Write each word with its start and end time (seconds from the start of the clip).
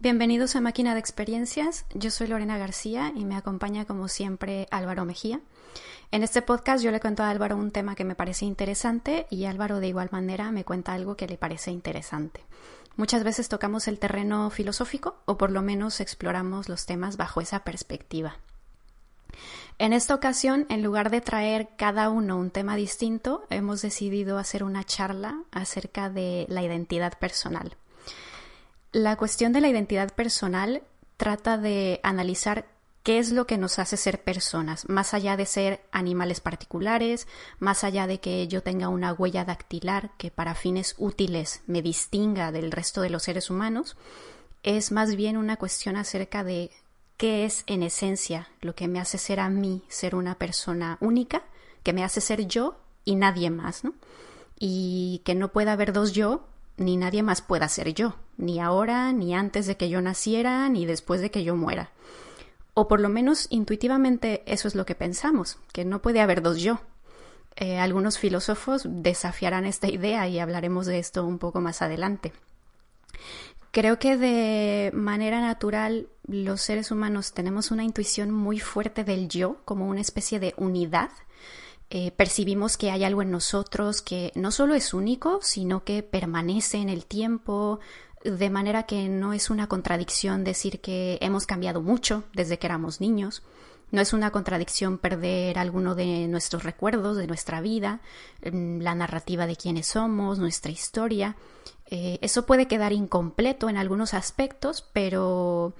Bienvenidos 0.00 0.54
a 0.54 0.60
Máquina 0.60 0.94
de 0.94 1.00
Experiencias. 1.00 1.84
Yo 1.92 2.12
soy 2.12 2.28
Lorena 2.28 2.56
García 2.56 3.12
y 3.16 3.24
me 3.24 3.34
acompaña 3.34 3.84
como 3.84 4.06
siempre 4.06 4.68
Álvaro 4.70 5.04
Mejía. 5.04 5.40
En 6.12 6.22
este 6.22 6.40
podcast 6.40 6.84
yo 6.84 6.92
le 6.92 7.00
cuento 7.00 7.24
a 7.24 7.30
Álvaro 7.30 7.56
un 7.56 7.72
tema 7.72 7.96
que 7.96 8.04
me 8.04 8.14
parece 8.14 8.44
interesante 8.44 9.26
y 9.28 9.46
Álvaro 9.46 9.80
de 9.80 9.88
igual 9.88 10.08
manera 10.12 10.52
me 10.52 10.64
cuenta 10.64 10.92
algo 10.92 11.16
que 11.16 11.26
le 11.26 11.36
parece 11.36 11.72
interesante. 11.72 12.44
Muchas 12.94 13.24
veces 13.24 13.48
tocamos 13.48 13.88
el 13.88 13.98
terreno 13.98 14.50
filosófico 14.50 15.16
o 15.24 15.36
por 15.36 15.50
lo 15.50 15.62
menos 15.62 15.98
exploramos 15.98 16.68
los 16.68 16.86
temas 16.86 17.16
bajo 17.16 17.40
esa 17.40 17.64
perspectiva. 17.64 18.36
En 19.78 19.92
esta 19.92 20.14
ocasión, 20.14 20.66
en 20.68 20.84
lugar 20.84 21.10
de 21.10 21.22
traer 21.22 21.70
cada 21.76 22.08
uno 22.08 22.38
un 22.38 22.52
tema 22.52 22.76
distinto, 22.76 23.48
hemos 23.50 23.82
decidido 23.82 24.38
hacer 24.38 24.62
una 24.62 24.84
charla 24.84 25.42
acerca 25.50 26.08
de 26.08 26.46
la 26.48 26.62
identidad 26.62 27.18
personal. 27.18 27.76
La 28.92 29.16
cuestión 29.16 29.52
de 29.52 29.60
la 29.60 29.68
identidad 29.68 30.14
personal 30.14 30.82
trata 31.18 31.58
de 31.58 32.00
analizar 32.02 32.66
qué 33.02 33.18
es 33.18 33.32
lo 33.32 33.46
que 33.46 33.58
nos 33.58 33.78
hace 33.78 33.98
ser 33.98 34.22
personas, 34.22 34.88
más 34.88 35.12
allá 35.12 35.36
de 35.36 35.44
ser 35.44 35.82
animales 35.92 36.40
particulares, 36.40 37.26
más 37.58 37.84
allá 37.84 38.06
de 38.06 38.20
que 38.20 38.48
yo 38.48 38.62
tenga 38.62 38.88
una 38.88 39.12
huella 39.12 39.44
dactilar 39.44 40.10
que 40.16 40.30
para 40.30 40.54
fines 40.54 40.94
útiles 40.96 41.62
me 41.66 41.82
distinga 41.82 42.50
del 42.50 42.72
resto 42.72 43.02
de 43.02 43.10
los 43.10 43.24
seres 43.24 43.50
humanos, 43.50 43.96
es 44.62 44.90
más 44.90 45.16
bien 45.16 45.36
una 45.36 45.56
cuestión 45.56 45.96
acerca 45.96 46.42
de 46.42 46.70
qué 47.18 47.44
es 47.44 47.64
en 47.66 47.82
esencia 47.82 48.48
lo 48.62 48.74
que 48.74 48.88
me 48.88 49.00
hace 49.00 49.18
ser 49.18 49.40
a 49.40 49.50
mí, 49.50 49.82
ser 49.88 50.14
una 50.14 50.36
persona 50.36 50.96
única, 51.00 51.42
que 51.82 51.92
me 51.92 52.04
hace 52.04 52.22
ser 52.22 52.46
yo 52.46 52.78
y 53.04 53.16
nadie 53.16 53.50
más, 53.50 53.84
¿no? 53.84 53.92
Y 54.58 55.20
que 55.24 55.34
no 55.34 55.48
pueda 55.48 55.72
haber 55.72 55.92
dos 55.92 56.12
yo 56.12 56.46
ni 56.78 56.96
nadie 56.96 57.22
más 57.22 57.42
pueda 57.42 57.68
ser 57.68 57.92
yo, 57.92 58.16
ni 58.36 58.60
ahora, 58.60 59.12
ni 59.12 59.34
antes 59.34 59.66
de 59.66 59.76
que 59.76 59.88
yo 59.88 60.00
naciera, 60.00 60.68
ni 60.68 60.86
después 60.86 61.20
de 61.20 61.30
que 61.30 61.44
yo 61.44 61.56
muera. 61.56 61.90
O 62.74 62.88
por 62.88 63.00
lo 63.00 63.08
menos 63.08 63.48
intuitivamente 63.50 64.42
eso 64.46 64.68
es 64.68 64.74
lo 64.74 64.86
que 64.86 64.94
pensamos, 64.94 65.58
que 65.72 65.84
no 65.84 66.00
puede 66.00 66.20
haber 66.20 66.42
dos 66.42 66.60
yo. 66.60 66.80
Eh, 67.56 67.78
algunos 67.78 68.18
filósofos 68.18 68.82
desafiarán 68.86 69.66
esta 69.66 69.88
idea 69.88 70.28
y 70.28 70.38
hablaremos 70.38 70.86
de 70.86 71.00
esto 71.00 71.26
un 71.26 71.38
poco 71.38 71.60
más 71.60 71.82
adelante. 71.82 72.32
Creo 73.72 73.98
que 73.98 74.16
de 74.16 74.92
manera 74.94 75.40
natural 75.40 76.08
los 76.26 76.62
seres 76.62 76.90
humanos 76.90 77.32
tenemos 77.32 77.70
una 77.70 77.84
intuición 77.84 78.30
muy 78.30 78.60
fuerte 78.60 79.04
del 79.04 79.28
yo 79.28 79.56
como 79.64 79.88
una 79.88 80.00
especie 80.00 80.40
de 80.40 80.54
unidad 80.56 81.10
eh, 81.90 82.10
percibimos 82.10 82.76
que 82.76 82.90
hay 82.90 83.04
algo 83.04 83.22
en 83.22 83.30
nosotros 83.30 84.02
que 84.02 84.30
no 84.34 84.50
solo 84.50 84.74
es 84.74 84.92
único, 84.92 85.40
sino 85.42 85.84
que 85.84 86.02
permanece 86.02 86.78
en 86.78 86.90
el 86.90 87.06
tiempo, 87.06 87.80
de 88.24 88.50
manera 88.50 88.82
que 88.82 89.08
no 89.08 89.32
es 89.32 89.48
una 89.48 89.68
contradicción 89.68 90.44
decir 90.44 90.80
que 90.80 91.18
hemos 91.22 91.46
cambiado 91.46 91.80
mucho 91.80 92.24
desde 92.34 92.58
que 92.58 92.66
éramos 92.66 93.00
niños. 93.00 93.42
No 93.90 94.02
es 94.02 94.12
una 94.12 94.30
contradicción 94.30 94.98
perder 94.98 95.58
alguno 95.58 95.94
de 95.94 96.28
nuestros 96.28 96.62
recuerdos, 96.62 97.16
de 97.16 97.26
nuestra 97.26 97.62
vida, 97.62 98.00
mm, 98.44 98.80
la 98.80 98.94
narrativa 98.94 99.46
de 99.46 99.56
quiénes 99.56 99.86
somos, 99.86 100.38
nuestra 100.38 100.70
historia. 100.70 101.36
Eh, 101.86 102.18
eso 102.20 102.44
puede 102.44 102.68
quedar 102.68 102.92
incompleto 102.92 103.70
en 103.70 103.78
algunos 103.78 104.12
aspectos, 104.12 104.84
pero 104.92 105.72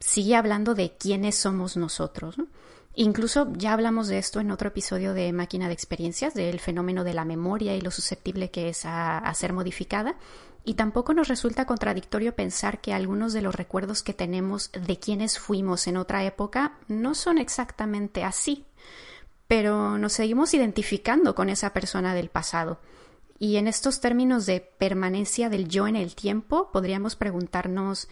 sigue 0.00 0.34
hablando 0.34 0.74
de 0.74 0.96
quiénes 0.96 1.36
somos 1.36 1.76
nosotros. 1.76 2.38
¿no? 2.38 2.48
Incluso 2.96 3.52
ya 3.54 3.72
hablamos 3.72 4.06
de 4.06 4.18
esto 4.18 4.38
en 4.38 4.52
otro 4.52 4.68
episodio 4.68 5.14
de 5.14 5.32
Máquina 5.32 5.66
de 5.66 5.74
Experiencias, 5.74 6.32
del 6.32 6.60
fenómeno 6.60 7.02
de 7.02 7.12
la 7.12 7.24
memoria 7.24 7.74
y 7.74 7.80
lo 7.80 7.90
susceptible 7.90 8.50
que 8.50 8.68
es 8.68 8.84
a, 8.84 9.32
ser 9.34 9.52
modificada. 9.52 10.14
Y 10.64 10.74
tampoco 10.74 11.12
nos 11.12 11.26
resulta 11.26 11.66
contradictorio 11.66 12.36
pensar 12.36 12.80
que 12.80 12.94
algunos 12.94 13.32
de 13.32 13.42
los 13.42 13.54
recuerdos 13.54 14.02
que 14.02 14.14
tenemos 14.14 14.70
de 14.72 14.98
quienes 14.98 15.38
fuimos 15.38 15.88
en 15.88 15.96
otra 15.96 16.24
época 16.24 16.78
no 16.86 17.14
son 17.14 17.38
exactamente 17.38 18.22
así, 18.22 18.64
pero 19.48 19.98
nos 19.98 20.12
seguimos 20.12 20.54
identificando 20.54 21.34
con 21.34 21.50
esa 21.50 21.72
persona 21.72 22.14
del 22.14 22.30
pasado. 22.30 22.78
Y 23.40 23.56
en 23.56 23.66
estos 23.66 24.00
términos 24.00 24.46
de 24.46 24.60
permanencia 24.60 25.50
del 25.50 25.68
yo 25.68 25.88
en 25.88 25.96
el 25.96 26.14
tiempo, 26.14 26.70
podríamos 26.72 27.16
preguntarnos 27.16 28.08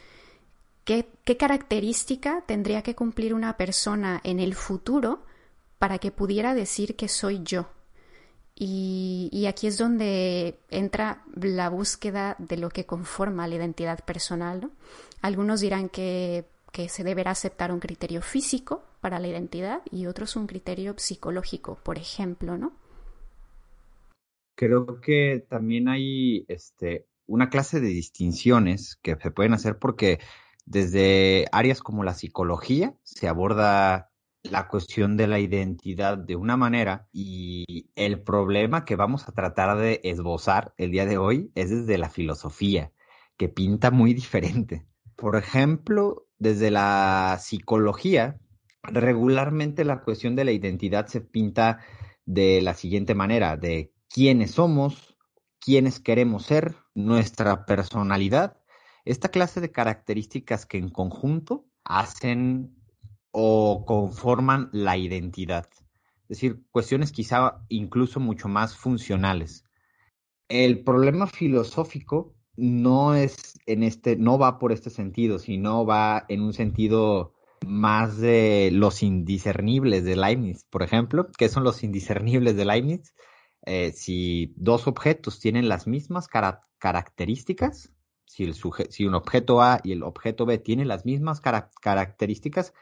¿Qué, 0.85 1.09
¿Qué, 1.25 1.37
característica 1.37 2.43
tendría 2.47 2.83
que 2.83 2.95
cumplir 2.95 3.35
una 3.35 3.57
persona 3.57 4.21
en 4.25 4.41
el 4.41 4.55
futuro 4.55 5.23
para 5.79 5.99
que 5.99 6.11
pudiera 6.11 6.55
decir 6.55 6.97
que 6.97 7.09
soy 7.09 7.43
yo? 7.45 7.69
Y, 8.55 9.29
y, 9.33 9.47
aquí 9.47 9.67
es 9.67 9.79
donde 9.79 10.59
entra 10.71 11.25
la 11.35 11.71
búsqueda 11.71 12.37
de 12.39 12.57
lo 12.57 12.69
que 12.69 12.85
conforma 12.85 13.49
la 13.49 13.55
identidad 13.57 14.05
personal. 14.05 14.61
¿no? 14.61 14.71
Algunos 15.23 15.61
dirán 15.61 15.89
que, 15.89 16.45
que 16.73 16.89
se 16.89 17.05
deberá 17.05 17.31
aceptar 17.31 17.71
un 17.71 17.81
criterio 17.81 18.23
físico 18.23 18.83
para 19.01 19.19
la 19.19 19.29
identidad 19.29 19.83
y 19.91 20.07
otros 20.07 20.37
un 20.37 20.47
criterio 20.47 20.95
psicológico, 20.97 21.79
por 21.83 21.99
ejemplo, 21.99 22.57
¿no? 22.57 22.73
Creo 24.55 25.01
que 25.01 25.45
también 25.49 25.89
hay 25.89 26.45
este, 26.49 27.07
una 27.27 27.51
clase 27.51 27.81
de 27.81 27.89
distinciones 27.89 28.97
que 29.03 29.17
se 29.17 29.31
pueden 29.31 29.55
hacer 29.55 29.79
porque 29.79 30.21
desde 30.65 31.47
áreas 31.53 31.81
como 31.81 32.05
la 32.05 32.15
psicología 32.15 32.95
se 33.03 33.29
aborda 33.29 34.11
la 34.43 34.69
cuestión 34.69 35.17
de 35.17 35.27
la 35.27 35.39
identidad 35.39 36.19
de 36.19 36.37
una 36.37 36.57
manera 36.57 37.09
y 37.13 37.91
el 37.95 38.23
problema 38.23 38.85
que 38.85 38.97
vamos 38.97 39.29
a 39.29 39.33
tratar 39.33 39.79
de 39.79 40.01
esbozar 40.05 40.75
el 40.77 40.91
día 40.91 41.07
de 41.07 41.19
hoy 41.19 41.53
es 41.55 41.71
desde 41.71 41.99
la 41.99 42.11
filosofía, 42.11 42.93
que 43.37 43.49
pinta 43.49 43.91
muy 43.91 44.15
diferente. 44.15 44.85
Por 45.17 45.37
ejemplo, 45.37 46.27
desde 46.39 46.71
la 46.71 47.39
psicología, 47.41 48.41
regularmente 48.83 49.85
la 49.85 50.03
cuestión 50.03 50.35
de 50.35 50.45
la 50.45 50.53
identidad 50.53 51.07
se 51.07 51.21
pinta 51.21 51.79
de 52.25 52.61
la 52.63 52.75
siguiente 52.75 53.15
manera, 53.15 53.57
de 53.57 53.93
quiénes 54.09 54.53
somos, 54.53 55.17
quiénes 55.61 56.01
queremos 56.01 56.45
ser, 56.45 56.77
nuestra 56.95 57.65
personalidad 57.65 58.62
esta 59.05 59.29
clase 59.29 59.61
de 59.61 59.73
características 59.73 60.67
que 60.67 60.79
en 60.79 60.89
conjunto 60.89 61.67
hacen 61.85 62.75
o 63.31 63.85
conforman 63.87 64.69
la 64.73 64.97
identidad. 64.97 65.69
Es 66.29 66.39
decir, 66.39 66.63
cuestiones 66.71 67.13
quizá 67.13 67.63
incluso 67.69 68.21
mucho 68.21 68.49
más 68.49 68.77
funcionales. 68.77 69.65
El 70.49 70.85
problema 70.85 71.27
filosófico 71.27 72.35
no 72.57 73.15
es 73.15 73.59
en 73.67 73.83
este, 73.83 74.17
no 74.17 74.39
va 74.39 74.59
por 74.59 74.73
este 74.73 74.91
sentido, 74.91 75.39
sino 75.39 75.85
va 75.85 76.25
en 76.29 76.43
un 76.43 76.53
sentido 76.53 77.35
más 77.67 78.19
de 78.19 78.71
los 78.73 79.03
indiscernibles 79.03 80.05
de 80.05 80.17
Leibniz, 80.17 80.65
por 80.65 80.83
ejemplo. 80.83 81.31
¿Qué 81.37 81.49
son 81.49 81.65
los 81.65 81.83
indiscernibles 81.83 82.57
de 82.57 82.65
Leibniz? 82.65 83.15
Eh, 83.65 83.93
si 83.93 84.53
dos 84.57 84.87
objetos 84.87 85.39
tienen 85.39 85.69
las 85.69 85.87
mismas 85.87 86.29
cara 86.29 86.63
características, 86.79 87.93
si, 88.27 88.45
el 88.45 88.55
si, 88.55 89.05
un 89.05 89.15
objeto 89.15 89.63
A 89.63 89.81
y 89.83 89.93
el 89.93 90.03
objeto 90.03 90.47
B 90.47 90.59
tienen 90.59 90.89
las 90.89 91.05
mismas 91.05 91.41
car 91.41 91.71
características, 91.81 92.73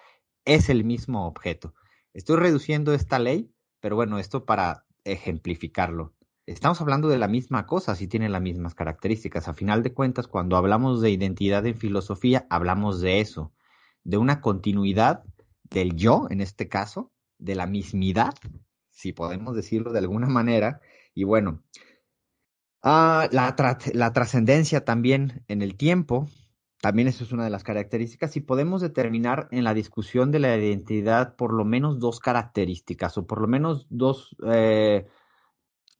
es 0.45 0.69
el 0.69 0.85
mismo 0.85 1.27
objeto. 1.27 1.75
Estoy 2.15 2.37
reduciendo 2.37 2.95
esta 2.95 3.19
ley, 3.19 3.53
pero 3.81 3.97
bueno, 3.97 4.19
esto 4.19 4.45
para 4.45 4.87
ejemplificarlo. 5.05 6.15
Estamos 6.47 6.81
hablando 6.81 7.09
de 7.09 7.19
la 7.19 7.29
misma 7.29 7.67
cosa 7.67 7.95
si 7.95 8.09
tienen 8.09 8.33
las 8.33 8.43
mismas 8.43 8.75
características. 8.75 9.47
A 9.47 9.55
final 9.55 9.83
de 9.83 9.95
cuentas, 9.95 10.27
cuando 10.27 10.57
hablamos 10.57 11.01
de 11.01 11.11
identidad 11.11 11.65
en 11.67 11.77
filosofía, 11.77 12.47
hablamos 12.51 13.01
de 13.01 13.21
eso, 13.21 13.53
de 14.03 14.17
una 14.17 14.41
continuidad 14.41 15.23
del 15.71 15.95
yo, 15.95 16.27
en 16.31 16.41
este 16.41 16.69
caso, 16.69 17.13
de 17.39 17.55
la 17.55 17.67
mismidad, 17.67 18.35
si 18.91 19.13
podemos 19.13 19.55
decirlo 19.55 19.93
de 19.93 20.01
alguna 20.01 20.27
manera. 20.27 20.81
Y 21.15 21.25
bueno, 21.25 21.63
Ah, 22.83 23.29
la, 23.31 23.55
la 23.93 24.13
trascendencia 24.13 24.85
también 24.85 25.45
en 25.49 25.61
el 25.61 25.77
tiempo, 25.77 26.29
también 26.81 27.09
eso 27.09 27.25
es 27.25 27.33
una 27.33 27.45
de 27.45 27.51
las 27.51 27.63
características, 27.63 28.37
y 28.37 28.41
podemos 28.41 28.81
determinar 28.81 29.49
en 29.51 29.65
la 29.65 29.75
discusión 29.75 30.31
de 30.31 30.39
la 30.39 30.57
identidad 30.57 31.37
por 31.37 31.53
lo 31.53 31.65
menos 31.65 31.99
dos 31.99 32.21
características, 32.21 33.19
o 33.19 33.27
por 33.27 33.41
lo 33.43 33.49
menos 33.49 33.87
dos, 33.91 34.35
eh, 34.53 35.07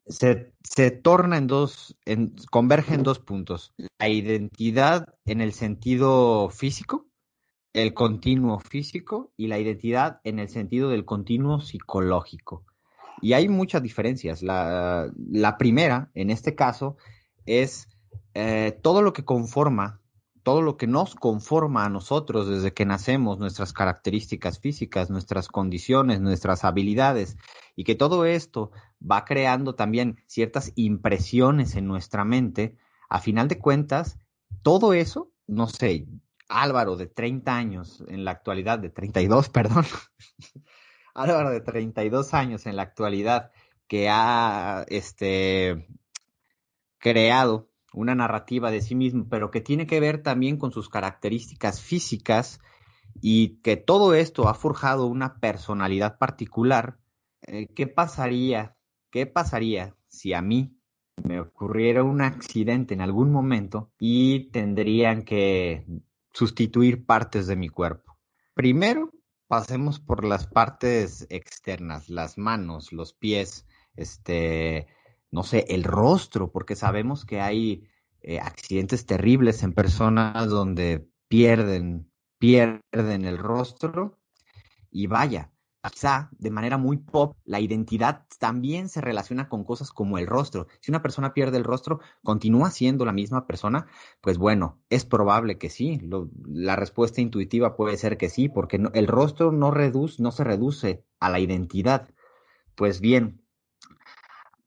se, 0.07 0.55
se 0.63 0.91
torna 0.91 1.37
en 1.37 1.47
dos, 1.47 1.99
en, 2.07 2.35
converge 2.51 2.95
en 2.95 3.03
dos 3.03 3.19
puntos. 3.19 3.75
La 3.99 4.09
identidad 4.09 5.15
en 5.27 5.43
el 5.43 5.53
sentido 5.53 6.49
físico, 6.49 7.07
el 7.75 7.93
continuo 7.93 8.59
físico 8.59 9.33
y 9.37 9.49
la 9.49 9.59
identidad 9.59 10.21
en 10.25 10.39
el 10.39 10.49
sentido 10.49 10.89
del 10.89 11.05
continuo 11.05 11.61
psicológico. 11.61 12.65
Y 13.21 13.33
hay 13.35 13.49
muchas 13.49 13.83
diferencias. 13.83 14.43
La, 14.43 15.11
la 15.31 15.59
primera, 15.59 16.11
en 16.15 16.31
este 16.31 16.55
caso, 16.55 16.97
es 17.47 17.89
eh, 18.35 18.79
todo 18.83 19.03
lo 19.03 19.13
que 19.13 19.25
conforma, 19.25 20.01
todo 20.43 20.63
lo 20.63 20.77
que 20.77 20.87
nos 20.87 21.15
conforma 21.15 21.85
a 21.85 21.89
nosotros 21.89 22.49
desde 22.49 22.73
que 22.73 22.87
nacemos, 22.87 23.39
nuestras 23.39 23.73
características 23.73 24.59
físicas, 24.59 25.11
nuestras 25.11 25.49
condiciones, 25.49 26.21
nuestras 26.21 26.65
habilidades, 26.65 27.37
y 27.77 27.85
que 27.85 27.95
todo 27.95 28.25
esto 28.25 28.71
va 29.01 29.25
creando 29.25 29.75
también 29.75 30.23
ciertas 30.27 30.73
impresiones 30.77 31.75
en 31.77 31.87
nuestra 31.87 32.25
mente, 32.25 32.77
a 33.09 33.21
final 33.21 33.49
de 33.49 33.59
cuentas, 33.59 34.19
todo 34.63 34.93
eso, 34.93 35.33
no 35.47 35.67
sé, 35.67 36.07
Álvaro 36.49 36.97
de 36.97 37.07
30 37.07 37.57
años 37.57 38.05
en 38.09 38.25
la 38.25 38.33
actualidad, 38.33 38.79
de 38.79 38.91
32, 38.91 39.49
perdón, 39.51 39.85
Álvaro 41.15 41.51
de 41.51 41.61
32 41.61 42.35
años 42.35 42.67
en 42.67 42.77
la 42.77 42.83
actualidad 42.83 43.51
que 43.87 44.09
ha 44.09 44.85
este, 44.89 45.89
creado 46.99 47.69
una 47.93 48.15
narrativa 48.15 48.71
de 48.71 48.83
sí 48.83 48.95
mismo, 48.95 49.27
pero 49.29 49.51
que 49.51 49.61
tiene 49.61 49.87
que 49.87 50.01
ver 50.01 50.23
también 50.23 50.59
con 50.59 50.71
sus 50.73 50.89
características 50.89 51.81
físicas 51.81 52.61
y 53.21 53.61
que 53.63 53.77
todo 53.77 54.15
esto 54.15 54.49
ha 54.49 54.55
forjado 54.55 55.07
una 55.07 55.41
personalidad 55.41 56.19
particular, 56.19 56.99
eh, 57.43 57.67
¿qué 57.75 57.87
pasaría? 57.87 58.77
¿Qué 59.11 59.27
pasaría 59.27 59.97
si 60.07 60.35
a 60.35 60.43
mí 60.43 60.77
me 61.25 61.41
ocurriera 61.41 62.05
un 62.05 62.23
accidente 62.23 62.95
en 62.95 63.01
algún 63.01 63.33
momento 63.33 63.91
y 63.99 64.51
tendrían 64.51 65.23
que 65.23 65.85
sustituir 66.33 67.05
partes 67.05 67.47
de 67.47 67.57
mi 67.57 67.69
cuerpo? 67.69 68.17
Primero, 68.55 69.11
pasemos 69.51 69.99
por 69.99 70.25
las 70.25 70.47
partes 70.47 71.27
externas, 71.29 72.09
las 72.09 72.39
manos, 72.39 72.93
los 72.93 73.13
pies, 73.13 73.67
este, 73.97 74.87
no 75.33 75.43
sé, 75.43 75.65
el 75.71 75.83
rostro, 75.83 76.53
porque 76.53 76.77
sabemos 76.77 77.25
que 77.25 77.41
hay 77.41 77.89
eh, 78.23 78.39
accidentes 78.39 79.07
terribles 79.07 79.65
en 79.65 79.73
personas 79.73 80.49
donde 80.49 81.05
pierden, 81.27 82.09
pierden 82.39 83.25
el 83.25 83.39
rostro 83.39 84.21
y 84.89 85.09
vaya, 85.09 85.51
quizá 85.89 86.29
de 86.39 86.51
manera 86.51 86.77
muy 86.77 86.99
pop, 86.99 87.37
la 87.45 87.61
identidad 87.61 88.27
también 88.39 88.89
se 88.89 89.01
relaciona 89.01 89.49
con 89.49 89.65
cosas 89.65 89.91
como 89.93 90.19
el 90.19 90.27
rostro. 90.27 90.67
Si 90.81 90.91
una 90.91 91.03
persona 91.03 91.33
pierde 91.33 91.57
el 91.57 91.65
rostro, 91.65 92.01
¿continúa 92.23 92.71
siendo 92.71 93.05
la 93.05 93.13
misma 93.13 93.47
persona? 93.47 93.87
Pues 94.21 94.37
bueno, 94.37 94.79
es 94.91 95.05
probable 95.05 95.59
que 95.59 95.71
sí. 95.71 96.01
la 96.47 96.77
respuesta 96.77 97.21
intuitiva 97.21 97.77
puede 97.77 97.97
ser 97.97 98.19
que 98.19 98.29
sí, 98.29 98.49
porque 98.49 98.81
el 98.93 99.07
rostro 99.07 99.53
no, 99.53 99.71
reduce, 99.71 100.23
no 100.23 100.33
se 100.33 100.45
reduce 100.45 101.05
a 101.19 101.31
la 101.31 101.41
identidad. 101.41 102.09
Pues 102.75 103.01
bien, 103.01 103.43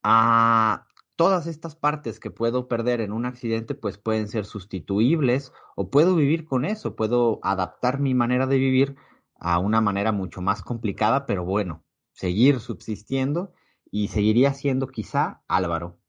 a 0.01 0.88
todas 1.16 1.48
estas 1.48 1.75
partes 1.75 2.19
que 2.19 2.31
puedo 2.31 2.68
perder 2.68 3.01
en 3.01 3.12
un 3.12 3.25
accidente, 3.25 3.75
pues 3.75 3.98
pueden 3.98 4.27
ser 4.27 4.45
sustituibles 4.45 5.54
o 5.75 5.89
puedo 5.89 6.16
vivir 6.16 6.45
con 6.45 6.66
eso, 6.66 6.95
puedo 6.95 7.39
adaptar 7.44 8.00
mi 8.00 8.13
manera 8.13 8.48
de 8.48 8.57
vivir 8.57 8.95
a 9.44 9.60
una 9.60 9.81
manera 9.81 10.12
mucho 10.12 10.42
más 10.42 10.63
complicada, 10.63 11.28
pero 11.28 11.45
bueno, 11.45 11.84
seguir 12.13 12.60
subsistiendo 12.60 13.54
y 13.92 14.07
seguiría 14.07 14.54
siendo 14.54 14.88
quizá 14.88 15.44
Álvaro. 15.48 16.00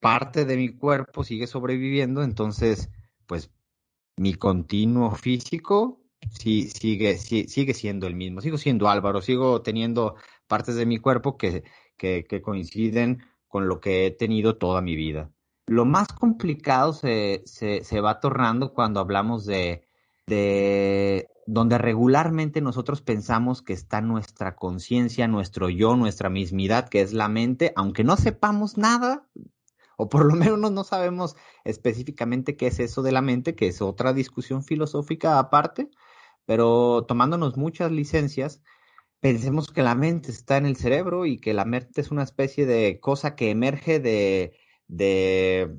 Parte 0.00 0.46
de 0.46 0.56
mi 0.56 0.74
cuerpo 0.74 1.24
sigue 1.24 1.46
sobreviviendo, 1.46 2.22
entonces, 2.22 2.90
pues 3.26 3.52
mi 4.16 4.34
continuo 4.34 5.10
físico 5.10 6.00
sí, 6.30 6.70
sigue, 6.70 7.18
sigue 7.18 7.74
siendo 7.74 8.06
el 8.06 8.14
mismo. 8.14 8.40
Sigo 8.40 8.56
siendo 8.56 8.88
Álvaro, 8.88 9.20
sigo 9.20 9.60
teniendo 9.60 10.14
partes 10.46 10.74
de 10.76 10.86
mi 10.86 10.98
cuerpo 10.98 11.36
que 11.36 11.64
que, 12.02 12.42
coinciden 12.42 13.22
con 13.46 13.68
lo 13.68 13.80
que 13.80 14.06
he 14.06 14.10
tenido 14.10 14.56
toda 14.56 14.80
mi 14.82 14.96
vida. 14.96 15.30
Lo 15.66 15.84
más 15.84 16.08
complicado 16.08 16.92
se, 16.92 17.42
se, 17.44 18.00
va 18.00 18.18
tornando 18.20 18.72
cuando 18.74 19.00
hablamos 19.00 19.46
de, 19.46 19.86
de 20.26 21.28
donde 21.46 21.78
regularmente 21.78 22.60
nosotros 22.60 23.02
pensamos 23.02 23.62
que 23.62 23.72
está 23.72 24.00
nuestra 24.00 24.54
conciencia, 24.54 25.28
nuestro 25.28 25.68
yo, 25.68 25.96
nuestra 25.96 26.30
mismidad, 26.30 26.88
que 26.88 27.00
es 27.00 27.12
la 27.12 27.28
mente, 27.28 27.72
aunque 27.76 28.04
no 28.04 28.16
sepamos 28.16 28.78
nada, 28.78 29.28
o 29.96 30.08
por 30.08 30.24
lo 30.24 30.34
menos 30.36 30.70
no 30.70 30.84
sabemos 30.84 31.36
específicamente 31.64 32.56
qué 32.56 32.68
es 32.68 32.80
eso 32.80 33.02
de 33.02 33.12
la 33.12 33.22
mente, 33.22 33.54
que 33.54 33.68
es 33.68 33.82
otra 33.82 34.12
discusión 34.12 34.62
filosófica 34.62 35.38
aparte, 35.38 35.90
pero 36.44 37.04
tomándonos 37.06 37.56
muchas 37.56 37.92
licencias, 37.92 38.62
pensemos 39.20 39.70
que 39.70 39.82
la 39.82 39.94
mente 39.94 40.30
está 40.30 40.56
en 40.56 40.66
el 40.66 40.76
cerebro 40.76 41.26
y 41.26 41.38
que 41.38 41.54
la 41.54 41.64
mente 41.64 42.00
es 42.00 42.10
una 42.10 42.24
especie 42.24 42.66
de 42.66 42.98
cosa 43.00 43.36
que 43.36 43.50
emerge 43.50 44.00
de, 44.00 44.56
de 44.88 45.78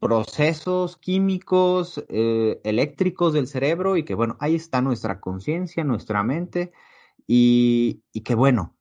procesos 0.00 0.96
químicos, 0.96 2.02
eh, 2.08 2.60
eléctricos 2.64 3.34
del 3.34 3.46
cerebro 3.46 3.96
y 3.96 4.04
que 4.04 4.14
bueno, 4.14 4.36
ahí 4.40 4.54
está 4.54 4.80
nuestra 4.80 5.20
conciencia, 5.20 5.84
nuestra 5.84 6.22
mente 6.22 6.72
y, 7.26 8.02
y, 8.12 8.22
que 8.22 8.34
bueno, 8.34 8.76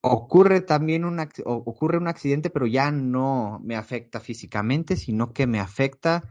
ocurre 0.00 0.60
también 0.60 1.04
un, 1.04 1.20
ocurre 1.44 1.98
un 1.98 2.08
accidente, 2.08 2.50
pero 2.50 2.66
ya 2.66 2.90
no 2.90 3.60
me 3.62 3.76
afecta 3.76 4.20
físicamente, 4.20 4.96
sino 4.96 5.32
que 5.32 5.46
me 5.46 5.60
afecta 5.60 6.24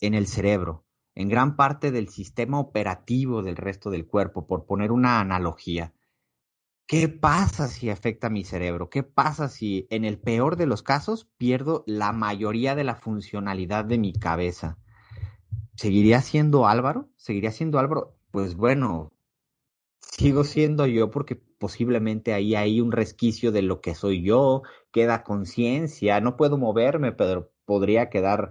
en 0.00 0.14
el 0.14 0.26
cerebro, 0.26 0.84
en 1.14 1.28
gran 1.28 1.56
parte 1.56 1.92
del 1.92 2.08
sistema 2.08 2.58
operativo 2.58 3.42
del 3.42 3.56
resto 3.56 3.90
del 3.90 4.06
cuerpo, 4.06 4.46
por 4.46 4.66
poner 4.66 4.90
una 4.90 5.20
analogía. 5.20 5.92
¿Qué 6.86 7.08
pasa 7.08 7.68
si 7.68 7.90
afecta 7.90 8.28
mi 8.28 8.44
cerebro? 8.44 8.90
¿Qué 8.90 9.02
pasa 9.02 9.48
si 9.48 9.86
en 9.90 10.04
el 10.04 10.18
peor 10.18 10.56
de 10.56 10.66
los 10.66 10.82
casos 10.82 11.26
pierdo 11.38 11.84
la 11.86 12.12
mayoría 12.12 12.74
de 12.74 12.84
la 12.84 12.96
funcionalidad 12.96 13.84
de 13.84 13.98
mi 13.98 14.12
cabeza? 14.12 14.78
¿Seguiría 15.76 16.20
siendo 16.20 16.66
Álvaro? 16.66 17.08
¿Seguiría 17.16 17.50
siendo 17.50 17.78
Álvaro? 17.78 18.14
Pues 18.30 18.56
bueno, 18.56 19.12
sigo 20.00 20.44
siendo 20.44 20.86
yo 20.86 21.10
porque 21.10 21.36
posiblemente 21.36 22.34
ahí 22.34 22.54
hay 22.54 22.80
un 22.80 22.92
resquicio 22.92 23.52
de 23.52 23.62
lo 23.62 23.80
que 23.80 23.94
soy 23.94 24.22
yo, 24.22 24.62
queda 24.90 25.22
conciencia, 25.22 26.20
no 26.20 26.36
puedo 26.36 26.58
moverme, 26.58 27.12
pero 27.12 27.50
podría 27.64 28.10
quedar 28.10 28.50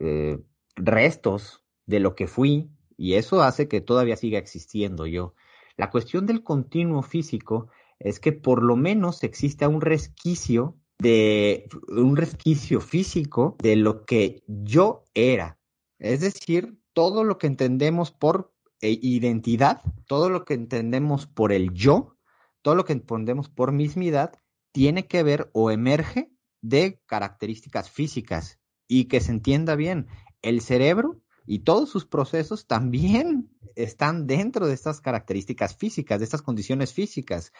eh, 0.00 0.40
restos 0.74 1.62
de 1.86 2.00
lo 2.00 2.14
que 2.14 2.26
fui 2.26 2.70
y 2.96 3.14
eso 3.14 3.42
hace 3.42 3.68
que 3.68 3.80
todavía 3.80 4.16
siga 4.16 4.38
existiendo 4.38 5.06
yo. 5.06 5.34
La 5.78 5.90
cuestión 5.90 6.26
del 6.26 6.42
continuo 6.42 7.02
físico 7.02 7.68
es 8.00 8.18
que 8.18 8.32
por 8.32 8.62
lo 8.62 8.76
menos 8.76 9.22
exista 9.22 9.68
un 9.68 9.80
resquicio 9.80 10.76
de 10.98 11.68
un 11.88 12.16
resquicio 12.16 12.80
físico 12.80 13.56
de 13.62 13.76
lo 13.76 14.04
que 14.04 14.42
yo 14.48 15.04
era. 15.14 15.58
Es 16.00 16.20
decir, 16.20 16.80
todo 16.92 17.22
lo 17.22 17.38
que 17.38 17.46
entendemos 17.46 18.10
por 18.10 18.52
eh, 18.80 18.98
identidad, 19.00 19.80
todo 20.06 20.28
lo 20.30 20.44
que 20.44 20.54
entendemos 20.54 21.26
por 21.26 21.52
el 21.52 21.72
yo, 21.72 22.16
todo 22.62 22.74
lo 22.74 22.84
que 22.84 22.94
entendemos 22.94 23.48
por 23.48 23.70
mismidad, 23.70 24.32
tiene 24.72 25.06
que 25.06 25.22
ver 25.22 25.48
o 25.52 25.70
emerge 25.70 26.32
de 26.60 27.00
características 27.06 27.88
físicas. 27.88 28.58
Y 28.88 29.04
que 29.04 29.20
se 29.20 29.30
entienda 29.30 29.76
bien, 29.76 30.08
el 30.42 30.60
cerebro 30.60 31.20
y 31.48 31.60
todos 31.60 31.88
sus 31.88 32.04
procesos 32.04 32.66
también 32.66 33.48
están 33.74 34.26
dentro 34.26 34.66
de 34.66 34.74
estas 34.74 35.00
características 35.00 35.74
físicas, 35.74 36.18
de 36.18 36.24
estas 36.24 36.42
condiciones 36.42 36.92
físicas. 36.92 37.54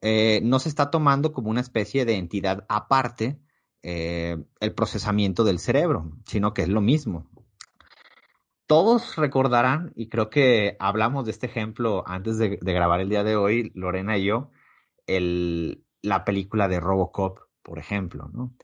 Eh, 0.00 0.40
no 0.44 0.60
se 0.60 0.68
está 0.68 0.90
tomando 0.90 1.32
como 1.32 1.50
una 1.50 1.60
especie 1.60 2.04
de 2.04 2.14
entidad 2.14 2.64
aparte 2.68 3.40
eh, 3.82 4.36
el 4.60 4.72
procesamiento 4.72 5.42
del 5.42 5.58
cerebro, 5.58 6.12
sino 6.26 6.54
que 6.54 6.62
es 6.62 6.68
lo 6.68 6.80
mismo. 6.80 7.28
Todos 8.66 9.16
recordarán, 9.16 9.92
y 9.96 10.08
creo 10.08 10.30
que 10.30 10.76
hablamos 10.78 11.24
de 11.24 11.32
este 11.32 11.46
ejemplo 11.46 12.04
antes 12.06 12.38
de, 12.38 12.56
grabar 12.60 13.00
el 13.00 13.08
día 13.08 13.24
de 13.24 13.34
hoy, 13.34 13.72
Lorena 13.74 14.16
y 14.16 14.26
yo, 14.26 14.50
la 15.06 16.24
película 16.24 16.68
de 16.68 16.78
Robocop, 16.78 17.40
por 17.62 17.80
ejemplo, 17.80 18.30
¿no? 18.32 18.54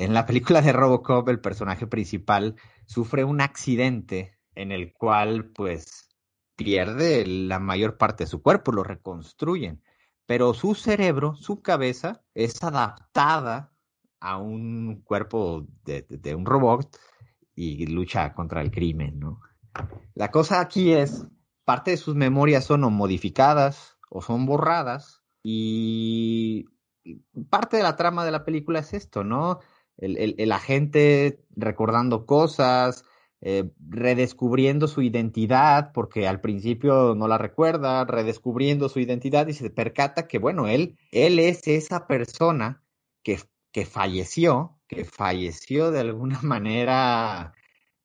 En 0.00 0.14
la 0.14 0.24
película 0.24 0.62
de 0.62 0.72
Robocop, 0.72 1.28
el 1.28 1.40
personaje 1.40 1.86
principal 1.86 2.56
sufre 2.86 3.22
un 3.22 3.42
accidente 3.42 4.38
en 4.54 4.72
el 4.72 4.94
cual, 4.94 5.50
pues, 5.50 6.08
pierde 6.56 7.26
la 7.26 7.58
mayor 7.58 7.98
parte 7.98 8.24
de 8.24 8.30
su 8.30 8.40
cuerpo, 8.40 8.72
lo 8.72 8.82
reconstruyen. 8.82 9.82
Pero 10.24 10.54
su 10.54 10.74
cerebro, 10.74 11.34
su 11.34 11.60
cabeza, 11.60 12.22
es 12.32 12.62
adaptada 12.64 13.74
a 14.20 14.38
un 14.38 15.02
cuerpo 15.04 15.66
de, 15.84 16.06
de 16.08 16.34
un 16.34 16.46
robot 16.46 16.96
y 17.54 17.84
lucha 17.84 18.32
contra 18.32 18.62
el 18.62 18.70
crimen, 18.70 19.18
¿no? 19.20 19.42
La 20.14 20.30
cosa 20.30 20.62
aquí 20.62 20.94
es, 20.94 21.26
parte 21.66 21.90
de 21.90 21.98
sus 21.98 22.14
memorias 22.14 22.64
son 22.64 22.84
o 22.84 22.90
modificadas 22.90 23.98
o 24.08 24.22
son 24.22 24.46
borradas 24.46 25.22
y 25.42 26.64
parte 27.50 27.76
de 27.76 27.82
la 27.82 27.96
trama 27.96 28.24
de 28.24 28.30
la 28.30 28.46
película 28.46 28.78
es 28.78 28.94
esto, 28.94 29.24
¿no? 29.24 29.60
El, 30.00 30.16
el, 30.16 30.34
el 30.38 30.52
agente 30.52 31.40
recordando 31.56 32.26
cosas, 32.26 33.04
eh, 33.42 33.70
redescubriendo 33.88 34.86
su 34.86 35.00
identidad, 35.00 35.92
porque 35.94 36.28
al 36.28 36.42
principio 36.42 37.14
no 37.14 37.26
la 37.26 37.38
recuerda, 37.38 38.04
redescubriendo 38.04 38.90
su 38.90 39.00
identidad 39.00 39.46
y 39.46 39.54
se 39.54 39.70
percata 39.70 40.28
que, 40.28 40.38
bueno, 40.38 40.68
él, 40.68 40.98
él 41.10 41.38
es 41.38 41.66
esa 41.66 42.06
persona 42.06 42.82
que, 43.22 43.40
que 43.72 43.86
falleció, 43.86 44.78
que 44.86 45.06
falleció 45.06 45.90
de 45.90 46.00
alguna 46.00 46.38
manera 46.42 47.54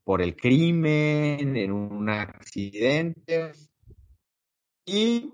por 0.05 0.21
el 0.21 0.37
crimen, 0.37 1.57
en 1.57 1.71
un 1.71 2.09
accidente, 2.09 3.51
y 4.85 5.33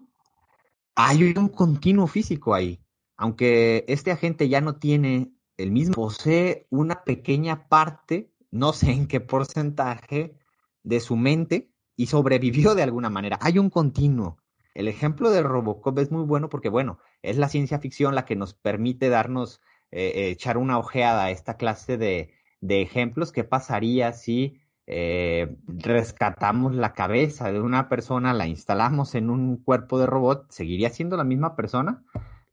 hay 0.95 1.23
un 1.23 1.49
continuo 1.49 2.07
físico 2.07 2.55
ahí. 2.55 2.79
Aunque 3.17 3.85
este 3.87 4.11
agente 4.11 4.49
ya 4.49 4.61
no 4.61 4.77
tiene 4.77 5.31
el 5.57 5.71
mismo, 5.71 5.93
posee 5.93 6.67
una 6.69 7.03
pequeña 7.03 7.67
parte, 7.67 8.31
no 8.51 8.73
sé 8.73 8.91
en 8.91 9.07
qué 9.07 9.19
porcentaje, 9.19 10.35
de 10.83 10.99
su 10.99 11.15
mente 11.15 11.69
y 11.95 12.07
sobrevivió 12.07 12.75
de 12.75 12.83
alguna 12.83 13.09
manera. 13.09 13.37
Hay 13.41 13.59
un 13.59 13.69
continuo. 13.69 14.37
El 14.73 14.87
ejemplo 14.87 15.29
de 15.29 15.43
Robocop 15.43 15.99
es 15.99 16.11
muy 16.11 16.23
bueno 16.23 16.49
porque, 16.49 16.69
bueno, 16.69 16.99
es 17.21 17.37
la 17.37 17.49
ciencia 17.49 17.79
ficción 17.79 18.15
la 18.15 18.25
que 18.25 18.35
nos 18.35 18.53
permite 18.53 19.09
darnos, 19.09 19.61
eh, 19.91 20.29
echar 20.29 20.57
una 20.57 20.79
ojeada 20.79 21.25
a 21.25 21.31
esta 21.31 21.57
clase 21.57 21.97
de, 21.97 22.33
de 22.61 22.81
ejemplos. 22.81 23.31
¿Qué 23.31 23.43
pasaría 23.43 24.13
si 24.13 24.61
eh, 24.87 25.57
rescatamos 25.67 26.73
la 26.73 26.93
cabeza 26.93 27.51
de 27.51 27.61
una 27.61 27.89
persona, 27.89 28.33
la 28.33 28.47
instalamos 28.47 29.15
en 29.15 29.29
un 29.29 29.57
cuerpo 29.57 29.99
de 29.99 30.05
robot, 30.05 30.51
¿seguiría 30.51 30.89
siendo 30.89 31.17
la 31.17 31.23
misma 31.23 31.55
persona? 31.55 32.03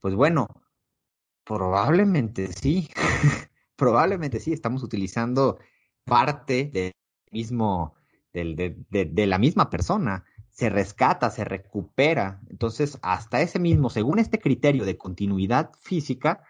Pues 0.01 0.15
bueno, 0.15 0.49
probablemente 1.49 2.53
sí, 2.53 2.91
probablemente 3.77 4.39
sí, 4.39 4.53
estamos 4.53 4.83
utilizando 4.83 5.59
parte 6.05 6.67
del 6.67 6.93
mismo, 7.31 7.95
de, 8.35 9.27
la 9.27 9.39
misma 9.39 9.71
persona 9.71 10.27
se 10.51 10.69
rescata, 10.69 11.31
se 11.31 11.45
recupera. 11.45 12.43
Entonces, 12.51 12.99
hasta 13.01 13.41
ese 13.41 13.59
mismo, 13.59 13.89
según 13.89 14.19
este 14.19 14.39
criterio 14.39 14.85
de 14.85 14.99
continuidad 14.99 15.71
física, 15.81 16.45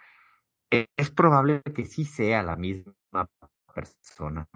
es 0.70 1.10
probable 1.10 1.62
que 1.62 1.84
sí 1.84 2.04
sea 2.04 2.42
la 2.42 2.56
misma 2.56 3.28
persona. 3.72 4.48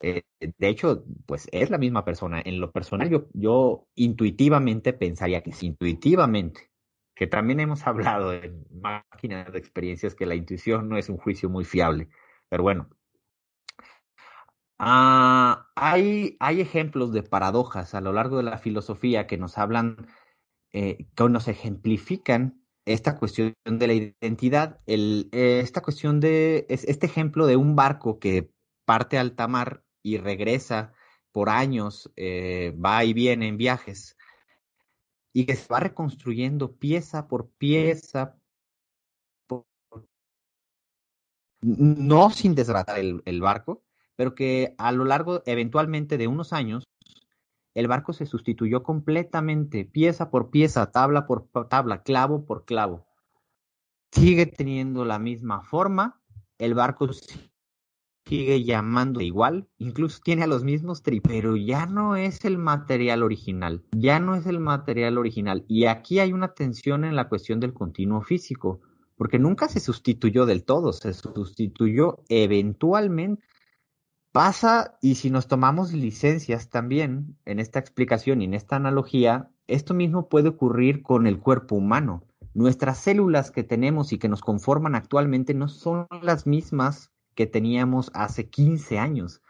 Eh, 0.00 0.22
de 0.40 0.68
hecho, 0.68 1.04
pues 1.26 1.48
es 1.52 1.70
la 1.70 1.78
misma 1.78 2.04
persona. 2.04 2.40
En 2.42 2.58
lo 2.58 2.72
personal, 2.72 3.10
yo, 3.10 3.26
yo 3.34 3.86
intuitivamente 3.96 4.92
pensaría 4.92 5.42
que 5.42 5.52
sí, 5.52 5.66
intuitivamente, 5.66 6.70
que 7.14 7.26
también 7.26 7.60
hemos 7.60 7.86
hablado 7.86 8.32
en 8.32 8.66
máquinas 8.70 9.52
de 9.52 9.58
experiencias 9.58 10.14
que 10.14 10.26
la 10.26 10.34
intuición 10.34 10.88
no 10.88 10.96
es 10.98 11.08
un 11.08 11.18
juicio 11.18 11.48
muy 11.48 11.64
fiable. 11.64 12.08
Pero 12.48 12.62
bueno, 12.62 12.90
ah, 14.78 15.68
hay, 15.74 16.36
hay 16.40 16.60
ejemplos 16.60 17.12
de 17.12 17.22
paradojas 17.22 17.94
a 17.94 18.00
lo 18.00 18.12
largo 18.12 18.38
de 18.38 18.44
la 18.44 18.58
filosofía 18.58 19.26
que 19.26 19.38
nos 19.38 19.58
hablan, 19.58 20.06
eh, 20.72 21.06
que 21.14 21.28
nos 21.28 21.48
ejemplifican 21.48 22.64
esta 22.86 23.16
cuestión 23.16 23.54
de 23.64 23.86
la 23.86 23.94
identidad, 23.94 24.80
el, 24.86 25.28
eh, 25.32 25.60
esta 25.60 25.80
cuestión 25.80 26.20
de, 26.20 26.66
este 26.68 27.06
ejemplo 27.06 27.46
de 27.46 27.56
un 27.56 27.76
barco 27.76 28.18
que 28.18 28.50
parte 28.84 29.18
al 29.18 29.28
alta 29.28 29.48
mar 29.48 29.84
y 30.02 30.18
regresa 30.18 30.92
por 31.32 31.48
años, 31.48 32.12
eh, 32.16 32.76
va 32.84 33.04
y 33.04 33.14
viene 33.14 33.48
en 33.48 33.56
viajes, 33.56 34.16
y 35.34 35.44
que 35.44 35.56
se 35.56 35.70
va 35.70 35.80
reconstruyendo 35.80 36.76
pieza 36.76 37.26
por 37.26 37.50
pieza, 37.50 38.38
no 41.60 42.30
sin 42.30 42.54
desgratar 42.54 43.00
el, 43.00 43.20
el 43.24 43.40
barco, 43.40 43.82
pero 44.16 44.34
que 44.36 44.74
a 44.78 44.92
lo 44.92 45.04
largo 45.04 45.42
eventualmente 45.44 46.18
de 46.18 46.28
unos 46.28 46.52
años, 46.52 46.84
el 47.74 47.88
barco 47.88 48.12
se 48.12 48.26
sustituyó 48.26 48.84
completamente, 48.84 49.84
pieza 49.84 50.30
por 50.30 50.50
pieza, 50.50 50.92
tabla 50.92 51.26
por 51.26 51.48
tabla, 51.68 52.04
clavo 52.04 52.46
por 52.46 52.64
clavo. 52.64 53.04
Sigue 54.12 54.46
teniendo 54.46 55.04
la 55.04 55.18
misma 55.18 55.62
forma, 55.62 56.22
el 56.58 56.74
barco 56.74 57.08
sigue 58.26 58.64
llamando 58.64 59.20
igual, 59.20 59.68
incluso 59.78 60.20
tiene 60.24 60.44
a 60.44 60.46
los 60.46 60.64
mismos 60.64 61.02
tripes, 61.02 61.30
pero 61.30 61.56
ya 61.56 61.86
no 61.86 62.16
es 62.16 62.44
el 62.44 62.58
material 62.58 63.22
original, 63.22 63.84
ya 63.92 64.18
no 64.18 64.34
es 64.34 64.46
el 64.46 64.60
material 64.60 65.18
original. 65.18 65.64
Y 65.68 65.86
aquí 65.86 66.20
hay 66.20 66.32
una 66.32 66.54
tensión 66.54 67.04
en 67.04 67.16
la 67.16 67.28
cuestión 67.28 67.60
del 67.60 67.74
continuo 67.74 68.22
físico, 68.22 68.80
porque 69.16 69.38
nunca 69.38 69.68
se 69.68 69.80
sustituyó 69.80 70.46
del 70.46 70.64
todo, 70.64 70.92
se 70.92 71.12
sustituyó 71.12 72.24
eventualmente. 72.28 73.42
Pasa, 74.32 74.98
y 75.00 75.14
si 75.14 75.30
nos 75.30 75.46
tomamos 75.46 75.92
licencias 75.92 76.68
también 76.68 77.36
en 77.44 77.60
esta 77.60 77.78
explicación 77.78 78.42
y 78.42 78.46
en 78.46 78.54
esta 78.54 78.74
analogía, 78.74 79.50
esto 79.68 79.94
mismo 79.94 80.28
puede 80.28 80.48
ocurrir 80.48 81.02
con 81.02 81.28
el 81.28 81.38
cuerpo 81.38 81.76
humano. 81.76 82.24
Nuestras 82.52 82.98
células 82.98 83.52
que 83.52 83.62
tenemos 83.62 84.12
y 84.12 84.18
que 84.18 84.28
nos 84.28 84.40
conforman 84.40 84.96
actualmente 84.96 85.54
no 85.54 85.68
son 85.68 86.06
las 86.20 86.48
mismas 86.48 87.13
que 87.34 87.46
teníamos 87.46 88.10
hace 88.14 88.48
15 88.48 88.98
años. 88.98 89.42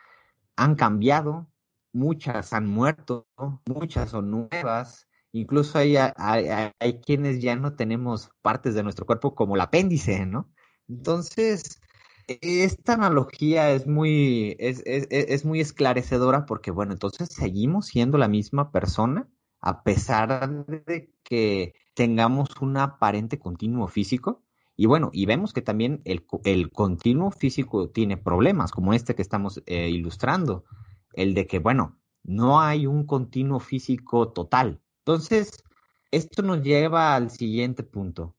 Han 0.57 0.75
cambiado, 0.75 1.49
muchas 1.93 2.53
han 2.53 2.67
muerto, 2.67 3.27
muchas 3.67 4.11
son 4.11 4.31
nuevas, 4.31 5.09
incluso 5.33 5.79
hay, 5.79 5.97
hay, 5.97 6.73
hay, 6.79 7.01
quienes 7.01 7.41
ya 7.41 7.57
no 7.57 7.75
tenemos 7.75 8.31
partes 8.43 8.75
de 8.75 8.83
nuestro 8.83 9.07
cuerpo 9.07 9.35
como 9.35 9.55
el 9.55 9.61
apéndice, 9.61 10.27
¿no? 10.27 10.51
Entonces, 10.89 11.81
esta 12.27 12.95
analogía 12.95 13.71
es 13.73 13.87
muy, 13.87 14.57
es, 14.59 14.83
es, 14.87 15.07
es 15.11 15.45
muy 15.45 15.61
esclarecedora 15.61 16.47
porque, 16.47 16.71
bueno, 16.71 16.93
entonces 16.93 17.29
seguimos 17.31 17.87
siendo 17.87 18.19
la 18.19 18.29
misma 18.29 18.71
persona 18.71 19.29
a 19.65 19.83
pesar 19.83 20.67
de 20.67 21.11
que 21.23 21.73
tengamos 21.95 22.51
un 22.61 22.77
aparente 22.77 23.39
continuo 23.39 23.89
físico. 23.89 24.44
Y 24.77 24.87
bueno, 24.87 25.11
y 25.13 25.27
vemos 25.27 25.53
que 25.53 25.63
también 25.63 26.03
el, 26.05 26.27
el 26.45 26.71
continuo 26.71 27.31
físico 27.31 27.91
tiene 27.91 28.17
problemas, 28.17 28.73
como 28.73 28.93
este 28.93 29.15
que 29.15 29.23
estamos 29.23 29.63
eh, 29.67 29.89
ilustrando, 29.89 30.65
el 31.13 31.35
de 31.35 31.47
que, 31.47 31.61
bueno, 31.61 31.99
no 32.25 32.61
hay 32.61 32.87
un 32.87 33.07
continuo 33.07 33.61
físico 33.61 34.33
total. 34.33 34.81
Entonces, 35.01 35.63
esto 36.11 36.43
nos 36.43 36.63
lleva 36.63 37.15
al 37.15 37.31
siguiente 37.31 37.83
punto. 37.83 38.35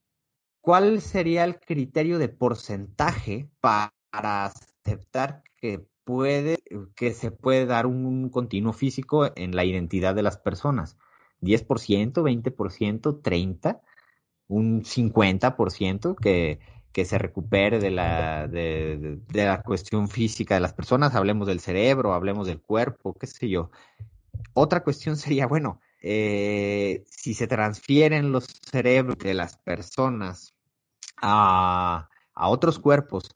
¿Cuál 0.60 1.00
sería 1.00 1.44
el 1.44 1.60
criterio 1.60 2.18
de 2.18 2.27
porcentaje 2.27 3.50
para 3.62 3.94
aceptar 4.46 5.44
que 5.58 5.88
puede, 6.04 6.58
que 6.96 7.13
se 7.13 7.32
puede 7.32 7.65
dar 7.65 7.86
un 7.86 8.30
continuo 8.30 8.74
físico 8.74 9.32
en 9.36 9.56
la 9.56 9.63
identidad 9.63 10.15
de 10.15 10.24
las 10.24 10.38
personas? 10.38 10.98
¿10%, 11.42 12.13
20%, 12.13 13.22
30%? 13.22 13.82
Un 14.48 14.84
50% 14.84 16.16
que, 16.16 16.60
que 16.96 17.04
se 17.04 17.18
recupere 17.18 17.80
de 17.80 17.92
la, 17.92 18.48
de, 18.48 19.20
la 19.34 19.62
cuestión 19.62 20.08
física 20.08 20.56
de 20.56 20.62
las 20.62 20.72
personas, 20.72 21.14
hablemos 21.14 21.46
del 21.46 21.60
cerebro, 21.60 22.14
hablemos 22.14 22.48
del 22.48 22.62
cuerpo, 22.62 23.14
qué 23.14 23.28
sé 23.28 23.50
yo. 23.50 23.70
Otra 24.54 24.82
cuestión 24.82 25.18
sería, 25.18 25.46
bueno, 25.46 25.82
eh, 26.02 27.04
si 27.08 27.34
se 27.34 27.48
transfieren 27.48 28.32
los 28.32 28.46
cerebros 28.46 29.18
de 29.18 29.34
las 29.34 29.58
personas 29.58 30.56
a, 31.22 32.08
a 32.34 32.48
otros 32.48 32.80
cuerpos, 32.80 33.36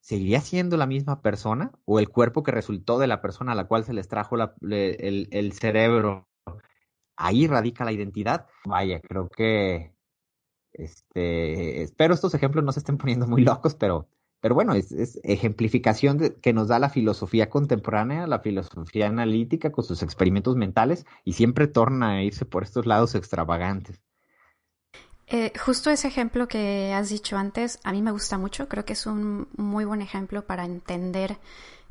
¿seguiría 0.00 0.40
siendo 0.40 0.76
la 0.76 0.86
misma 0.86 1.22
persona? 1.22 1.70
¿O 1.84 2.00
el 2.00 2.08
cuerpo 2.08 2.42
que 2.42 2.50
resultó 2.50 2.98
de 2.98 3.06
la 3.06 3.20
persona 3.20 3.52
a 3.52 3.54
la 3.56 3.68
cual 3.68 3.84
se 3.84 3.92
les 3.92 4.08
trajo 4.08 4.36
la, 4.36 4.54
el, 4.62 5.28
el 5.30 5.52
cerebro? 5.52 6.28
Ahí 7.16 7.46
radica 7.46 7.84
la 7.84 7.92
identidad. 7.92 8.46
Vaya, 8.64 9.00
creo 9.00 9.28
que 9.28 9.95
este, 10.78 11.82
espero 11.82 12.14
estos 12.14 12.34
ejemplos 12.34 12.64
no 12.64 12.72
se 12.72 12.80
estén 12.80 12.98
poniendo 12.98 13.26
muy 13.26 13.42
locos, 13.42 13.74
pero, 13.74 14.08
pero 14.40 14.54
bueno, 14.54 14.74
es, 14.74 15.20
ejemplificación 15.22 16.36
que 16.40 16.52
nos 16.52 16.68
da 16.68 16.78
la 16.78 16.90
filosofía 16.90 17.48
contemporánea, 17.48 18.26
la 18.26 18.40
filosofía 18.40 19.06
analítica 19.08 19.72
con 19.72 19.84
sus 19.84 20.02
experimentos 20.02 20.56
mentales 20.56 21.06
y 21.24 21.32
siempre 21.32 21.66
torna 21.66 22.10
a 22.10 22.22
irse 22.22 22.44
por 22.44 22.62
estos 22.62 22.86
lados 22.86 23.14
extravagantes. 23.14 24.00
Eh, 25.28 25.52
justo 25.58 25.90
ese 25.90 26.06
ejemplo 26.06 26.46
que 26.46 26.92
has 26.92 27.08
dicho 27.08 27.36
antes, 27.36 27.80
a 27.82 27.90
mí 27.90 28.00
me 28.00 28.12
gusta 28.12 28.38
mucho, 28.38 28.68
creo 28.68 28.84
que 28.84 28.92
es 28.92 29.06
un 29.06 29.48
muy 29.56 29.84
buen 29.84 30.00
ejemplo 30.00 30.46
para 30.46 30.64
entender 30.64 31.38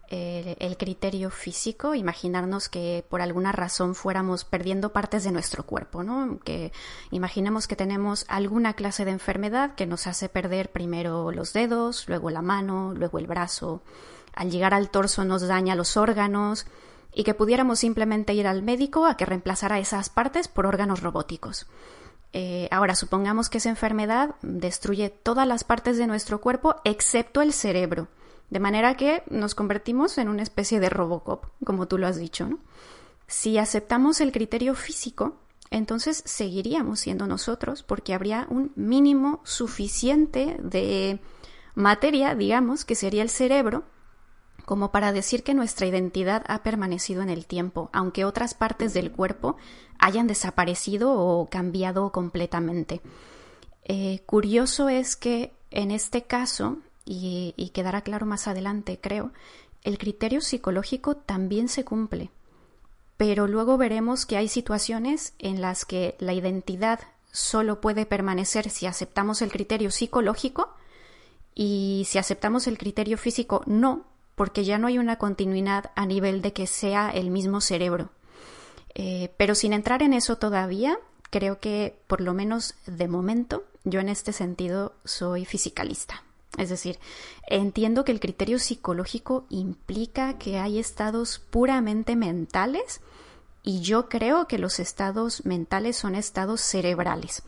el, 0.09 0.77
criterio 0.77 1.29
físico, 1.29 1.95
imaginarnos 1.95 2.69
que 2.69 3.05
por 3.09 3.21
alguna 3.21 3.51
razón 3.51 3.95
fuéramos 3.95 4.45
perdiendo 4.45 4.93
partes 4.93 5.23
de 5.23 5.31
nuestro 5.31 5.65
cuerpo, 5.65 6.03
¿no? 6.03 6.39
Que 6.39 6.71
imaginemos 7.11 7.67
que 7.67 7.75
tenemos 7.75 8.25
alguna 8.27 8.73
clase 8.73 9.05
de 9.05 9.11
enfermedad 9.11 9.75
que 9.75 9.85
nos 9.85 10.07
hace 10.07 10.29
perder 10.29 10.71
primero 10.71 11.31
los 11.31 11.53
dedos, 11.53 12.07
luego 12.07 12.29
la 12.29 12.41
mano, 12.41 12.93
luego 12.95 13.19
el 13.19 13.27
brazo. 13.27 13.81
Al 14.33 14.51
llegar 14.51 14.73
al 14.73 14.89
torso 14.89 15.25
nos 15.25 15.47
daña 15.47 15.75
los 15.75 15.97
órganos 15.97 16.65
y 17.13 17.23
que 17.23 17.33
pudiéramos 17.33 17.79
simplemente 17.79 18.33
ir 18.33 18.47
al 18.47 18.61
médico 18.61 19.05
a 19.05 19.17
que 19.17 19.25
reemplazara 19.25 19.79
esas 19.79 20.09
partes 20.09 20.47
por 20.47 20.65
órganos 20.65 21.01
robóticos. 21.01 21.67
Eh, 22.33 22.67
ahora, 22.69 22.95
supongamos 22.95 23.49
que 23.49 23.59
esa 23.59 23.69
enfermedad 23.69 24.35
destruye 24.41 25.09
todas 25.09 25.47
las 25.47 25.63
partes 25.63 25.97
de 25.97 26.05
nuestro 26.05 26.41
cuerpo 26.41 26.75
excepto 26.83 27.41
el 27.41 27.53
cerebro, 27.53 28.09
de 28.49 28.59
manera 28.59 28.95
que 28.95 29.23
nos 29.29 29.55
convertimos 29.55 30.17
en 30.17 30.29
una 30.29 30.43
especie 30.43 30.79
de 30.79 30.89
Robocop, 30.89 31.45
como 31.65 31.87
tú 31.87 31.97
lo 31.97 32.07
has 32.07 32.17
dicho. 32.17 32.49
Si 33.27 33.57
aceptamos 33.57 34.21
el 34.21 34.31
criterio 34.31 34.75
físico, 34.75 35.37
entonces 35.71 36.21
seguiríamos 36.25 36.99
siendo 36.99 37.27
nosotros 37.27 37.83
porque 37.83 38.13
habría 38.13 38.47
un 38.49 38.71
mínimo 38.75 39.41
suficiente 39.43 40.57
de 40.61 41.19
materia, 41.73 42.35
digamos, 42.35 42.85
que 42.85 42.95
sería 42.95 43.23
el 43.23 43.29
cerebro, 43.29 43.83
como 44.65 44.91
para 44.91 45.11
decir 45.11 45.43
que 45.43 45.53
nuestra 45.53 45.85
identidad 45.85 46.43
ha 46.47 46.63
permanecido 46.63 47.21
en 47.21 47.29
el 47.29 47.45
tiempo, 47.45 47.89
aunque 47.93 48.25
otras 48.25 48.53
partes 48.53 48.93
del 48.93 49.11
cuerpo 49.11 49.57
hayan 49.99 50.27
desaparecido 50.27 51.13
o 51.13 51.47
cambiado 51.49 52.11
completamente. 52.11 53.01
Eh, 53.83 54.21
curioso 54.25 54.89
es 54.89 55.15
que 55.15 55.53
en 55.69 55.91
este 55.91 56.23
caso, 56.23 56.77
y, 57.05 57.71
quedará 57.73 58.01
claro 58.01 58.25
más 58.25 58.47
adelante, 58.47 58.99
creo, 58.99 59.31
el 59.83 59.97
criterio 59.97 60.41
psicológico 60.41 61.15
también 61.15 61.69
se 61.69 61.85
cumple. 61.85 62.31
Pero 63.17 63.47
luego 63.47 63.77
veremos 63.77 64.25
que 64.25 64.37
hay 64.37 64.47
situaciones 64.47 65.33
en 65.39 65.61
las 65.61 65.85
que 65.85 66.15
la 66.19 66.33
identidad 66.33 66.99
solo 67.31 67.79
puede 67.79 68.05
permanecer 68.05 68.69
si 68.69 68.87
aceptamos 68.87 69.41
el 69.41 69.51
criterio 69.51 69.91
psicológico 69.91 70.73
y 71.53 72.05
si 72.07 72.17
aceptamos 72.17 72.67
el 72.67 72.77
criterio 72.77 73.17
físico 73.17 73.61
no, 73.65 74.05
porque 74.35 74.65
ya 74.65 74.77
no 74.77 74.87
hay 74.87 74.97
una 74.97 75.17
continuidad 75.17 75.91
a 75.95 76.05
nivel 76.05 76.41
de 76.41 76.53
que 76.53 76.67
sea 76.67 77.09
el 77.09 77.29
mismo 77.29 77.61
cerebro. 77.61 78.09
Eh, 78.95 79.33
pero 79.37 79.55
sin 79.55 79.73
entrar 79.73 80.01
en 80.01 80.13
eso 80.13 80.37
todavía, 80.37 80.97
creo 81.29 81.59
que 81.59 81.99
por 82.07 82.21
lo 82.21 82.33
menos 82.33 82.75
de 82.85 83.07
momento 83.07 83.65
yo 83.83 83.99
en 83.99 84.09
este 84.09 84.33
sentido 84.33 84.93
soy 85.03 85.45
fisicalista. 85.45 86.23
Es 86.57 86.69
decir, 86.69 86.99
entiendo 87.47 88.05
que 88.05 88.11
el 88.11 88.19
criterio 88.19 88.59
psicológico 88.59 89.45
implica 89.49 90.37
que 90.37 90.57
hay 90.57 90.79
estados 90.79 91.39
puramente 91.39 92.15
mentales 92.15 93.01
y 93.61 93.81
yo 93.81 94.09
creo 94.09 94.47
que 94.47 94.59
los 94.59 94.79
estados 94.79 95.45
mentales 95.45 95.97
son 95.97 96.15
estados 96.15 96.61
cerebrales. 96.61 97.43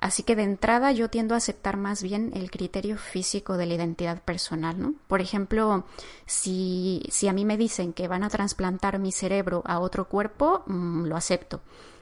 Así 0.00 0.22
que 0.22 0.34
de 0.34 0.44
entrada 0.44 0.92
yo 0.92 1.10
tiendo 1.10 1.34
a 1.34 1.38
aceptar 1.38 1.76
más 1.76 2.02
bien 2.02 2.32
el 2.34 2.50
criterio 2.50 2.96
físico 2.96 3.58
de 3.58 3.66
la 3.66 3.74
identidad 3.74 4.22
personal, 4.22 4.80
¿no? 4.80 4.94
Por 5.06 5.20
ejemplo, 5.20 5.84
si, 6.24 7.02
si 7.10 7.28
a 7.28 7.34
mí 7.34 7.44
me 7.44 7.58
dicen 7.58 7.92
que 7.92 8.08
van 8.08 8.24
a 8.24 8.30
trasplantar 8.30 8.98
mi 8.98 9.12
cerebro 9.12 9.62
a 9.66 9.78
otro 9.78 10.08
cuerpo, 10.08 10.62
mm, 10.66 11.04
lo 11.04 11.16
acepto. 11.16 11.60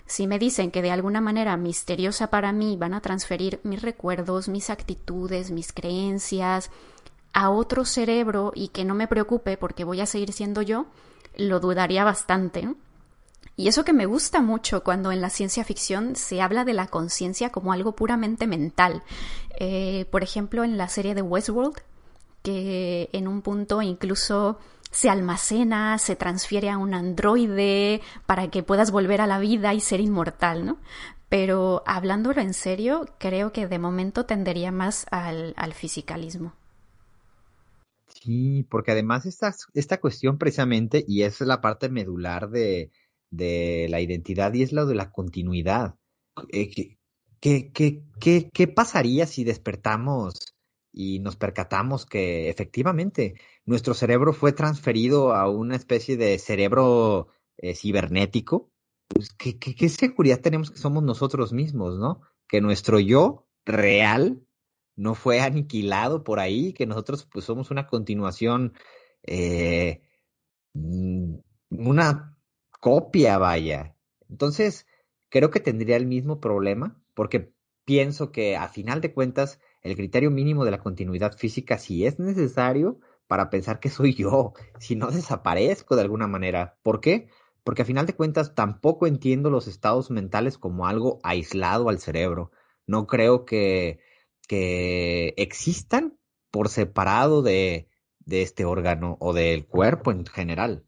Si 0.08 0.26
me 0.26 0.38
dicen 0.38 0.70
que 0.70 0.80
de 0.80 0.90
alguna 0.90 1.20
manera 1.20 1.56
misteriosa 1.58 2.28
para 2.28 2.50
mí 2.50 2.78
van 2.78 2.94
a 2.94 3.02
transferir 3.02 3.60
mis 3.62 3.82
recuerdos, 3.82 4.48
mis 4.48 4.70
actitudes, 4.70 5.50
mis 5.50 5.74
creencias 5.74 6.70
a 7.34 7.50
otro 7.50 7.84
cerebro 7.84 8.52
y 8.54 8.68
que 8.68 8.86
no 8.86 8.94
me 8.94 9.06
preocupe 9.06 9.58
porque 9.58 9.84
voy 9.84 10.00
a 10.00 10.06
seguir 10.06 10.32
siendo 10.32 10.62
yo, 10.62 10.86
lo 11.36 11.60
dudaría 11.60 12.04
bastante. 12.04 12.74
Y 13.54 13.68
eso 13.68 13.84
que 13.84 13.92
me 13.92 14.06
gusta 14.06 14.40
mucho 14.40 14.82
cuando 14.82 15.12
en 15.12 15.20
la 15.20 15.28
ciencia 15.28 15.62
ficción 15.62 16.16
se 16.16 16.40
habla 16.40 16.64
de 16.64 16.72
la 16.72 16.86
conciencia 16.86 17.50
como 17.50 17.74
algo 17.74 17.94
puramente 17.94 18.46
mental. 18.46 19.02
Eh, 19.60 20.06
por 20.10 20.22
ejemplo, 20.22 20.64
en 20.64 20.78
la 20.78 20.88
serie 20.88 21.14
de 21.14 21.22
Westworld, 21.22 21.82
que 22.42 23.10
en 23.12 23.28
un 23.28 23.42
punto 23.42 23.82
incluso 23.82 24.58
se 24.90 25.10
almacena, 25.10 25.98
se 25.98 26.16
transfiere 26.16 26.70
a 26.70 26.78
un 26.78 26.94
androide 26.94 28.00
para 28.26 28.48
que 28.50 28.62
puedas 28.62 28.90
volver 28.90 29.20
a 29.20 29.26
la 29.26 29.38
vida 29.38 29.74
y 29.74 29.80
ser 29.80 30.00
inmortal, 30.00 30.66
¿no? 30.66 30.78
Pero 31.28 31.82
hablándolo 31.86 32.40
en 32.40 32.54
serio, 32.54 33.06
creo 33.18 33.52
que 33.52 33.66
de 33.66 33.78
momento 33.78 34.24
tendería 34.24 34.72
más 34.72 35.06
al, 35.10 35.54
al 35.56 35.74
fisicalismo. 35.74 36.54
Sí, 38.06 38.66
porque 38.70 38.92
además 38.92 39.26
esta, 39.26 39.54
esta 39.74 40.00
cuestión 40.00 40.38
precisamente, 40.38 41.04
y 41.06 41.22
es 41.22 41.40
la 41.40 41.60
parte 41.60 41.88
medular 41.88 42.48
de, 42.50 42.90
de 43.30 43.86
la 43.90 44.00
identidad 44.00 44.52
y 44.54 44.62
es 44.62 44.72
lo 44.72 44.86
de 44.86 44.94
la 44.94 45.10
continuidad. 45.10 45.96
Eh, 46.50 46.70
¿qué, 46.70 46.98
qué, 47.40 47.70
qué, 48.18 48.50
qué, 48.52 48.68
pasaría 48.68 49.26
si 49.26 49.44
despertamos 49.44 50.54
y 50.92 51.20
nos 51.20 51.36
percatamos 51.36 52.06
que 52.06 52.48
efectivamente 52.48 53.34
nuestro 53.64 53.94
cerebro 53.94 54.32
fue 54.32 54.52
transferido 54.52 55.34
a 55.34 55.50
una 55.50 55.76
especie 55.76 56.16
de 56.16 56.38
cerebro 56.38 57.28
eh, 57.58 57.74
cibernético? 57.74 58.70
Pues, 59.08 59.32
¿qué, 59.32 59.58
¿qué, 59.58 59.74
qué, 59.74 59.88
seguridad 59.88 60.40
tenemos 60.40 60.70
que 60.70 60.78
somos 60.78 61.02
nosotros 61.02 61.52
mismos, 61.52 61.98
no? 61.98 62.20
Que 62.46 62.60
nuestro 62.60 63.00
yo 63.00 63.46
real 63.64 64.42
no 64.96 65.14
fue 65.14 65.40
aniquilado 65.40 66.24
por 66.24 66.40
ahí, 66.40 66.72
que 66.72 66.86
nosotros 66.86 67.26
pues 67.30 67.44
somos 67.44 67.70
una 67.70 67.86
continuación, 67.86 68.74
eh, 69.22 70.02
mm, 70.74 71.36
una 71.70 72.36
copia, 72.80 73.38
vaya. 73.38 73.96
Entonces, 74.28 74.86
creo 75.28 75.50
que 75.50 75.60
tendría 75.60 75.96
el 75.96 76.06
mismo 76.06 76.40
problema, 76.40 77.00
porque 77.14 77.52
pienso 77.84 78.32
que 78.32 78.56
a 78.56 78.68
final 78.68 79.00
de 79.00 79.12
cuentas, 79.12 79.60
el 79.82 79.96
criterio 79.96 80.30
mínimo 80.30 80.64
de 80.64 80.70
la 80.70 80.78
continuidad 80.78 81.36
física 81.36 81.78
sí 81.78 82.06
es 82.06 82.18
necesario 82.18 83.00
para 83.26 83.50
pensar 83.50 83.80
que 83.80 83.90
soy 83.90 84.14
yo, 84.14 84.54
si 84.78 84.96
no 84.96 85.10
desaparezco 85.10 85.96
de 85.96 86.02
alguna 86.02 86.26
manera. 86.26 86.78
¿Por 86.82 87.00
qué? 87.00 87.28
Porque 87.64 87.82
a 87.82 87.84
final 87.84 88.06
de 88.06 88.14
cuentas 88.14 88.54
tampoco 88.54 89.06
entiendo 89.06 89.50
los 89.50 89.68
estados 89.68 90.10
mentales 90.10 90.58
como 90.58 90.86
algo 90.86 91.18
aislado 91.22 91.88
al 91.88 91.98
cerebro. 91.98 92.50
No 92.86 93.06
creo 93.06 93.44
que, 93.44 94.00
que 94.46 95.34
existan 95.36 96.18
por 96.50 96.70
separado 96.70 97.42
de, 97.42 97.88
de 98.20 98.42
este 98.42 98.64
órgano 98.64 99.16
o 99.20 99.34
del 99.34 99.66
cuerpo 99.66 100.10
en 100.10 100.24
general 100.24 100.84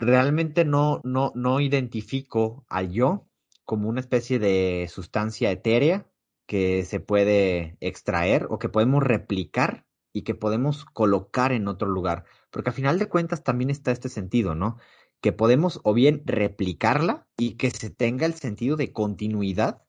realmente 0.00 0.64
no, 0.64 1.00
no, 1.04 1.32
no 1.34 1.60
identifico 1.60 2.64
al 2.68 2.90
yo 2.90 3.28
como 3.64 3.88
una 3.88 4.00
especie 4.00 4.38
de 4.38 4.88
sustancia 4.90 5.50
etérea 5.50 6.09
que 6.50 6.84
se 6.84 6.98
puede 6.98 7.76
extraer 7.78 8.48
o 8.50 8.58
que 8.58 8.68
podemos 8.68 9.04
replicar 9.04 9.86
y 10.12 10.22
que 10.22 10.34
podemos 10.34 10.84
colocar 10.84 11.52
en 11.52 11.68
otro 11.68 11.88
lugar. 11.88 12.24
Porque 12.50 12.70
a 12.70 12.72
final 12.72 12.98
de 12.98 13.08
cuentas 13.08 13.44
también 13.44 13.70
está 13.70 13.92
este 13.92 14.08
sentido, 14.08 14.56
¿no? 14.56 14.76
Que 15.20 15.30
podemos 15.30 15.78
o 15.84 15.94
bien 15.94 16.22
replicarla 16.26 17.28
y 17.38 17.54
que 17.54 17.70
se 17.70 17.88
tenga 17.88 18.26
el 18.26 18.34
sentido 18.34 18.74
de 18.76 18.92
continuidad, 18.92 19.84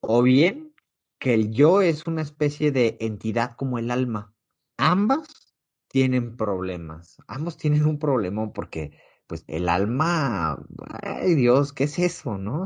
o 0.00 0.22
bien 0.22 0.74
que 1.18 1.34
el 1.34 1.50
yo 1.50 1.82
es 1.82 2.06
una 2.06 2.22
especie 2.22 2.72
de 2.72 2.96
entidad 3.00 3.52
como 3.52 3.78
el 3.78 3.90
alma. 3.90 4.34
Ambas 4.78 5.54
tienen 5.88 6.38
problemas, 6.38 7.18
ambos 7.26 7.58
tienen 7.58 7.84
un 7.84 7.98
problemón 7.98 8.54
porque 8.54 8.98
pues 9.26 9.44
el 9.46 9.68
alma, 9.68 10.58
ay 11.02 11.34
Dios, 11.34 11.74
¿qué 11.74 11.84
es 11.84 11.98
eso, 11.98 12.38
no? 12.38 12.64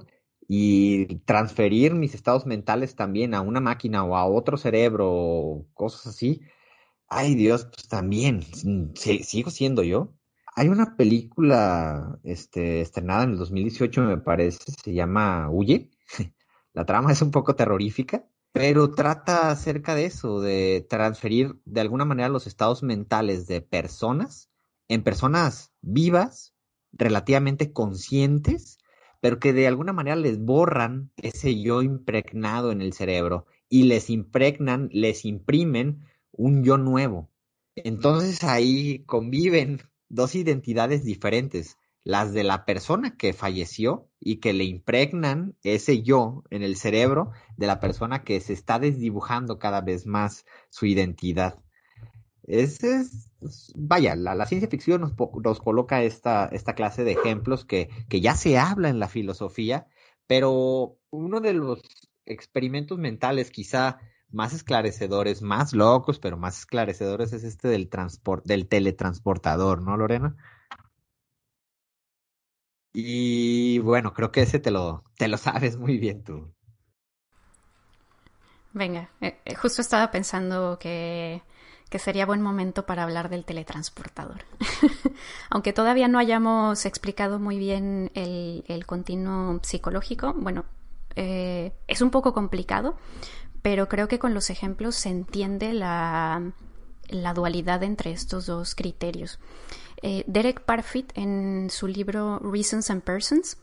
Y 0.54 1.06
transferir 1.24 1.94
mis 1.94 2.14
estados 2.14 2.44
mentales 2.44 2.94
también 2.94 3.32
a 3.32 3.40
una 3.40 3.62
máquina 3.62 4.04
o 4.04 4.16
a 4.16 4.26
otro 4.26 4.58
cerebro 4.58 5.10
o 5.10 5.66
cosas 5.72 6.08
así, 6.08 6.42
ay 7.08 7.34
Dios, 7.34 7.64
pues 7.72 7.88
también, 7.88 8.42
sigo 8.94 9.50
siendo 9.50 9.82
yo. 9.82 10.12
Hay 10.54 10.68
una 10.68 10.94
película 10.94 12.18
este, 12.22 12.82
estrenada 12.82 13.24
en 13.24 13.30
el 13.30 13.38
2018, 13.38 14.02
me 14.02 14.18
parece, 14.18 14.72
se 14.72 14.92
llama 14.92 15.48
Huye. 15.48 15.90
La 16.74 16.84
trama 16.84 17.12
es 17.12 17.22
un 17.22 17.30
poco 17.30 17.56
terrorífica, 17.56 18.28
pero 18.52 18.90
trata 18.90 19.50
acerca 19.50 19.94
de 19.94 20.04
eso, 20.04 20.42
de 20.42 20.86
transferir 20.86 21.62
de 21.64 21.80
alguna 21.80 22.04
manera 22.04 22.28
los 22.28 22.46
estados 22.46 22.82
mentales 22.82 23.46
de 23.46 23.62
personas 23.62 24.50
en 24.86 25.02
personas 25.02 25.72
vivas 25.80 26.52
relativamente 26.92 27.72
conscientes, 27.72 28.76
pero 29.22 29.38
que 29.38 29.52
de 29.52 29.68
alguna 29.68 29.92
manera 29.92 30.16
les 30.16 30.40
borran 30.40 31.12
ese 31.16 31.62
yo 31.62 31.82
impregnado 31.82 32.72
en 32.72 32.82
el 32.82 32.92
cerebro 32.92 33.46
y 33.68 33.84
les 33.84 34.10
impregnan, 34.10 34.88
les 34.90 35.24
imprimen 35.24 36.00
un 36.32 36.64
yo 36.64 36.76
nuevo. 36.76 37.30
Entonces 37.76 38.42
ahí 38.42 39.04
conviven 39.04 39.80
dos 40.08 40.34
identidades 40.34 41.04
diferentes, 41.04 41.78
las 42.02 42.32
de 42.32 42.42
la 42.42 42.64
persona 42.64 43.16
que 43.16 43.32
falleció 43.32 44.10
y 44.18 44.40
que 44.40 44.52
le 44.52 44.64
impregnan 44.64 45.56
ese 45.62 46.02
yo 46.02 46.42
en 46.50 46.64
el 46.64 46.74
cerebro 46.74 47.30
de 47.56 47.68
la 47.68 47.78
persona 47.78 48.24
que 48.24 48.40
se 48.40 48.52
está 48.52 48.80
desdibujando 48.80 49.60
cada 49.60 49.82
vez 49.82 50.04
más 50.04 50.44
su 50.68 50.86
identidad. 50.86 51.62
Ese 52.44 52.96
es, 53.00 53.30
vaya, 53.74 54.16
la, 54.16 54.46
ciencia 54.46 54.68
ficción 54.68 55.00
nos, 55.00 55.12
nos 55.42 55.60
coloca 55.60 56.02
esta, 56.02 56.46
esta, 56.46 56.74
clase 56.74 57.04
de 57.04 57.12
ejemplos 57.12 57.64
que, 57.64 57.88
que 58.08 58.20
ya 58.20 58.34
se 58.34 58.58
habla 58.58 58.88
en 58.88 58.98
la 58.98 59.08
filosofía, 59.08 59.86
pero 60.26 60.98
uno 61.10 61.40
de 61.40 61.52
los 61.52 61.82
experimentos 62.26 62.98
mentales 62.98 63.50
quizá 63.50 63.98
más 64.30 64.52
esclarecedores, 64.54 65.42
más 65.42 65.72
locos, 65.72 66.18
pero 66.18 66.36
más 66.36 66.58
esclarecedores 66.58 67.32
es 67.32 67.44
este 67.44 67.68
del 67.68 67.88
transport, 67.88 68.44
del 68.44 68.66
teletransportador, 68.66 69.82
¿no, 69.82 69.96
Lorena? 69.96 70.36
Y 72.94 73.78
bueno, 73.80 74.12
creo 74.12 74.32
que 74.32 74.42
ese 74.42 74.58
te 74.58 74.70
lo, 74.70 75.04
te 75.16 75.28
lo 75.28 75.38
sabes 75.38 75.76
muy 75.76 75.98
bien 75.98 76.24
tú. 76.24 76.52
Venga, 78.74 79.10
eh, 79.20 79.38
eh, 79.44 79.54
justo 79.54 79.82
estaba 79.82 80.10
pensando 80.10 80.78
que, 80.78 81.42
que 81.92 81.98
sería 81.98 82.24
buen 82.24 82.40
momento 82.40 82.86
para 82.86 83.02
hablar 83.02 83.28
del 83.28 83.44
teletransportador. 83.44 84.46
Aunque 85.50 85.74
todavía 85.74 86.08
no 86.08 86.18
hayamos 86.18 86.86
explicado 86.86 87.38
muy 87.38 87.58
bien 87.58 88.10
el, 88.14 88.64
el 88.66 88.86
continuo 88.86 89.60
psicológico, 89.62 90.32
bueno, 90.32 90.64
eh, 91.16 91.74
es 91.88 92.00
un 92.00 92.10
poco 92.10 92.32
complicado, 92.32 92.96
pero 93.60 93.90
creo 93.90 94.08
que 94.08 94.18
con 94.18 94.32
los 94.32 94.48
ejemplos 94.48 94.94
se 94.94 95.10
entiende 95.10 95.74
la, 95.74 96.52
la 97.08 97.34
dualidad 97.34 97.82
entre 97.82 98.12
estos 98.12 98.46
dos 98.46 98.74
criterios. 98.74 99.38
Eh, 100.00 100.24
Derek 100.26 100.62
Parfit, 100.62 101.12
en 101.14 101.68
su 101.68 101.88
libro 101.88 102.38
Reasons 102.38 102.88
and 102.88 103.02
Persons, 103.02 103.58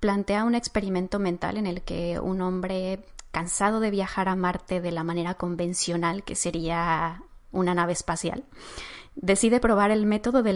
plantea 0.00 0.42
un 0.42 0.56
experimento 0.56 1.20
mental 1.20 1.56
en 1.56 1.68
el 1.68 1.82
que 1.82 2.18
un 2.18 2.40
hombre 2.40 3.04
cansado 3.30 3.78
de 3.78 3.92
viajar 3.92 4.28
a 4.28 4.34
Marte 4.34 4.80
de 4.80 4.90
la 4.90 5.04
manera 5.04 5.34
convencional, 5.34 6.24
que 6.24 6.34
sería 6.34 7.22
una 7.52 7.74
nave 7.74 7.92
espacial, 7.92 8.44
decide 9.20 9.60
probar 9.60 9.90
el 9.90 10.06
método 10.06 10.42
de, 10.42 10.52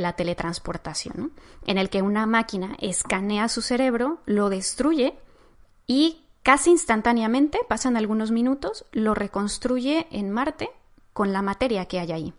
la 0.00 0.12
teletransportación, 0.12 1.32
en 1.66 1.78
el 1.78 1.88
que 1.90 2.02
una 2.02 2.26
máquina 2.26 2.76
escanea 2.80 3.48
su 3.48 3.62
cerebro, 3.62 4.20
lo 4.26 4.50
destruye 4.50 5.18
y 5.86 6.24
casi 6.42 6.70
instantáneamente, 6.70 7.58
pasan 7.68 7.96
algunos 7.96 8.30
minutos, 8.30 8.84
lo 8.92 9.14
reconstruye 9.14 10.06
en 10.10 10.30
Marte 10.30 10.70
con 11.12 11.32
la 11.32 11.42
materia 11.42 11.86
que 11.86 12.00
hay 12.00 12.12
ahí. 12.12 12.34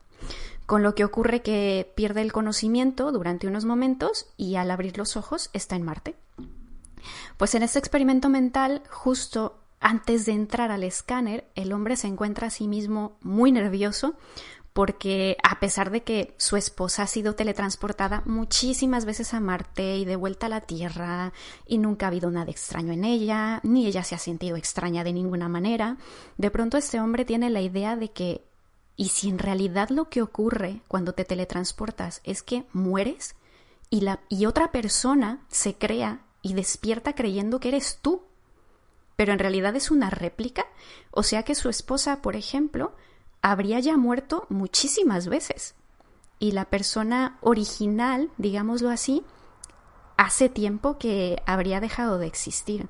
Con 0.66 0.82
lo 0.82 0.96
que 0.96 1.04
ocurre 1.04 1.42
que 1.42 1.92
pierde 1.96 2.22
el 2.22 2.32
conocimiento 2.32 3.12
durante 3.12 3.48
unos 3.48 3.66
momentos 3.66 4.28
y 4.38 4.56
al 4.56 4.72
abrir 4.72 4.98
los 4.98 5.18
ojos 5.18 5.50
está 5.54 5.76
en 5.76 5.84
Marte. 5.84 6.16
Pues 7.38 7.54
en 7.56 7.64
este 7.64 7.80
experimento 7.80 8.30
mental, 8.30 8.82
justo 8.90 9.63
antes 9.84 10.26
de 10.26 10.32
entrar 10.32 10.72
al 10.72 10.84
escáner, 10.84 11.46
el 11.56 11.74
hombre 11.74 11.98
se 11.98 12.08
encuentra 12.08 12.48
a 12.48 12.52
sí 12.52 12.68
mismo 12.68 13.18
muy 13.22 13.52
nervioso 13.52 14.16
porque 14.72 15.38
a 15.44 15.60
pesar 15.60 15.92
de 15.92 16.02
que 16.04 16.34
su 16.38 16.56
esposa 16.56 17.04
ha 17.04 17.08
sido 17.08 17.36
teletransportada 17.36 18.24
muchísimas 18.26 19.06
veces 19.06 19.34
a 19.34 19.40
Marte 19.40 19.98
y 19.98 20.06
de 20.06 20.16
vuelta 20.16 20.48
a 20.48 20.50
la 20.50 20.62
Tierra 20.62 21.34
y 21.68 21.78
nunca 21.78 22.06
ha 22.06 22.10
habido 22.10 22.32
nada 22.32 22.50
extraño 22.50 22.94
en 22.94 23.04
ella, 23.04 23.60
ni 23.64 23.86
ella 23.86 24.04
se 24.04 24.16
ha 24.16 24.20
sentido 24.20 24.56
extraña 24.56 25.04
de 25.04 25.14
ninguna 25.14 25.50
manera, 25.50 25.98
de 26.38 26.50
pronto 26.50 26.78
este 26.78 27.00
hombre 27.00 27.26
tiene 27.26 27.50
la 27.50 27.62
idea 27.62 27.96
de 27.96 28.12
que 28.12 28.46
¿y 28.96 29.10
si 29.10 29.30
en 29.30 29.38
realidad 29.38 29.90
lo 29.90 30.10
que 30.10 30.22
ocurre 30.22 30.82
cuando 30.88 31.14
te 31.14 31.26
teletransportas 31.26 32.22
es 32.24 32.42
que 32.42 32.66
mueres 32.74 33.36
y, 33.90 34.02
la, 34.02 34.22
y 34.30 34.46
otra 34.46 34.72
persona 34.72 35.46
se 35.50 35.76
crea 35.76 36.22
y 36.42 36.54
despierta 36.54 37.14
creyendo 37.14 37.60
que 37.60 37.68
eres 37.68 38.00
tú? 38.02 38.24
Pero 39.16 39.34
en 39.34 39.40
realidad 39.40 39.76
es 39.76 39.92
una 39.92 40.10
réplica, 40.10 40.66
o 41.12 41.24
sea 41.24 41.44
que 41.44 41.56
su 41.56 41.70
esposa, 41.70 42.22
por 42.22 42.36
ejemplo, 42.36 42.94
habría 43.42 43.80
ya 43.80 43.98
muerto 43.98 44.48
muchísimas 44.50 45.28
veces. 45.28 45.76
Y 46.40 46.52
la 46.52 46.66
persona 46.66 47.38
original, 47.42 48.32
digámoslo 48.38 48.90
así, 48.90 49.24
hace 50.18 50.50
tiempo 50.50 50.98
que 50.98 51.42
habría 51.46 51.80
dejado 51.80 52.18
de 52.18 52.28
existir. 52.28 52.88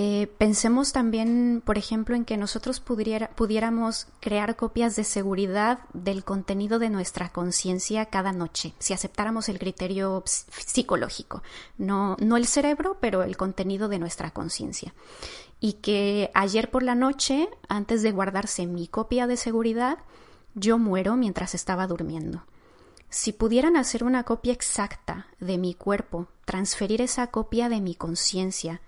Eh, 0.00 0.28
pensemos 0.38 0.92
también, 0.92 1.60
por 1.66 1.76
ejemplo, 1.76 2.14
en 2.14 2.24
que 2.24 2.36
nosotros 2.36 2.78
pudiéramos 2.78 4.06
crear 4.20 4.54
copias 4.54 4.94
de 4.94 5.02
seguridad 5.02 5.80
del 5.92 6.22
contenido 6.22 6.78
de 6.78 6.88
nuestra 6.88 7.30
conciencia 7.30 8.06
cada 8.06 8.30
noche, 8.30 8.74
si 8.78 8.94
aceptáramos 8.94 9.48
el 9.48 9.58
criterio 9.58 10.22
psicológico, 10.24 11.42
no, 11.78 12.16
no 12.20 12.36
el 12.36 12.46
cerebro, 12.46 12.98
pero 13.00 13.24
el 13.24 13.36
contenido 13.36 13.88
de 13.88 13.98
nuestra 13.98 14.30
conciencia. 14.30 14.94
Y 15.58 15.74
que 15.74 16.30
ayer 16.32 16.70
por 16.70 16.84
la 16.84 16.94
noche, 16.94 17.48
antes 17.68 18.02
de 18.02 18.12
guardarse 18.12 18.66
mi 18.66 18.86
copia 18.86 19.26
de 19.26 19.36
seguridad, 19.36 19.98
yo 20.54 20.78
muero 20.78 21.16
mientras 21.16 21.56
estaba 21.56 21.88
durmiendo. 21.88 22.44
Si 23.10 23.32
pudieran 23.32 23.76
hacer 23.76 24.04
una 24.04 24.22
copia 24.22 24.52
exacta 24.52 25.26
de 25.40 25.58
mi 25.58 25.74
cuerpo, 25.74 26.28
transferir 26.44 27.02
esa 27.02 27.26
copia 27.32 27.68
de 27.68 27.80
mi 27.80 27.96
conciencia, 27.96 28.80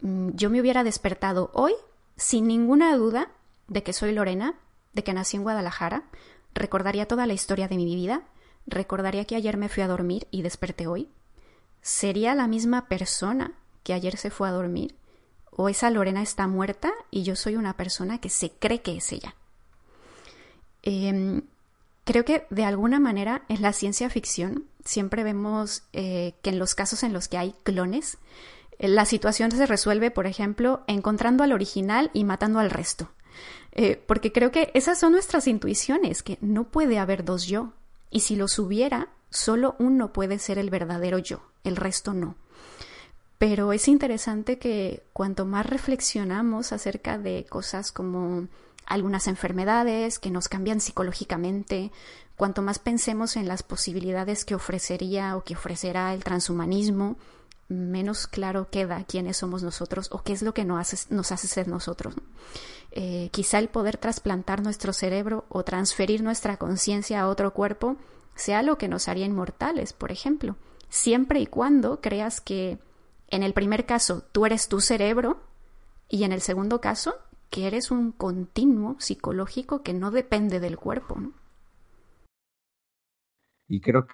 yo 0.00 0.50
me 0.50 0.60
hubiera 0.60 0.84
despertado 0.84 1.50
hoy 1.54 1.72
sin 2.16 2.46
ninguna 2.46 2.94
duda 2.96 3.30
de 3.68 3.82
que 3.82 3.92
soy 3.92 4.12
Lorena, 4.12 4.54
de 4.92 5.04
que 5.04 5.12
nací 5.12 5.36
en 5.36 5.42
Guadalajara, 5.42 6.04
recordaría 6.54 7.06
toda 7.06 7.26
la 7.26 7.34
historia 7.34 7.68
de 7.68 7.76
mi 7.76 7.94
vida, 7.94 8.22
recordaría 8.66 9.24
que 9.24 9.36
ayer 9.36 9.56
me 9.56 9.68
fui 9.68 9.82
a 9.82 9.88
dormir 9.88 10.26
y 10.30 10.42
desperté 10.42 10.86
hoy. 10.86 11.08
¿Sería 11.82 12.34
la 12.34 12.48
misma 12.48 12.88
persona 12.88 13.52
que 13.82 13.92
ayer 13.92 14.16
se 14.16 14.30
fue 14.30 14.48
a 14.48 14.52
dormir? 14.52 14.96
¿O 15.50 15.68
esa 15.68 15.90
Lorena 15.90 16.22
está 16.22 16.46
muerta 16.46 16.92
y 17.10 17.22
yo 17.22 17.36
soy 17.36 17.56
una 17.56 17.76
persona 17.76 18.20
que 18.20 18.28
se 18.28 18.50
cree 18.50 18.82
que 18.82 18.96
es 18.96 19.12
ella? 19.12 19.34
Em, 20.82 21.42
creo 22.04 22.24
que 22.24 22.46
de 22.50 22.64
alguna 22.64 23.00
manera 23.00 23.42
en 23.48 23.62
la 23.62 23.72
ciencia 23.72 24.10
ficción 24.10 24.64
siempre 24.84 25.24
vemos 25.24 25.82
eh, 25.92 26.34
que 26.42 26.50
en 26.50 26.58
los 26.58 26.74
casos 26.74 27.02
en 27.02 27.12
los 27.12 27.28
que 27.28 27.38
hay 27.38 27.54
clones, 27.62 28.18
la 28.78 29.04
situación 29.04 29.50
se 29.50 29.66
resuelve, 29.66 30.10
por 30.10 30.26
ejemplo, 30.26 30.82
encontrando 30.86 31.42
al 31.42 31.52
original 31.52 32.10
y 32.12 32.24
matando 32.24 32.58
al 32.58 32.70
resto. 32.70 33.10
Eh, 33.72 34.02
porque 34.06 34.32
creo 34.32 34.50
que 34.50 34.70
esas 34.74 34.98
son 34.98 35.12
nuestras 35.12 35.46
intuiciones, 35.46 36.22
que 36.22 36.38
no 36.40 36.64
puede 36.64 36.98
haber 36.98 37.24
dos 37.24 37.46
yo. 37.46 37.72
Y 38.10 38.20
si 38.20 38.36
los 38.36 38.58
hubiera, 38.58 39.08
solo 39.30 39.76
uno 39.78 40.12
puede 40.12 40.38
ser 40.38 40.58
el 40.58 40.70
verdadero 40.70 41.18
yo, 41.18 41.42
el 41.64 41.76
resto 41.76 42.14
no. 42.14 42.36
Pero 43.38 43.72
es 43.72 43.88
interesante 43.88 44.58
que 44.58 45.04
cuanto 45.12 45.44
más 45.44 45.66
reflexionamos 45.66 46.72
acerca 46.72 47.18
de 47.18 47.44
cosas 47.48 47.92
como 47.92 48.48
algunas 48.86 49.26
enfermedades 49.26 50.18
que 50.18 50.30
nos 50.30 50.48
cambian 50.48 50.80
psicológicamente, 50.80 51.92
cuanto 52.36 52.62
más 52.62 52.78
pensemos 52.78 53.36
en 53.36 53.48
las 53.48 53.62
posibilidades 53.62 54.44
que 54.44 54.54
ofrecería 54.54 55.36
o 55.36 55.44
que 55.44 55.54
ofrecerá 55.54 56.14
el 56.14 56.24
transhumanismo, 56.24 57.16
menos 57.68 58.26
claro 58.26 58.68
queda 58.70 59.04
quiénes 59.04 59.38
somos 59.38 59.62
nosotros 59.62 60.08
o 60.12 60.22
qué 60.22 60.32
es 60.32 60.42
lo 60.42 60.54
que 60.54 60.64
nos 60.64 60.80
hace, 60.80 61.14
nos 61.14 61.32
hace 61.32 61.48
ser 61.48 61.68
nosotros. 61.68 62.14
Eh, 62.92 63.28
quizá 63.32 63.58
el 63.58 63.68
poder 63.68 63.98
trasplantar 63.98 64.62
nuestro 64.62 64.92
cerebro 64.92 65.44
o 65.48 65.64
transferir 65.64 66.22
nuestra 66.22 66.56
conciencia 66.56 67.20
a 67.20 67.28
otro 67.28 67.52
cuerpo 67.52 67.96
sea 68.34 68.62
lo 68.62 68.78
que 68.78 68.88
nos 68.88 69.08
haría 69.08 69.26
inmortales, 69.26 69.92
por 69.92 70.12
ejemplo, 70.12 70.56
siempre 70.88 71.40
y 71.40 71.46
cuando 71.46 72.00
creas 72.00 72.40
que 72.40 72.78
en 73.28 73.42
el 73.42 73.52
primer 73.52 73.86
caso 73.86 74.22
tú 74.32 74.46
eres 74.46 74.68
tu 74.68 74.80
cerebro 74.80 75.40
y 76.08 76.24
en 76.24 76.32
el 76.32 76.40
segundo 76.40 76.80
caso 76.80 77.14
que 77.50 77.66
eres 77.66 77.90
un 77.90 78.12
continuo 78.12 78.96
psicológico 78.98 79.82
que 79.82 79.94
no 79.94 80.10
depende 80.10 80.60
del 80.60 80.76
cuerpo. 80.76 81.16
Y 83.68 83.80
creo 83.80 84.06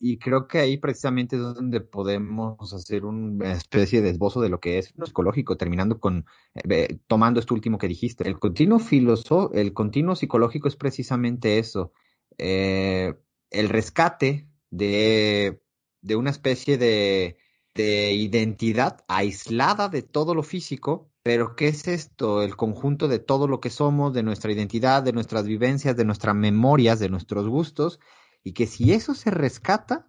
y 0.00 0.18
creo 0.18 0.46
que 0.46 0.58
ahí 0.58 0.76
precisamente 0.76 1.36
es 1.36 1.42
donde 1.42 1.80
podemos 1.80 2.72
hacer 2.72 3.04
una 3.04 3.52
especie 3.52 4.02
de 4.02 4.10
esbozo 4.10 4.40
de 4.40 4.48
lo 4.48 4.60
que 4.60 4.78
es 4.78 4.92
lo 4.96 5.06
psicológico, 5.06 5.56
terminando 5.56 6.00
con, 6.00 6.26
eh, 6.54 6.98
tomando 7.06 7.40
esto 7.40 7.54
último 7.54 7.78
que 7.78 7.88
dijiste. 7.88 8.26
El 8.26 8.38
continuo 8.38 8.78
filoso, 8.78 9.52
el 9.52 9.72
continuo 9.72 10.16
psicológico 10.16 10.68
es 10.68 10.76
precisamente 10.76 11.58
eso, 11.58 11.92
eh, 12.38 13.14
el 13.50 13.68
rescate 13.68 14.48
de, 14.70 15.60
de 16.00 16.16
una 16.16 16.30
especie 16.30 16.78
de, 16.78 17.38
de 17.74 18.12
identidad 18.12 19.04
aislada 19.08 19.88
de 19.88 20.02
todo 20.02 20.34
lo 20.34 20.42
físico, 20.42 21.10
pero 21.22 21.56
¿qué 21.56 21.68
es 21.68 21.88
esto? 21.88 22.42
El 22.42 22.56
conjunto 22.56 23.08
de 23.08 23.18
todo 23.18 23.48
lo 23.48 23.60
que 23.60 23.70
somos, 23.70 24.12
de 24.12 24.22
nuestra 24.22 24.52
identidad, 24.52 25.02
de 25.02 25.12
nuestras 25.12 25.46
vivencias, 25.46 25.96
de 25.96 26.04
nuestras 26.04 26.36
memorias, 26.36 27.00
de 27.00 27.08
nuestros 27.08 27.48
gustos, 27.48 27.98
y 28.44 28.52
que 28.52 28.66
si 28.66 28.92
eso 28.92 29.14
se 29.14 29.30
rescata, 29.30 30.06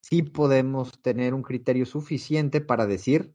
sí 0.00 0.22
podemos 0.22 1.00
tener 1.00 1.32
un 1.32 1.42
criterio 1.42 1.86
suficiente 1.86 2.60
para 2.60 2.86
decir 2.86 3.34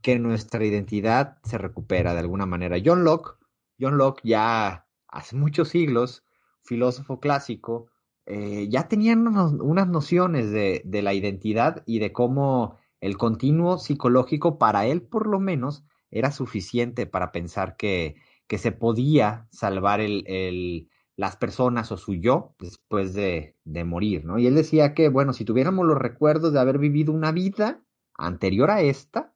que 0.00 0.18
nuestra 0.18 0.64
identidad 0.64 1.38
se 1.44 1.58
recupera 1.58 2.14
de 2.14 2.20
alguna 2.20 2.46
manera. 2.46 2.78
John 2.82 3.04
Locke, 3.04 3.36
John 3.78 3.98
Locke 3.98 4.22
ya 4.24 4.86
hace 5.08 5.36
muchos 5.36 5.68
siglos, 5.68 6.24
filósofo 6.62 7.20
clásico, 7.20 7.88
eh, 8.26 8.68
ya 8.70 8.88
tenían 8.88 9.26
unas 9.26 9.88
nociones 9.88 10.50
de, 10.52 10.82
de, 10.84 11.02
la 11.02 11.12
identidad 11.12 11.82
y 11.84 11.98
de 11.98 12.12
cómo 12.12 12.78
el 13.00 13.16
continuo 13.18 13.78
psicológico 13.78 14.58
para 14.58 14.86
él 14.86 15.02
por 15.02 15.26
lo 15.26 15.40
menos 15.40 15.84
era 16.10 16.30
suficiente 16.30 17.06
para 17.06 17.32
pensar 17.32 17.76
que, 17.76 18.16
que 18.46 18.58
se 18.58 18.72
podía 18.72 19.48
salvar 19.50 20.00
el, 20.00 20.88
las 21.16 21.36
personas 21.36 21.92
o 21.92 21.96
su 21.96 22.14
yo 22.14 22.54
después 22.58 23.14
de, 23.14 23.56
de, 23.64 23.84
morir, 23.84 24.24
¿no? 24.24 24.38
Y 24.38 24.46
él 24.46 24.54
decía 24.54 24.94
que, 24.94 25.08
bueno, 25.08 25.32
si 25.32 25.44
tuviéramos 25.44 25.86
los 25.86 25.98
recuerdos 25.98 26.52
de 26.52 26.60
haber 26.60 26.78
vivido 26.78 27.12
una 27.12 27.32
vida 27.32 27.82
anterior 28.16 28.70
a 28.70 28.80
esta, 28.80 29.34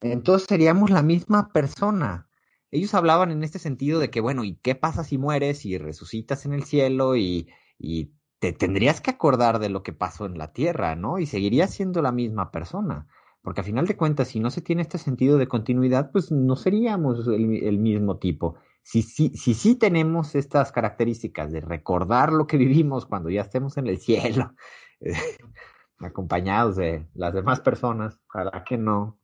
entonces 0.00 0.46
seríamos 0.48 0.90
la 0.90 1.02
misma 1.02 1.52
persona. 1.52 2.28
Ellos 2.70 2.94
hablaban 2.94 3.30
en 3.30 3.42
este 3.44 3.58
sentido 3.58 3.98
de 3.98 4.10
que, 4.10 4.20
bueno, 4.20 4.44
¿y 4.44 4.56
qué 4.56 4.74
pasa 4.74 5.04
si 5.04 5.18
mueres 5.18 5.64
y 5.64 5.78
resucitas 5.78 6.46
en 6.46 6.52
el 6.52 6.64
cielo 6.64 7.16
y, 7.16 7.48
y 7.78 8.12
te 8.38 8.52
tendrías 8.52 9.00
que 9.00 9.10
acordar 9.10 9.58
de 9.58 9.68
lo 9.68 9.82
que 9.82 9.92
pasó 9.92 10.26
en 10.26 10.38
la 10.38 10.52
tierra, 10.52 10.94
¿no? 10.94 11.18
Y 11.18 11.26
seguirías 11.26 11.70
siendo 11.70 12.02
la 12.02 12.12
misma 12.12 12.50
persona. 12.50 13.08
Porque 13.42 13.60
a 13.60 13.64
final 13.64 13.86
de 13.86 13.96
cuentas, 13.96 14.28
si 14.28 14.40
no 14.40 14.50
se 14.50 14.60
tiene 14.60 14.82
este 14.82 14.98
sentido 14.98 15.38
de 15.38 15.48
continuidad, 15.48 16.10
pues 16.12 16.30
no 16.30 16.56
seríamos 16.56 17.26
el, 17.28 17.78
mismo 17.78 18.18
tipo. 18.18 18.56
Si 18.88 19.02
sí 19.02 19.28
si, 19.36 19.52
si, 19.52 19.74
tenemos 19.74 20.34
estas 20.34 20.72
características 20.72 21.52
de 21.52 21.60
recordar 21.60 22.32
lo 22.32 22.46
que 22.46 22.56
vivimos 22.56 23.04
cuando 23.04 23.28
ya 23.28 23.42
estemos 23.42 23.76
en 23.76 23.86
el 23.86 23.98
cielo, 23.98 24.54
acompañados 25.98 26.76
de 26.76 27.06
las 27.12 27.34
demás 27.34 27.60
personas, 27.60 28.18
ojalá 28.28 28.64
que 28.64 28.78
no. 28.78 29.18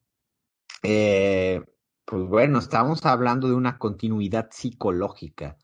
Eh, 0.83 1.62
pues 2.05 2.27
bueno, 2.27 2.59
estamos 2.59 3.07
hablando 3.07 3.48
de 3.48 3.55
una 3.55 3.79
continuidad 3.79 4.50
psicológica. 4.50 5.57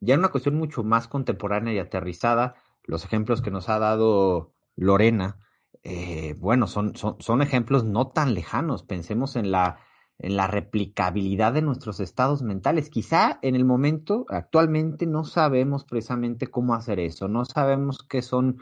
Ya 0.00 0.16
una 0.16 0.30
cuestión 0.30 0.54
mucho 0.54 0.82
más 0.82 1.06
contemporánea 1.06 1.74
y 1.74 1.78
aterrizada, 1.78 2.54
los 2.84 3.04
ejemplos 3.04 3.42
que 3.42 3.50
nos 3.50 3.68
ha 3.68 3.78
dado 3.78 4.54
Lorena, 4.76 5.36
eh, 5.82 6.36
bueno, 6.38 6.66
son, 6.66 6.96
son, 6.96 7.20
son, 7.20 7.42
ejemplos 7.42 7.84
no 7.84 8.08
tan 8.08 8.32
lejanos. 8.32 8.82
Pensemos 8.82 9.36
en 9.36 9.50
la, 9.50 9.78
en 10.22 10.36
la 10.36 10.46
replicabilidad 10.46 11.52
de 11.52 11.62
nuestros 11.62 11.98
estados 11.98 12.42
mentales. 12.42 12.90
Quizá 12.90 13.40
en 13.42 13.56
el 13.56 13.64
momento, 13.64 14.24
actualmente, 14.28 15.04
no 15.04 15.24
sabemos 15.24 15.84
precisamente 15.84 16.46
cómo 16.46 16.74
hacer 16.74 17.00
eso. 17.00 17.26
No 17.26 17.44
sabemos 17.44 18.04
qué 18.08 18.22
son 18.22 18.58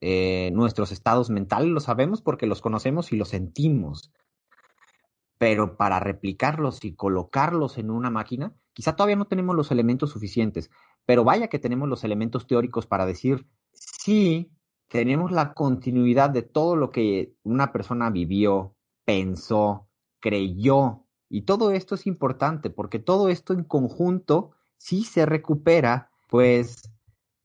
eh, 0.00 0.52
nuestros 0.54 0.92
estados 0.92 1.28
mentales. 1.28 1.68
Lo 1.68 1.80
sabemos 1.80 2.22
porque 2.22 2.46
los 2.46 2.60
conocemos 2.60 3.12
y 3.12 3.16
los 3.16 3.30
sentimos. 3.30 4.12
Pero 5.36 5.76
para 5.76 5.98
replicarlos 5.98 6.84
y 6.84 6.94
colocarlos 6.94 7.76
en 7.78 7.90
una 7.90 8.10
máquina, 8.10 8.54
quizá 8.72 8.94
todavía 8.94 9.16
no 9.16 9.26
tenemos 9.26 9.56
los 9.56 9.72
elementos 9.72 10.10
suficientes. 10.10 10.70
Pero 11.06 11.24
vaya 11.24 11.48
que 11.48 11.58
tenemos 11.58 11.88
los 11.88 12.04
elementos 12.04 12.46
teóricos 12.46 12.86
para 12.86 13.04
decir, 13.04 13.48
sí, 13.72 14.52
tenemos 14.86 15.32
la 15.32 15.54
continuidad 15.54 16.30
de 16.30 16.42
todo 16.42 16.76
lo 16.76 16.92
que 16.92 17.34
una 17.42 17.72
persona 17.72 18.10
vivió, 18.10 18.76
pensó, 19.04 19.89
creyó. 20.20 21.06
Y 21.28 21.42
todo 21.42 21.70
esto 21.70 21.94
es 21.94 22.06
importante 22.06 22.70
porque 22.70 22.98
todo 22.98 23.28
esto 23.28 23.52
en 23.52 23.64
conjunto, 23.64 24.52
si 24.76 25.04
se 25.04 25.26
recupera, 25.26 26.10
pues 26.28 26.90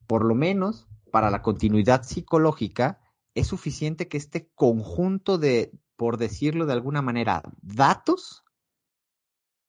por 0.06 0.24
lo 0.24 0.34
menos 0.34 0.86
para 1.10 1.30
la 1.30 1.42
continuidad 1.42 2.02
psicológica, 2.02 3.00
es 3.34 3.48
suficiente 3.48 4.08
que 4.08 4.16
este 4.16 4.48
conjunto 4.54 5.38
de, 5.38 5.72
por 5.96 6.16
decirlo 6.16 6.66
de 6.66 6.72
alguna 6.72 7.02
manera, 7.02 7.42
datos 7.62 8.44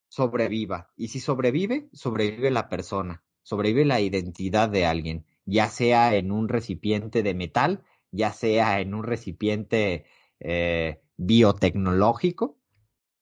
sobreviva. 0.08 0.90
Y 0.96 1.08
si 1.08 1.20
sobrevive, 1.20 1.88
sobrevive 1.92 2.50
la 2.50 2.68
persona, 2.68 3.24
sobrevive 3.42 3.84
la 3.84 4.00
identidad 4.00 4.68
de 4.68 4.86
alguien 4.86 5.26
ya 5.48 5.70
sea 5.70 6.14
en 6.14 6.30
un 6.30 6.48
recipiente 6.48 7.22
de 7.22 7.32
metal, 7.32 7.82
ya 8.10 8.32
sea 8.32 8.80
en 8.80 8.92
un 8.92 9.02
recipiente 9.02 10.04
eh, 10.40 11.00
biotecnológico, 11.16 12.57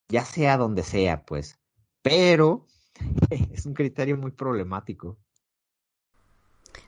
ya 0.09 0.25
sea 0.25 0.57
donde 0.57 0.83
sea, 0.83 1.25
pues. 1.25 1.59
Pero 2.03 2.67
es 3.31 3.67
un 3.67 3.75
criterio 3.75 4.17
muy 4.17 4.31
problemático. 4.31 5.17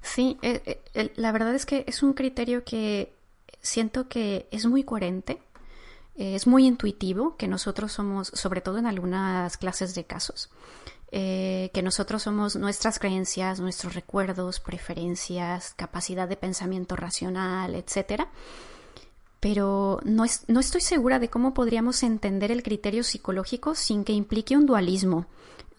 Sí, 0.03 0.39
eh, 0.43 0.81
eh, 0.95 1.13
la 1.17 1.33
verdad 1.33 1.55
es 1.55 1.67
que 1.67 1.85
es 1.87 2.03
un 2.03 2.13
criterio 2.13 2.65
que 2.65 3.13
siento 3.61 4.09
que 4.09 4.47
es 4.51 4.67
muy 4.67 4.85
coherente, 4.85 5.41
es 6.15 6.49
muy 6.49 6.67
intuitivo, 6.67 7.37
que 7.37 7.47
nosotros 7.47 7.93
somos, 7.93 8.33
sobre 8.35 8.61
todo 8.61 8.79
en 8.79 8.87
algunas 8.87 9.57
clases 9.57 9.95
de 9.95 10.05
casos, 10.05 10.51
eh, 11.11 11.71
que 11.73 11.83
nosotros 11.83 12.23
somos 12.23 12.55
nuestras 12.57 12.99
creencias, 12.99 13.61
nuestros 13.61 13.95
recuerdos, 13.95 14.61
preferencias, 14.61 15.73
capacidad 15.75 16.29
de 16.29 16.37
pensamiento 16.37 16.97
racional, 16.97 17.75
etc. 17.75 18.25
Pero 19.41 20.01
no, 20.05 20.25
no 20.49 20.61
estoy 20.61 20.81
segura 20.81 21.19
de 21.19 21.29
cómo 21.29 21.55
podríamos 21.55 22.03
entender 22.03 22.51
el 22.51 22.63
criterio 22.63 23.05
psicológico 23.05 23.75
sin 23.75 24.05
que 24.05 24.13
implique 24.13 24.57
un 24.57 24.67
dualismo. 24.67 25.27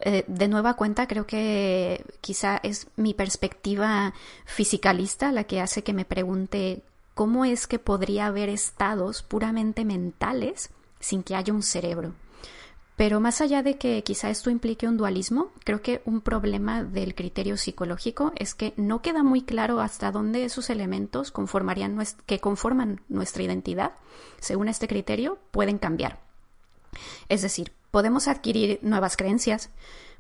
Eh, 0.01 0.23
de 0.27 0.47
nueva 0.47 0.75
cuenta, 0.75 1.07
creo 1.07 1.25
que 1.27 2.05
quizá 2.21 2.57
es 2.63 2.87
mi 2.95 3.13
perspectiva 3.13 4.13
fisicalista 4.45 5.31
la 5.33 5.43
que 5.43 5.59
hace 5.59 5.83
que 5.83 5.93
me 5.93 6.05
pregunte 6.05 6.83
cómo 7.15 7.43
es 7.43 7.67
que 7.67 7.79
podría 7.79 8.27
haber 8.27 8.47
estados 8.47 9.23
puramente 9.23 9.83
mentales 9.83 10.69
sin 11.01 11.21
que 11.21 11.35
haya 11.35 11.53
un 11.53 11.63
cerebro. 11.63 12.13
Pero 12.99 13.21
más 13.21 13.39
allá 13.39 13.63
de 13.63 13.77
que 13.77 14.03
quizá 14.03 14.29
esto 14.29 14.49
implique 14.49 14.85
un 14.85 14.97
dualismo, 14.97 15.53
creo 15.63 15.81
que 15.81 16.01
un 16.03 16.19
problema 16.19 16.83
del 16.83 17.15
criterio 17.15 17.55
psicológico 17.55 18.33
es 18.35 18.53
que 18.53 18.73
no 18.75 19.01
queda 19.01 19.23
muy 19.23 19.41
claro 19.41 19.79
hasta 19.79 20.11
dónde 20.11 20.43
esos 20.43 20.69
elementos 20.69 21.31
conformarían 21.31 21.97
que 22.25 22.41
conforman 22.41 22.99
nuestra 23.07 23.43
identidad, 23.43 23.93
según 24.41 24.67
este 24.67 24.89
criterio, 24.89 25.39
pueden 25.51 25.77
cambiar. 25.77 26.19
Es 27.29 27.41
decir, 27.41 27.71
podemos 27.89 28.27
adquirir 28.27 28.79
nuevas 28.81 29.15
creencias, 29.15 29.69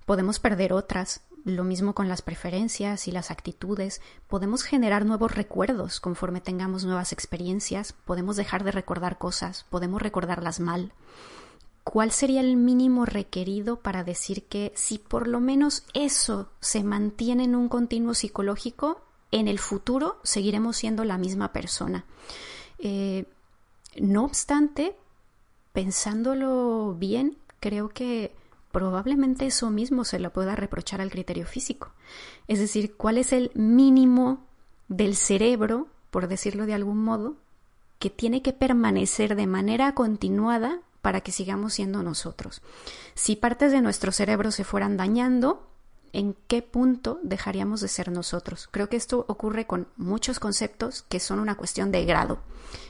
podemos 0.05 0.39
perder 0.39 0.71
otras, 0.71 1.19
lo 1.43 1.65
mismo 1.65 1.93
con 1.93 2.07
las 2.07 2.21
preferencias 2.21 3.09
y 3.09 3.11
las 3.11 3.29
actitudes, 3.29 3.99
podemos 4.29 4.63
generar 4.63 5.05
nuevos 5.05 5.35
recuerdos 5.35 5.99
conforme 5.99 6.39
tengamos 6.39 6.85
nuevas 6.85 7.11
experiencias, 7.11 7.91
podemos 7.91 8.37
dejar 8.37 8.63
de 8.63 8.71
recordar 8.71 9.17
cosas, 9.17 9.65
podemos 9.69 10.01
recordarlas 10.01 10.61
mal. 10.61 10.93
¿Cuál 11.89 12.11
sería 12.11 12.41
el 12.41 12.55
mínimo 12.55 13.03
requerido 13.03 13.77
para 13.77 14.03
decir 14.03 14.43
que 14.43 14.71
si 14.75 14.99
por 14.99 15.27
lo 15.27 15.39
menos 15.39 15.85
eso 15.95 16.51
se 16.59 16.83
mantiene 16.83 17.45
en 17.45 17.55
un 17.55 17.67
continuo 17.67 18.13
psicológico, 18.13 19.01
en 19.31 19.47
el 19.47 19.57
futuro 19.57 20.19
seguiremos 20.21 20.77
siendo 20.77 21.03
la 21.03 21.17
misma 21.17 21.51
persona? 21.51 22.05
Eh, 22.77 23.25
no 23.99 24.23
obstante, 24.23 24.95
pensándolo 25.73 26.93
bien, 26.93 27.39
creo 27.59 27.89
que 27.89 28.35
probablemente 28.71 29.47
eso 29.47 29.71
mismo 29.71 30.05
se 30.05 30.19
lo 30.19 30.31
pueda 30.31 30.55
reprochar 30.55 31.01
al 31.01 31.09
criterio 31.09 31.47
físico. 31.47 31.89
Es 32.47 32.59
decir, 32.59 32.97
¿cuál 32.97 33.17
es 33.17 33.33
el 33.33 33.49
mínimo 33.55 34.45
del 34.89 35.15
cerebro, 35.15 35.87
por 36.11 36.27
decirlo 36.27 36.67
de 36.67 36.75
algún 36.75 37.03
modo, 37.03 37.37
que 37.97 38.11
tiene 38.11 38.43
que 38.43 38.53
permanecer 38.53 39.35
de 39.35 39.47
manera 39.47 39.95
continuada 39.95 40.81
para 41.01 41.21
que 41.21 41.31
sigamos 41.31 41.73
siendo 41.73 42.03
nosotros. 42.03 42.61
Si 43.15 43.35
partes 43.35 43.71
de 43.71 43.81
nuestro 43.81 44.11
cerebro 44.11 44.51
se 44.51 44.63
fueran 44.63 44.97
dañando, 44.97 45.67
¿en 46.13 46.35
qué 46.47 46.61
punto 46.61 47.19
dejaríamos 47.23 47.81
de 47.81 47.87
ser 47.87 48.11
nosotros? 48.11 48.67
Creo 48.71 48.89
que 48.89 48.97
esto 48.97 49.25
ocurre 49.27 49.65
con 49.65 49.87
muchos 49.97 50.39
conceptos 50.39 51.03
que 51.03 51.19
son 51.19 51.39
una 51.39 51.55
cuestión 51.55 51.91
de 51.91 52.05
grado. 52.05 52.39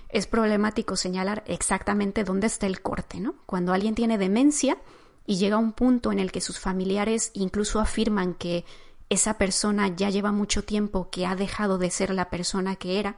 Es 0.10 0.28
problemático 0.28 0.96
señalar 0.96 1.44
exactamente 1.46 2.24
dónde 2.24 2.48
está 2.48 2.68
el 2.68 2.82
corte, 2.82 3.20
¿no? 3.20 3.36
Cuando 3.46 3.74
alguien 3.74 3.96
tiene 3.96 4.18
demencia 4.18 4.78
y 5.26 5.38
llega 5.38 5.58
a 5.58 5.60
un 5.60 5.74
punto 5.74 6.12
en 6.12 6.20
el 6.20 6.32
que 6.32 6.42
sus 6.42 6.60
familiares 6.60 7.32
incluso 7.34 7.80
afirman 7.80 8.34
que 8.34 8.66
esa 9.10 9.38
persona 9.38 9.88
ya 9.88 10.10
lleva 10.10 10.32
mucho 10.32 10.64
tiempo 10.64 11.10
que 11.10 11.26
ha 11.26 11.36
dejado 11.36 11.78
de 11.78 11.92
ser 11.92 12.12
la 12.12 12.30
persona 12.30 12.76
que 12.76 13.00
era, 13.00 13.18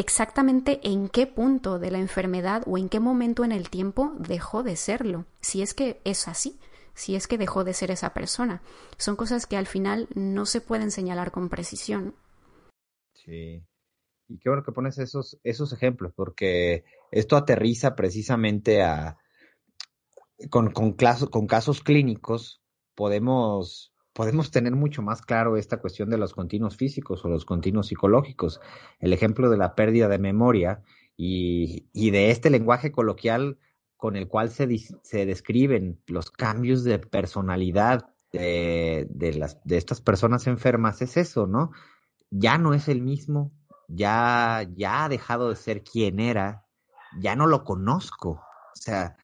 exactamente 0.00 0.80
en 0.82 1.08
qué 1.10 1.26
punto 1.26 1.78
de 1.78 1.90
la 1.90 1.98
enfermedad 1.98 2.62
o 2.66 2.78
en 2.78 2.88
qué 2.88 3.00
momento 3.00 3.44
en 3.44 3.52
el 3.52 3.68
tiempo 3.68 4.14
dejó 4.18 4.62
de 4.62 4.76
serlo, 4.76 5.26
si 5.40 5.60
es 5.60 5.74
que 5.74 6.00
es 6.04 6.26
así, 6.26 6.58
si 6.94 7.16
es 7.16 7.28
que 7.28 7.36
dejó 7.36 7.64
de 7.64 7.74
ser 7.74 7.90
esa 7.90 8.14
persona. 8.14 8.62
Son 8.96 9.14
cosas 9.14 9.46
que 9.46 9.58
al 9.58 9.66
final 9.66 10.08
no 10.14 10.46
se 10.46 10.62
pueden 10.62 10.90
señalar 10.90 11.30
con 11.30 11.50
precisión. 11.50 12.14
Sí. 13.12 13.62
Y 14.28 14.38
qué 14.38 14.48
bueno 14.48 14.64
que 14.64 14.72
pones 14.72 14.96
esos, 14.98 15.38
esos 15.44 15.72
ejemplos, 15.74 16.12
porque 16.16 16.84
esto 17.10 17.36
aterriza 17.36 17.94
precisamente 17.94 18.82
a 18.82 19.18
con, 20.48 20.70
con, 20.72 20.92
con 20.94 21.46
casos 21.46 21.82
clínicos 21.82 22.62
podemos 22.94 23.92
podemos 24.20 24.50
tener 24.50 24.76
mucho 24.76 25.00
más 25.00 25.22
claro 25.22 25.56
esta 25.56 25.78
cuestión 25.78 26.10
de 26.10 26.18
los 26.18 26.34
continuos 26.34 26.76
físicos 26.76 27.24
o 27.24 27.28
los 27.30 27.46
continuos 27.46 27.86
psicológicos. 27.86 28.60
El 28.98 29.14
ejemplo 29.14 29.48
de 29.48 29.56
la 29.56 29.74
pérdida 29.74 30.08
de 30.08 30.18
memoria 30.18 30.82
y, 31.16 31.86
y 31.94 32.10
de 32.10 32.30
este 32.30 32.50
lenguaje 32.50 32.92
coloquial 32.92 33.56
con 33.96 34.16
el 34.16 34.28
cual 34.28 34.50
se, 34.50 34.68
se 35.00 35.24
describen 35.24 36.02
los 36.06 36.30
cambios 36.30 36.84
de 36.84 36.98
personalidad 36.98 38.10
de, 38.30 39.06
de, 39.08 39.32
las, 39.32 39.58
de 39.64 39.78
estas 39.78 40.02
personas 40.02 40.46
enfermas 40.46 41.00
es 41.00 41.16
eso, 41.16 41.46
¿no? 41.46 41.70
Ya 42.28 42.58
no 42.58 42.74
es 42.74 42.88
el 42.88 43.00
mismo, 43.00 43.52
ya, 43.88 44.68
ya 44.76 45.04
ha 45.04 45.08
dejado 45.08 45.48
de 45.48 45.56
ser 45.56 45.82
quien 45.82 46.20
era, 46.20 46.66
ya 47.18 47.36
no 47.36 47.46
lo 47.46 47.64
conozco. 47.64 48.32
O 48.32 48.76
sea, 48.76 49.16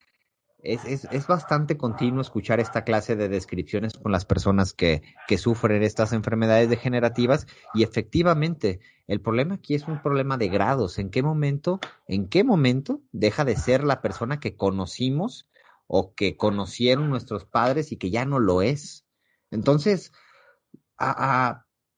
es, 0.67 0.83
es, 0.85 1.07
es, 1.11 1.27
bastante 1.27 1.77
continuo 1.77 2.21
escuchar 2.21 2.59
esta 2.59 2.83
clase 2.83 3.15
de 3.15 3.29
descripciones 3.29 3.93
con 3.97 4.11
las 4.11 4.25
personas 4.25 4.73
que, 4.73 5.01
que 5.27 5.37
sufren 5.37 5.81
estas 5.81 6.11
enfermedades 6.11 6.69
degenerativas 6.69 7.47
y 7.73 7.83
efectivamente 7.83 8.81
el 9.07 9.21
problema 9.21 9.55
aquí 9.55 9.75
es 9.75 9.87
un 9.87 10.01
problema 10.01 10.37
de 10.37 10.49
grados. 10.49 10.99
¿En 10.99 11.09
qué 11.09 11.23
momento, 11.23 11.79
en 12.07 12.27
qué 12.27 12.43
momento 12.43 13.01
deja 13.13 13.45
de 13.45 13.55
ser 13.55 13.83
la 13.83 14.01
persona 14.01 14.41
que 14.41 14.57
conocimos 14.57 15.47
o 15.87 16.13
que 16.13 16.35
conocieron 16.35 17.09
nuestros 17.09 17.45
padres 17.45 17.93
y 17.93 17.97
que 17.97 18.09
ya 18.09 18.25
no 18.25 18.39
lo 18.39 18.61
es? 18.61 19.05
Entonces, 19.49 20.11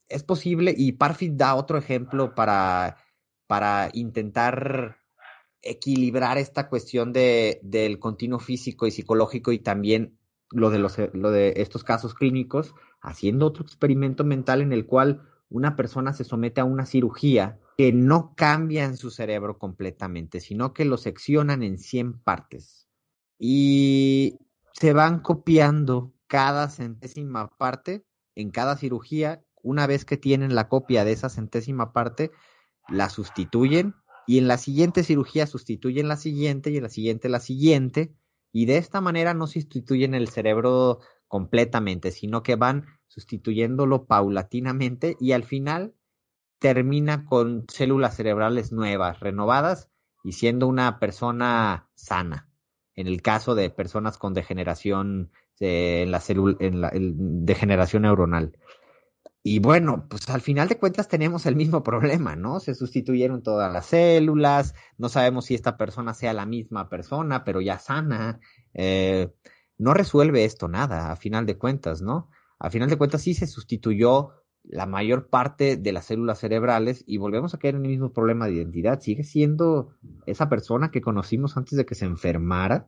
es 0.07 0.23
posible 0.23 0.75
y 0.77 0.91
Parfit 0.91 1.33
da 1.33 1.55
otro 1.55 1.79
ejemplo 1.79 2.35
para, 2.35 2.97
para 3.47 3.89
intentar 3.93 4.98
equilibrar 5.61 6.37
esta 6.37 6.69
cuestión 6.69 7.13
de, 7.13 7.59
del 7.63 7.99
continuo 7.99 8.39
físico 8.39 8.87
y 8.87 8.91
psicológico 8.91 9.51
y 9.51 9.59
también 9.59 10.17
lo 10.51 10.69
de, 10.69 10.79
los, 10.79 10.97
lo 11.13 11.31
de 11.31 11.53
estos 11.57 11.83
casos 11.83 12.13
clínicos, 12.13 12.73
haciendo 13.01 13.45
otro 13.45 13.63
experimento 13.63 14.23
mental 14.23 14.61
en 14.61 14.73
el 14.73 14.85
cual 14.85 15.21
una 15.49 15.75
persona 15.75 16.13
se 16.13 16.23
somete 16.23 16.61
a 16.61 16.65
una 16.65 16.85
cirugía 16.85 17.59
que 17.77 17.93
no 17.93 18.33
cambia 18.35 18.85
en 18.85 18.97
su 18.97 19.09
cerebro 19.09 19.57
completamente, 19.57 20.39
sino 20.39 20.73
que 20.73 20.85
lo 20.85 20.97
seccionan 20.97 21.63
en 21.63 21.77
100 21.77 22.19
partes 22.19 22.89
y 23.37 24.37
se 24.73 24.93
van 24.93 25.21
copiando 25.21 26.13
cada 26.27 26.69
centésima 26.69 27.49
parte 27.57 28.05
en 28.35 28.51
cada 28.51 28.75
cirugía. 28.75 29.43
Una 29.61 29.87
vez 29.87 30.05
que 30.05 30.17
tienen 30.17 30.55
la 30.55 30.67
copia 30.67 31.05
de 31.05 31.13
esa 31.13 31.29
centésima 31.29 31.93
parte, 31.93 32.31
la 32.87 33.09
sustituyen 33.09 33.95
y 34.29 34.37
en 34.37 34.47
la 34.47 34.59
siguiente 34.59 35.01
cirugía 35.01 35.47
sustituyen 35.47 36.07
la 36.07 36.15
siguiente 36.15 36.69
y 36.69 36.77
en 36.77 36.83
la 36.83 36.89
siguiente 36.89 37.29
la 37.29 37.39
siguiente 37.39 38.13
y 38.51 38.67
de 38.67 38.77
esta 38.77 39.01
manera 39.01 39.33
no 39.33 39.47
sustituyen 39.47 40.13
el 40.13 40.27
cerebro 40.27 40.99
completamente, 41.27 42.11
sino 42.11 42.43
que 42.43 42.55
van 42.55 42.85
sustituyéndolo 43.07 44.05
paulatinamente 44.05 45.17
y 45.19 45.31
al 45.31 45.45
final 45.45 45.95
termina 46.59 47.25
con 47.25 47.65
células 47.69 48.17
cerebrales 48.17 48.71
nuevas, 48.71 49.19
renovadas 49.19 49.89
y 50.23 50.33
siendo 50.33 50.67
una 50.67 50.99
persona 50.99 51.89
sana. 51.95 52.51
En 52.93 53.07
el 53.07 53.23
caso 53.23 53.55
de 53.55 53.71
personas 53.71 54.19
con 54.19 54.35
degeneración 54.35 55.31
eh, 55.59 56.03
en 56.03 56.11
la 56.11 56.21
en 56.59 56.81
la 56.81 56.91
degeneración 56.93 58.03
neuronal. 58.03 58.55
Y 59.51 59.57
bueno, 59.57 60.05
pues 60.07 60.29
al 60.29 60.41
final 60.41 60.67
de 60.67 60.77
cuentas 60.77 61.07
tenemos 61.07 61.47
el 61.47 61.55
mismo 61.55 61.81
problema, 61.81 62.35
¿no? 62.35 62.59
Se 62.59 62.75
sustituyeron 62.75 63.41
todas 63.41 63.73
las 63.73 63.87
células, 63.87 64.75
no 64.99 65.09
sabemos 65.09 65.45
si 65.45 65.55
esta 65.55 65.75
persona 65.75 66.13
sea 66.13 66.33
la 66.33 66.45
misma 66.45 66.87
persona, 66.87 67.43
pero 67.43 67.59
ya 67.59 67.79
sana. 67.79 68.39
Eh, 68.75 69.33
no 69.79 69.95
resuelve 69.95 70.45
esto 70.45 70.67
nada, 70.67 71.11
a 71.11 71.15
final 71.15 71.47
de 71.47 71.57
cuentas, 71.57 72.03
¿no? 72.03 72.29
A 72.59 72.69
final 72.69 72.91
de 72.91 72.97
cuentas 72.99 73.23
sí 73.23 73.33
se 73.33 73.47
sustituyó 73.47 74.33
la 74.65 74.85
mayor 74.85 75.29
parte 75.29 75.77
de 75.77 75.93
las 75.93 76.05
células 76.05 76.37
cerebrales 76.37 77.03
y 77.07 77.17
volvemos 77.17 77.55
a 77.55 77.57
caer 77.57 77.73
en 77.73 77.85
el 77.85 77.89
mismo 77.89 78.13
problema 78.13 78.45
de 78.45 78.53
identidad. 78.53 79.01
Sigue 79.01 79.23
siendo 79.23 79.95
esa 80.27 80.47
persona 80.47 80.91
que 80.91 81.01
conocimos 81.01 81.57
antes 81.57 81.75
de 81.75 81.87
que 81.87 81.95
se 81.95 82.05
enfermara. 82.05 82.87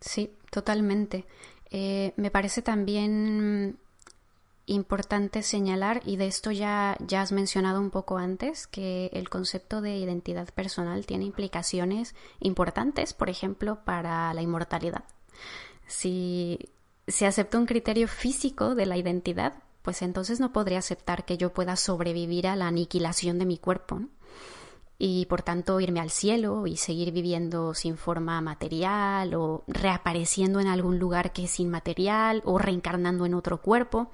Sí, 0.00 0.32
totalmente. 0.50 1.24
Eh, 1.74 2.12
me 2.16 2.30
parece 2.30 2.60
también 2.60 3.78
importante 4.66 5.42
señalar, 5.42 6.02
y 6.04 6.16
de 6.16 6.26
esto 6.26 6.52
ya, 6.52 6.96
ya 7.00 7.22
has 7.22 7.32
mencionado 7.32 7.80
un 7.80 7.90
poco 7.90 8.18
antes, 8.18 8.66
que 8.66 9.06
el 9.14 9.30
concepto 9.30 9.80
de 9.80 9.96
identidad 9.96 10.48
personal 10.50 11.06
tiene 11.06 11.24
implicaciones 11.24 12.14
importantes, 12.40 13.14
por 13.14 13.30
ejemplo, 13.30 13.80
para 13.84 14.32
la 14.34 14.42
inmortalidad. 14.42 15.04
Si 15.86 16.58
se 17.08 17.26
acepta 17.26 17.58
un 17.58 17.66
criterio 17.66 18.06
físico 18.06 18.74
de 18.74 18.86
la 18.86 18.98
identidad, 18.98 19.54
pues 19.80 20.02
entonces 20.02 20.40
no 20.40 20.52
podría 20.52 20.78
aceptar 20.78 21.24
que 21.24 21.38
yo 21.38 21.54
pueda 21.54 21.76
sobrevivir 21.76 22.46
a 22.46 22.54
la 22.54 22.68
aniquilación 22.68 23.38
de 23.38 23.46
mi 23.46 23.56
cuerpo. 23.56 23.98
¿no? 23.98 24.08
Y 25.04 25.26
por 25.26 25.42
tanto 25.42 25.80
irme 25.80 25.98
al 25.98 26.10
cielo 26.10 26.64
y 26.68 26.76
seguir 26.76 27.10
viviendo 27.10 27.74
sin 27.74 27.96
forma 27.96 28.40
material 28.40 29.34
o 29.34 29.64
reapareciendo 29.66 30.60
en 30.60 30.68
algún 30.68 31.00
lugar 31.00 31.32
que 31.32 31.46
es 31.46 31.58
inmaterial 31.58 32.40
o 32.44 32.56
reencarnando 32.56 33.26
en 33.26 33.34
otro 33.34 33.60
cuerpo. 33.60 34.12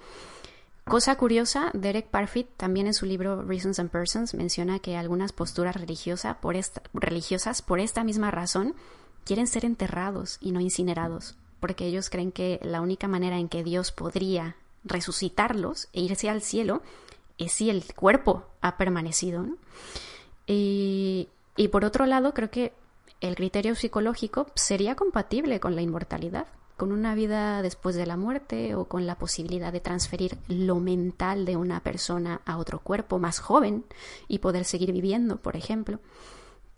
Cosa 0.84 1.16
curiosa, 1.16 1.70
Derek 1.74 2.06
Parfit 2.06 2.48
también 2.56 2.86
en 2.86 2.94
su 2.94 3.04
libro 3.04 3.42
Reasons 3.42 3.78
and 3.80 3.90
Persons 3.90 4.32
menciona 4.32 4.78
que 4.78 4.96
algunas 4.96 5.32
posturas 5.32 5.76
religiosas 5.76 6.38
por 6.38 6.56
esta, 6.56 6.80
religiosas 6.94 7.60
por 7.60 7.80
esta 7.80 8.02
misma 8.02 8.30
razón 8.30 8.74
quieren 9.26 9.46
ser 9.46 9.66
enterrados 9.66 10.38
y 10.40 10.52
no 10.52 10.60
incinerados, 10.62 11.36
porque 11.60 11.84
ellos 11.84 12.08
creen 12.08 12.32
que 12.32 12.60
la 12.62 12.80
única 12.80 13.08
manera 13.08 13.36
en 13.36 13.50
que 13.50 13.62
Dios 13.62 13.92
podría 13.92 14.56
resucitarlos 14.84 15.90
e 15.92 16.00
irse 16.00 16.30
al 16.30 16.40
cielo 16.40 16.80
es 17.36 17.52
si 17.52 17.68
el 17.68 17.84
cuerpo 17.94 18.46
ha 18.62 18.78
permanecido. 18.78 19.44
Y, 20.50 21.28
por 21.70 21.84
otro 21.84 22.06
lado, 22.06 22.32
creo 22.32 22.50
que 22.50 22.72
el 23.20 23.36
criterio 23.36 23.74
psicológico 23.74 24.46
sería 24.54 24.94
compatible 24.94 25.60
con 25.60 25.76
la 25.76 25.82
inmortalidad, 25.82 26.46
con 26.76 26.90
una 26.90 27.14
vida 27.14 27.60
después 27.60 27.96
de 27.96 28.06
la 28.06 28.16
muerte 28.16 28.74
o 28.74 28.86
con 28.86 29.06
la 29.06 29.16
posibilidad 29.16 29.72
de 29.72 29.80
transferir 29.80 30.38
lo 30.48 30.76
mental 30.76 31.44
de 31.44 31.56
una 31.56 31.80
persona 31.80 32.40
a 32.46 32.56
otro 32.56 32.78
cuerpo 32.78 33.18
más 33.18 33.40
joven 33.40 33.84
y 34.26 34.38
poder 34.38 34.64
seguir 34.64 34.92
viviendo, 34.92 35.36
por 35.36 35.54
ejemplo. 35.56 36.00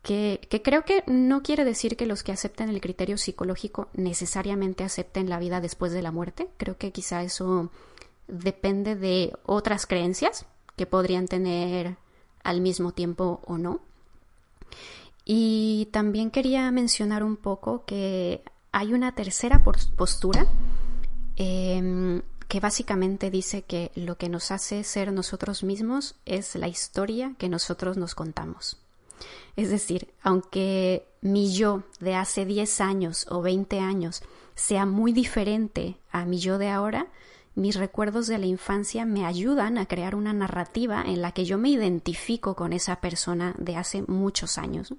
Que, 0.02 0.40
que, 0.48 0.62
creo 0.62 0.84
que 0.86 1.04
no 1.06 1.42
quiere 1.42 1.64
decir 1.64 1.96
que 1.96 2.06
los 2.06 2.22
que 2.22 2.32
acepten 2.32 2.70
el 2.70 2.80
criterio 2.80 3.18
psicológico 3.18 3.88
necesariamente 3.92 4.82
acepten 4.82 5.28
la 5.28 5.38
vida 5.38 5.60
después 5.60 5.92
de 5.92 6.00
la 6.00 6.10
muerte. 6.10 6.48
Creo 6.56 6.78
que 6.78 6.90
quizá 6.90 7.22
eso 7.22 7.70
depende 8.26 8.96
de 8.96 9.34
otras 9.44 9.86
creencias 9.86 10.46
que 10.74 10.86
podrían 10.86 11.28
tener 11.28 11.98
al 12.42 12.60
mismo 12.60 12.92
tiempo 12.92 13.40
o 13.46 13.58
no. 13.58 13.80
Y 15.24 15.88
también 15.92 16.30
quería 16.30 16.70
mencionar 16.70 17.22
un 17.22 17.36
poco 17.36 17.84
que 17.84 18.42
hay 18.72 18.92
una 18.92 19.14
tercera 19.14 19.62
postura 19.96 20.46
em, 21.36 22.22
que 22.48 22.60
básicamente 22.60 23.30
dice 23.30 23.62
que 23.62 23.92
lo 23.94 24.16
que 24.16 24.28
nos 24.28 24.50
hace 24.50 24.82
ser 24.82 25.12
nosotros 25.12 25.62
mismos 25.62 26.16
es 26.26 26.56
la 26.56 26.68
historia 26.68 27.34
que 27.38 27.48
nosotros 27.48 27.96
nos 27.96 28.14
contamos. 28.14 28.78
Es 29.56 29.70
decir, 29.70 30.08
aunque 30.22 31.06
mi 31.20 31.52
yo 31.52 31.82
de 32.00 32.14
hace 32.14 32.44
10 32.44 32.80
años 32.80 33.26
o 33.30 33.42
20 33.42 33.78
años 33.78 34.22
sea 34.54 34.86
muy 34.86 35.12
diferente 35.12 35.96
a 36.10 36.24
mi 36.24 36.38
yo 36.38 36.58
de 36.58 36.70
ahora, 36.70 37.06
mis 37.54 37.76
recuerdos 37.76 38.26
de 38.26 38.38
la 38.38 38.46
infancia 38.46 39.04
me 39.04 39.26
ayudan 39.26 39.78
a 39.78 39.86
crear 39.86 40.14
una 40.14 40.32
narrativa 40.32 41.02
en 41.06 41.20
la 41.20 41.32
que 41.32 41.44
yo 41.44 41.58
me 41.58 41.70
identifico 41.70 42.54
con 42.54 42.72
esa 42.72 43.00
persona 43.00 43.54
de 43.58 43.76
hace 43.76 44.02
muchos 44.02 44.58
años. 44.58 44.94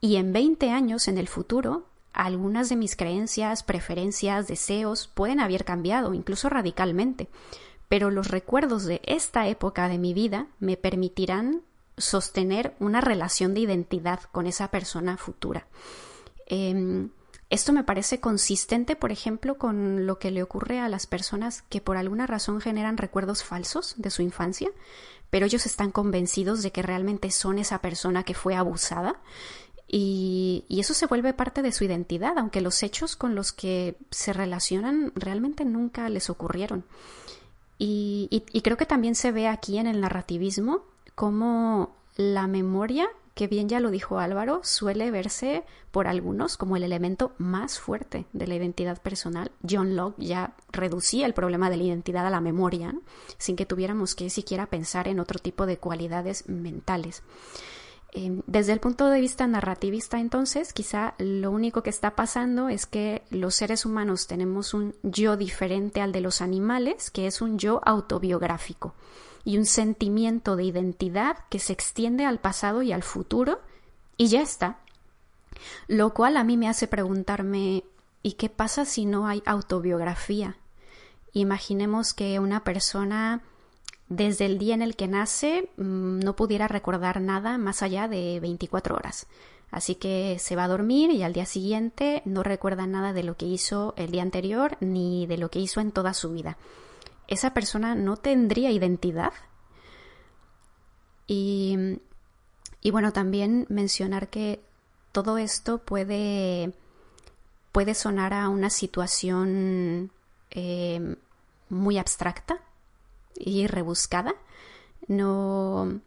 Y 0.00 0.16
en 0.16 0.32
20 0.32 0.70
años 0.70 1.08
en 1.08 1.18
el 1.18 1.26
futuro, 1.26 1.86
algunas 2.12 2.68
de 2.68 2.76
mis 2.76 2.96
creencias, 2.96 3.62
preferencias, 3.62 4.46
deseos 4.46 5.06
pueden 5.06 5.40
haber 5.40 5.64
cambiado, 5.64 6.14
incluso 6.14 6.48
radicalmente. 6.48 7.28
Pero 7.88 8.10
los 8.10 8.28
recuerdos 8.28 8.84
de 8.84 9.00
esta 9.04 9.48
época 9.48 9.88
de 9.88 9.98
mi 9.98 10.12
vida 10.12 10.48
me 10.58 10.76
permitirán 10.76 11.62
sostener 11.96 12.74
una 12.78 13.00
relación 13.00 13.54
de 13.54 13.60
identidad 13.60 14.20
con 14.32 14.46
esa 14.46 14.68
persona 14.70 15.16
futura. 15.16 15.66
Em, 16.46 17.10
esto 17.48 17.72
me 17.72 17.84
parece 17.84 18.20
consistente, 18.20 18.96
por 18.96 19.12
ejemplo, 19.12 19.56
con 19.56 20.06
lo 20.06 20.18
que 20.18 20.30
le 20.30 20.42
ocurre 20.42 20.80
a 20.80 20.88
las 20.88 21.06
personas 21.06 21.62
que 21.62 21.80
por 21.80 21.96
alguna 21.96 22.26
razón 22.26 22.60
generan 22.60 22.96
recuerdos 22.96 23.44
falsos 23.44 23.94
de 23.98 24.10
su 24.10 24.22
infancia, 24.22 24.70
pero 25.30 25.46
ellos 25.46 25.66
están 25.66 25.92
convencidos 25.92 26.62
de 26.62 26.72
que 26.72 26.82
realmente 26.82 27.30
son 27.30 27.58
esa 27.58 27.80
persona 27.80 28.24
que 28.24 28.34
fue 28.34 28.54
abusada 28.56 29.20
y, 29.88 30.64
eso 30.68 30.94
se 30.94 31.06
vuelve 31.06 31.32
parte 31.32 31.62
de 31.62 31.72
su 31.72 31.84
identidad, 31.84 32.36
aunque 32.38 32.60
los 32.60 32.82
hechos 32.82 33.14
con 33.14 33.34
los 33.34 33.52
que 33.52 33.96
se 34.10 34.32
relacionan 34.32 35.12
realmente 35.14 35.64
nunca 35.64 36.08
les 36.08 36.30
ocurrieron. 36.30 36.84
y 37.78 38.60
creo 38.64 38.76
que 38.76 38.86
también 38.86 39.14
se 39.14 39.32
ve 39.32 39.48
aquí 39.48 39.78
en 39.78 39.86
el 39.86 40.00
narrativismo 40.00 40.82
cómo 41.14 41.94
la 42.16 42.46
memoria 42.46 43.08
que 43.36 43.48
bien 43.48 43.68
ya 43.68 43.80
lo 43.80 43.90
dijo 43.90 44.18
Álvaro, 44.18 44.60
suele 44.64 45.10
verse 45.10 45.62
por 45.90 46.08
algunos 46.08 46.56
como 46.56 46.74
el 46.74 46.82
elemento 46.82 47.34
más 47.36 47.78
fuerte 47.78 48.24
de 48.32 48.46
la 48.46 48.54
identidad 48.54 49.02
personal. 49.02 49.52
John 49.68 49.94
Locke 49.94 50.24
ya 50.24 50.54
reducía 50.72 51.26
el 51.26 51.34
problema 51.34 51.68
de 51.68 51.76
la 51.76 51.82
identidad 51.82 52.26
a 52.26 52.30
la 52.30 52.40
memoria, 52.40 52.94
sin 53.36 53.54
que 53.54 53.66
tuviéramos 53.66 54.14
que 54.14 54.30
siquiera 54.30 54.64
pensar 54.64 55.06
en 55.06 55.20
otro 55.20 55.38
tipo 55.38 55.66
de 55.66 55.76
cualidades 55.76 56.48
mentales. 56.48 57.22
Em, 58.12 58.40
desde 58.46 58.72
el 58.72 58.80
punto 58.80 59.10
de 59.10 59.20
vista 59.20 59.46
narrativista, 59.46 60.18
entonces, 60.18 60.72
quizá 60.72 61.14
lo 61.18 61.50
único 61.50 61.82
que 61.82 61.90
está 61.90 62.16
pasando 62.16 62.70
es 62.70 62.86
que 62.86 63.22
los 63.28 63.54
seres 63.54 63.84
humanos 63.84 64.28
tenemos 64.28 64.72
un 64.72 64.94
yo 65.02 65.36
diferente 65.36 66.00
al 66.00 66.12
de 66.12 66.22
los 66.22 66.40
animales, 66.40 67.10
que 67.10 67.26
es 67.26 67.42
un 67.42 67.58
yo 67.58 67.82
autobiográfico 67.84 68.94
y 69.46 69.58
un 69.58 69.64
sentimiento 69.64 70.56
de 70.56 70.64
identidad 70.64 71.36
que 71.48 71.60
se 71.60 71.72
extiende 71.72 72.26
al 72.26 72.40
pasado 72.40 72.82
y 72.82 72.90
al 72.90 73.04
futuro 73.04 73.60
y 74.16 74.26
ya 74.26 74.42
está. 74.42 74.80
Lo 75.86 76.12
cual 76.12 76.36
a 76.36 76.42
mí 76.42 76.56
me 76.56 76.68
hace 76.68 76.88
preguntarme 76.88 77.84
¿y 78.24 78.32
qué 78.32 78.50
pasa 78.50 78.84
si 78.84 79.06
no 79.06 79.28
hay 79.28 79.44
autobiografía? 79.46 80.56
Imaginemos 81.32 82.12
que 82.12 82.40
una 82.40 82.64
persona 82.64 83.40
desde 84.08 84.46
el 84.46 84.58
día 84.58 84.74
en 84.74 84.82
el 84.82 84.96
que 84.96 85.06
nace 85.06 85.70
mm, 85.76 86.18
no 86.18 86.34
pudiera 86.34 86.66
recordar 86.66 87.20
nada 87.20 87.56
más 87.56 87.82
allá 87.82 88.08
de 88.08 88.40
24 88.40 88.96
horas. 88.96 89.28
Así 89.70 89.94
que 89.94 90.38
se 90.40 90.56
va 90.56 90.64
a 90.64 90.68
dormir 90.68 91.12
y 91.12 91.22
al 91.22 91.32
día 91.32 91.46
siguiente 91.46 92.22
no 92.24 92.42
recuerda 92.42 92.88
nada 92.88 93.12
de 93.12 93.22
lo 93.22 93.36
que 93.36 93.46
hizo 93.46 93.94
el 93.96 94.10
día 94.10 94.22
anterior 94.22 94.76
ni 94.80 95.28
de 95.28 95.38
lo 95.38 95.50
que 95.50 95.60
hizo 95.60 95.80
en 95.80 95.92
toda 95.92 96.14
su 96.14 96.32
vida 96.32 96.58
esa 97.28 97.54
persona 97.54 97.94
no 97.94 98.16
tendría 98.16 98.70
identidad. 98.70 99.32
Y, 101.26 101.98
y 102.82 102.90
bueno, 102.90 103.12
también 103.12 103.66
mencionar 103.68 104.28
que 104.28 104.60
todo 105.12 105.38
esto 105.38 105.78
puede, 105.78 106.72
puede 107.72 107.94
sonar 107.94 108.34
a 108.34 108.48
una 108.48 108.70
situación 108.70 110.10
eh, 110.50 111.16
muy 111.68 111.98
abstracta 111.98 112.60
y 113.34 113.66
rebuscada. 113.66 114.34
No, 115.08 116.00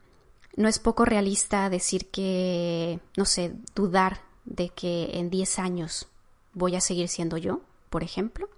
no 0.55 0.67
es 0.67 0.79
poco 0.79 1.05
realista 1.05 1.69
decir 1.69 2.07
que, 2.11 2.99
no 3.17 3.25
sé, 3.25 3.53
dudar 3.75 4.21
de 4.45 4.69
que 4.69 5.11
en 5.13 5.29
10 5.29 5.59
años 5.59 6.07
voy 6.53 6.75
a 6.75 6.81
seguir 6.81 7.07
siendo 7.07 7.37
yo, 7.37 7.61
por 7.89 8.03
ejemplo. 8.03 8.49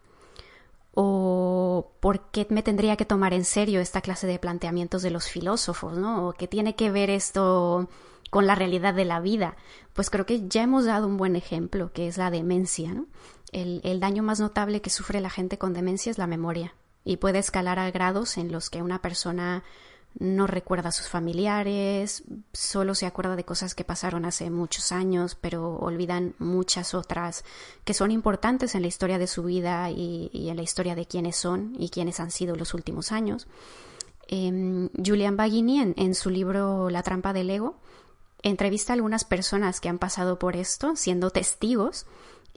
O 0.93 1.93
por 1.99 2.31
qué 2.31 2.47
me 2.49 2.63
tendría 2.63 2.97
que 2.97 3.05
tomar 3.05 3.33
en 3.33 3.45
serio 3.45 3.79
esta 3.79 4.01
clase 4.01 4.27
de 4.27 4.39
planteamientos 4.39 5.01
de 5.01 5.11
los 5.11 5.27
filósofos, 5.27 5.97
¿no? 5.97 6.27
O 6.27 6.33
qué 6.33 6.47
tiene 6.47 6.75
que 6.75 6.91
ver 6.91 7.09
esto 7.09 7.89
con 8.29 8.47
la 8.47 8.55
realidad 8.55 8.93
de 8.93 9.05
la 9.05 9.19
vida. 9.19 9.55
Pues 9.93 10.09
creo 10.09 10.25
que 10.25 10.47
ya 10.47 10.63
hemos 10.63 10.85
dado 10.85 11.07
un 11.07 11.17
buen 11.17 11.35
ejemplo, 11.35 11.91
que 11.93 12.07
es 12.07 12.17
la 12.17 12.31
demencia, 12.31 12.93
¿no? 12.93 13.07
El, 13.51 13.81
el 13.83 13.99
daño 13.99 14.23
más 14.23 14.39
notable 14.39 14.81
que 14.81 14.89
sufre 14.89 15.21
la 15.21 15.29
gente 15.29 15.57
con 15.57 15.73
demencia 15.73 16.09
es 16.09 16.17
la 16.17 16.27
memoria 16.27 16.73
y 17.03 17.17
puede 17.17 17.39
escalar 17.39 17.79
a 17.79 17.89
grados 17.91 18.37
en 18.37 18.51
los 18.51 18.69
que 18.69 18.81
una 18.81 19.01
persona 19.01 19.63
no 20.19 20.45
recuerda 20.45 20.89
a 20.89 20.91
sus 20.91 21.07
familiares, 21.07 22.23
solo 22.51 22.95
se 22.95 23.05
acuerda 23.05 23.35
de 23.35 23.45
cosas 23.45 23.73
que 23.73 23.85
pasaron 23.85 24.25
hace 24.25 24.49
muchos 24.49 24.91
años, 24.91 25.35
pero 25.39 25.75
olvidan 25.77 26.35
muchas 26.37 26.93
otras 26.93 27.45
que 27.85 27.93
son 27.93 28.11
importantes 28.11 28.75
en 28.75 28.81
la 28.81 28.87
historia 28.87 29.17
de 29.17 29.27
su 29.27 29.43
vida 29.43 29.89
y, 29.89 30.29
en 30.33 30.57
la 30.57 30.63
historia 30.63 30.95
de 30.95 31.05
quiénes 31.05 31.37
son 31.37 31.73
y 31.77 31.89
quiénes 31.89 32.19
han 32.19 32.31
sido 32.31 32.55
los 32.55 32.73
últimos 32.73 33.11
años. 33.11 33.47
Em, 34.27 34.89
Julian 35.03 35.37
Baggini, 35.37 35.79
en, 35.79 35.93
en 35.97 36.13
su 36.13 36.29
libro 36.29 36.89
La 36.89 37.03
trampa 37.03 37.33
del 37.33 37.49
ego, 37.49 37.77
entrevista 38.43 38.93
a 38.93 38.95
algunas 38.95 39.23
personas 39.23 39.79
que 39.79 39.89
han 39.89 39.99
pasado 39.99 40.39
por 40.39 40.55
esto, 40.55 40.95
siendo 40.95 41.29
testigos, 41.29 42.05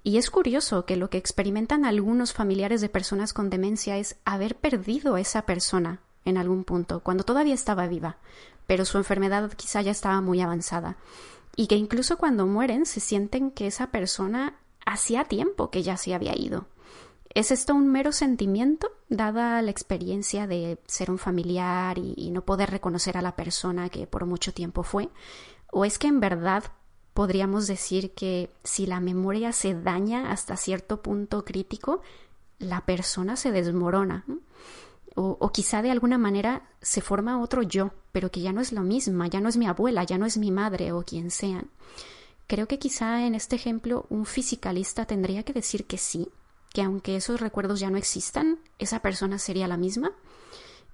y 0.03 0.19
es 0.19 0.31
curioso 0.31 0.85
que 0.87 0.97
lo 0.97 1.09
que 1.09 1.19
experimentan 1.19 1.85
algunos 1.85 2.33
familiares 2.33 2.81
de 2.81 2.89
personas 2.89 3.33
con 3.33 3.49
demencia 3.49 3.97
es 3.97 4.17
haber 4.25 4.57
perdido 4.57 5.15
a 5.15 5.21
esa 5.21 5.43
persona 5.47 6.01
en 6.25 6.39
algún 6.39 6.65
punto, 6.65 7.01
cuando 7.01 7.25
todavía 7.25 7.55
estaba 7.55 7.87
viva, 7.87 8.17
pero 8.67 8.85
su 8.85 8.99
enfermedad 8.99 9.53
quizá 9.53 9.83
ya 9.83 9.91
estaba 9.91 10.21
muy 10.21 10.41
avanzada. 10.41 10.97
Y 11.57 11.67
que 11.67 11.77
incluso 11.77 12.17
cuando 12.17 12.47
mueren 12.47 12.87
se 12.87 13.01
sienten 13.01 13.51
que 13.51 13.67
esa 13.67 13.89
persona 13.89 14.55
hacía 14.87 15.25
tiempo 15.25 15.71
que 15.71 15.83
ya 15.83 15.97
se 15.97 16.15
había 16.15 16.37
ido. 16.37 16.67
¿Es 17.35 17.51
esto 17.51 17.75
un 17.75 17.89
mero 17.89 18.13
sentimiento, 18.13 18.93
dada 19.09 19.61
la 19.61 19.71
experiencia 19.71 20.47
de 20.47 20.79
ser 20.87 21.11
un 21.11 21.19
familiar 21.19 21.99
y, 21.99 22.15
y, 22.17 22.31
no 22.31 22.45
poder 22.45 22.71
reconocer 22.71 23.17
a 23.17 23.23
la 23.23 23.35
persona 23.35 23.89
que 23.89 24.07
por 24.07 24.25
mucho 24.25 24.53
tiempo 24.53 24.85
fue? 24.85 25.09
¿O 25.73 25.85
es 25.85 25.99
que 25.99 26.07
en 26.07 26.21
verdad 26.21 26.63
podríamos 27.13 27.67
decir 27.67 28.15
que 28.15 28.51
si 28.63 28.87
la 28.87 29.01
memoria 29.01 29.53
se 29.53 29.75
daña 29.75 30.31
hasta 30.31 30.57
cierto 30.57 31.03
punto 31.03 31.45
crítico, 31.45 32.03
la 32.61 32.83
persona 32.83 33.35
se 33.35 33.51
desmorona? 33.51 34.25
O, 35.15 35.51
quizá 35.53 35.83
de 35.83 35.91
alguna 35.91 36.19
manera 36.19 36.69
se 36.83 37.01
forma 37.01 37.41
otro 37.41 37.63
yo, 37.63 37.93
pero 38.13 38.31
que 38.31 38.41
ya 38.41 38.53
no 38.53 38.61
es 38.61 38.73
lo 38.73 38.83
misma, 38.83 39.29
ya 39.29 39.41
no 39.41 39.49
es 39.49 39.57
mi 39.57 39.67
abuela, 39.67 40.05
ya 40.05 40.19
no 40.19 40.27
es 40.27 40.39
mi 40.39 40.51
madre 40.51 40.93
o 40.93 41.03
quien 41.03 41.31
sean. 41.31 41.71
Creo 42.47 42.67
que 42.67 42.79
quizá 42.79 43.25
en 43.27 43.35
este 43.35 43.57
ejemplo 43.57 44.07
un 44.11 44.27
fisicalista 44.27 45.07
tendría 45.07 45.45
que 45.45 45.53
decir 45.53 45.87
que 45.87 45.99
sí, 45.99 46.29
que 46.73 46.83
aunque 46.83 47.17
esos 47.17 47.41
recuerdos 47.41 47.81
ya 47.81 47.91
no 47.91 47.97
existan, 47.97 48.59
esa 48.79 49.01
persona 49.01 49.39
sería 49.39 49.69
la 49.69 49.77
misma. 49.77 50.13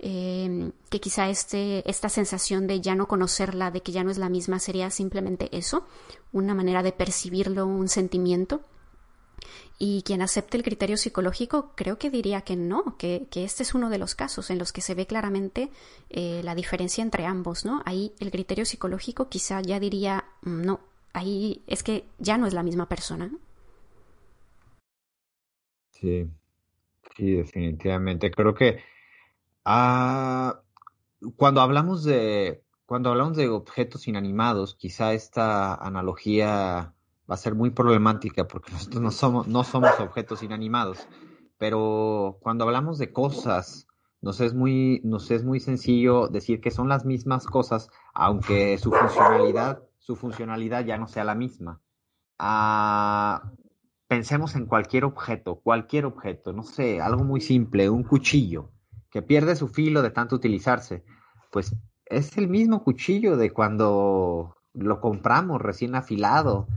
Eh, 0.02 0.72
que 0.88 0.98
quizá 0.98 1.28
este, 1.28 1.88
esta 1.88 2.08
sensación 2.08 2.66
de 2.66 2.80
ya 2.80 2.94
no 2.94 3.06
conocerla, 3.06 3.70
de 3.70 3.82
que 3.82 3.92
ya 3.92 4.02
no 4.02 4.10
es 4.10 4.16
la 4.16 4.30
misma, 4.30 4.58
sería 4.58 4.90
simplemente 4.90 5.54
eso, 5.54 5.86
una 6.32 6.54
manera 6.54 6.82
de 6.82 6.92
percibirlo, 6.92 7.66
un 7.66 7.88
sentimiento, 7.88 8.62
y 9.82 10.02
quien 10.02 10.20
acepte 10.20 10.58
el 10.58 10.62
criterio 10.62 10.98
psicológico 10.98 11.72
creo 11.74 11.98
que 11.98 12.10
diría 12.10 12.42
que 12.42 12.54
no, 12.54 12.98
que, 12.98 13.26
que 13.30 13.44
este 13.44 13.62
es 13.62 13.74
uno 13.74 13.88
de 13.88 13.96
los 13.96 14.14
casos 14.14 14.50
en 14.50 14.58
los 14.58 14.74
que 14.74 14.82
se 14.82 14.94
ve 14.94 15.06
claramente 15.06 15.70
eh, 16.10 16.42
la 16.44 16.54
diferencia 16.54 17.02
entre 17.02 17.24
ambos, 17.24 17.64
¿no? 17.64 17.82
Ahí 17.86 18.12
el 18.20 18.30
criterio 18.30 18.66
psicológico 18.66 19.30
quizá 19.30 19.62
ya 19.62 19.80
diría 19.80 20.26
mm, 20.42 20.64
no, 20.66 20.80
ahí 21.14 21.64
es 21.66 21.82
que 21.82 22.04
ya 22.18 22.36
no 22.36 22.46
es 22.46 22.52
la 22.52 22.62
misma 22.62 22.90
persona. 22.90 23.30
Sí, 25.88 26.28
sí, 27.16 27.30
definitivamente. 27.32 28.30
Creo 28.30 28.52
que 28.52 28.80
ah, 29.64 30.60
cuando 31.36 31.62
hablamos 31.62 32.04
de 32.04 32.62
cuando 32.84 33.10
hablamos 33.10 33.34
de 33.38 33.48
objetos 33.48 34.08
inanimados, 34.08 34.74
quizá 34.74 35.14
esta 35.14 35.74
analogía 35.74 36.92
va 37.30 37.34
a 37.34 37.38
ser 37.38 37.54
muy 37.54 37.70
problemática 37.70 38.46
porque 38.48 38.72
nosotros 38.72 39.02
no 39.02 39.10
somos, 39.10 39.48
no 39.48 39.64
somos 39.64 39.98
objetos 40.00 40.42
inanimados. 40.42 41.06
Pero 41.58 42.38
cuando 42.40 42.64
hablamos 42.64 42.98
de 42.98 43.12
cosas, 43.12 43.86
nos 44.22 44.40
es 44.40 44.54
muy, 44.54 45.02
es 45.30 45.44
muy 45.44 45.60
sencillo 45.60 46.28
decir 46.28 46.60
que 46.60 46.70
son 46.70 46.88
las 46.88 47.04
mismas 47.04 47.46
cosas, 47.46 47.90
aunque 48.14 48.78
su 48.78 48.90
funcionalidad, 48.90 49.82
su 49.98 50.16
funcionalidad 50.16 50.84
ya 50.84 50.96
no 50.96 51.06
sea 51.06 51.24
la 51.24 51.34
misma. 51.34 51.80
Ah, 52.38 53.52
pensemos 54.08 54.56
en 54.56 54.66
cualquier 54.66 55.04
objeto, 55.04 55.60
cualquier 55.60 56.06
objeto, 56.06 56.52
no 56.52 56.62
sé, 56.62 57.00
algo 57.00 57.24
muy 57.24 57.40
simple, 57.40 57.90
un 57.90 58.02
cuchillo, 58.02 58.72
que 59.10 59.22
pierde 59.22 59.54
su 59.54 59.68
filo 59.68 60.02
de 60.02 60.10
tanto 60.10 60.36
utilizarse. 60.36 61.04
Pues 61.52 61.76
es 62.06 62.36
el 62.38 62.48
mismo 62.48 62.82
cuchillo 62.82 63.36
de 63.36 63.52
cuando 63.52 64.56
lo 64.72 65.00
compramos 65.00 65.60
recién 65.60 65.94
afilado 65.94 66.68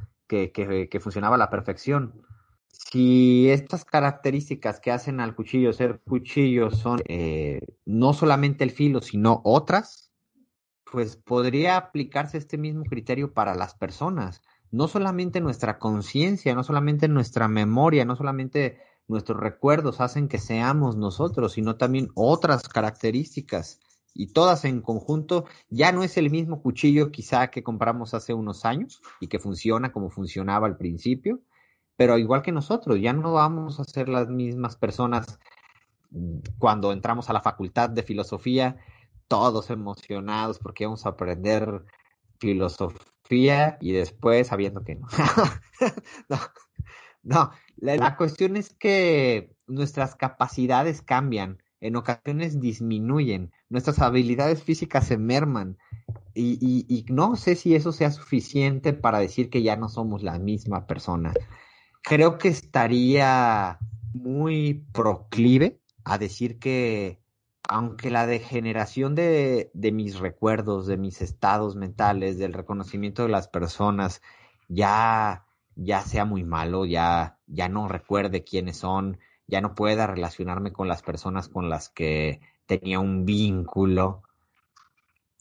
que, 0.52 1.00
funcionaba 1.00 1.36
a 1.36 1.40
la 1.40 1.50
perfección. 1.50 2.22
Si 2.68 3.50
estas 3.50 3.86
características 3.86 4.80
que 4.80 4.92
hacen 4.92 5.20
al 5.20 5.36
cuchillo 5.36 5.74
ser 5.74 6.02
cuchillo 6.02 6.72
son 6.72 7.02
eh, 7.08 7.62
no 7.86 8.14
solamente 8.14 8.64
el 8.64 8.72
filo, 8.72 9.02
sino 9.02 9.42
otras, 9.44 10.12
pues 10.92 11.16
podría 11.16 11.78
aplicarse 11.78 12.38
este 12.38 12.58
mismo 12.58 12.84
criterio 12.84 13.34
para 13.34 13.56
las 13.56 13.76
personas. 13.76 14.42
No 14.72 14.88
solamente 14.88 15.40
nuestra 15.42 15.78
conciencia, 15.78 16.56
no 16.56 16.64
solamente 16.64 17.08
nuestra 17.08 17.48
memoria, 17.48 18.06
no 18.06 18.16
solamente 18.16 18.80
nuestros 19.08 19.40
recuerdos 19.40 20.02
hacen 20.02 20.28
que 20.28 20.40
seamos 20.40 20.96
nosotros, 20.96 21.54
sino 21.54 21.76
también 21.76 22.10
otras 22.16 22.68
características 22.70 23.80
y 24.14 24.28
todas 24.28 24.66
en 24.66 24.82
conjunto, 24.82 25.46
ya 25.70 25.92
no 25.92 26.04
es 26.04 26.18
el 26.18 26.30
mismo 26.30 26.62
cuchillo 26.62 27.12
quizá 27.12 27.50
que 27.50 27.64
compramos 27.64 28.14
hace 28.14 28.34
unos 28.34 28.66
años 28.66 29.02
y 29.20 29.28
que 29.28 29.40
funciona 29.40 29.92
como 29.92 30.10
funcionaba 30.10 30.68
al 30.68 30.78
principio, 30.78 31.42
pero 31.96 32.18
igual 32.18 32.42
que 32.42 32.52
nosotros, 32.52 33.00
ya 33.00 33.14
no 33.14 33.34
vamos 33.34 33.80
a 33.80 33.84
ser 33.84 34.10
las 34.10 34.30
mismas 34.30 34.76
personas 34.76 35.40
cuando 36.60 36.92
entramos 36.92 37.30
a 37.30 37.34
la 37.34 37.42
facultad 37.42 37.90
de 37.90 38.04
filosofía, 38.04 38.78
todos 39.28 39.72
emocionados 39.72 40.60
porque 40.60 40.86
vamos 40.86 41.06
a 41.06 41.10
aprender 41.10 41.84
filosofía 42.40 43.78
y 43.82 43.94
después 43.94 44.48
sabiendo 44.48 44.84
que 44.84 44.96
no. 44.96 45.08
no, 46.30 46.40
no, 47.24 47.52
la, 47.78 47.96
la 47.96 48.16
cuestión 48.16 48.58
es 48.58 48.74
que 48.74 49.56
nuestras 49.66 50.16
capacidades 50.16 51.02
cambian 51.02 51.63
en 51.84 51.98
ocasiones 51.98 52.62
disminuyen, 52.62 53.52
nuestras 53.68 54.00
habilidades 54.00 54.64
físicas 54.64 55.06
se 55.06 55.18
merman 55.18 55.78
y, 56.34 56.58
y, 56.88 57.06
no 57.12 57.36
sé 57.36 57.56
si 57.56 57.76
eso 57.76 57.92
sea 57.92 58.10
suficiente 58.10 58.94
para 58.94 59.20
decir 59.20 59.50
que 59.50 59.62
ya 59.62 59.76
no 59.76 59.90
somos 59.90 60.24
la 60.24 60.40
misma 60.40 60.88
persona. 60.88 61.34
Creo 62.02 62.38
que 62.38 62.48
estaría 62.48 63.80
muy 64.14 64.86
proclive 64.94 65.82
a 66.06 66.18
decir 66.18 66.58
que 66.58 67.22
aunque 67.68 68.10
la 68.10 68.28
degeneración 68.28 69.14
de, 69.14 69.70
de 69.74 69.92
mis 69.92 70.20
recuerdos, 70.20 70.88
de 70.88 70.96
mis 70.96 71.22
estados 71.22 71.76
mentales, 71.76 72.38
del 72.38 72.54
reconocimiento 72.54 73.24
de 73.24 73.30
las 73.30 73.50
personas, 73.50 74.22
ya, 74.70 75.46
ya 75.76 76.02
sea 76.02 76.24
muy 76.24 76.46
malo, 76.46 76.86
ya, 76.86 77.40
ya 77.46 77.68
no 77.68 77.90
recuerde 77.90 78.46
quiénes 78.46 78.78
son, 78.78 79.20
ya 79.48 79.62
no 79.62 79.76
pueda 79.76 80.08
relacionarme 80.08 80.72
con 80.72 80.88
las 80.88 81.02
personas 81.02 81.50
con 81.50 81.70
las 81.70 81.90
que 81.90 82.42
tenía 82.66 83.00
un 83.00 83.26
vínculo, 83.26 84.24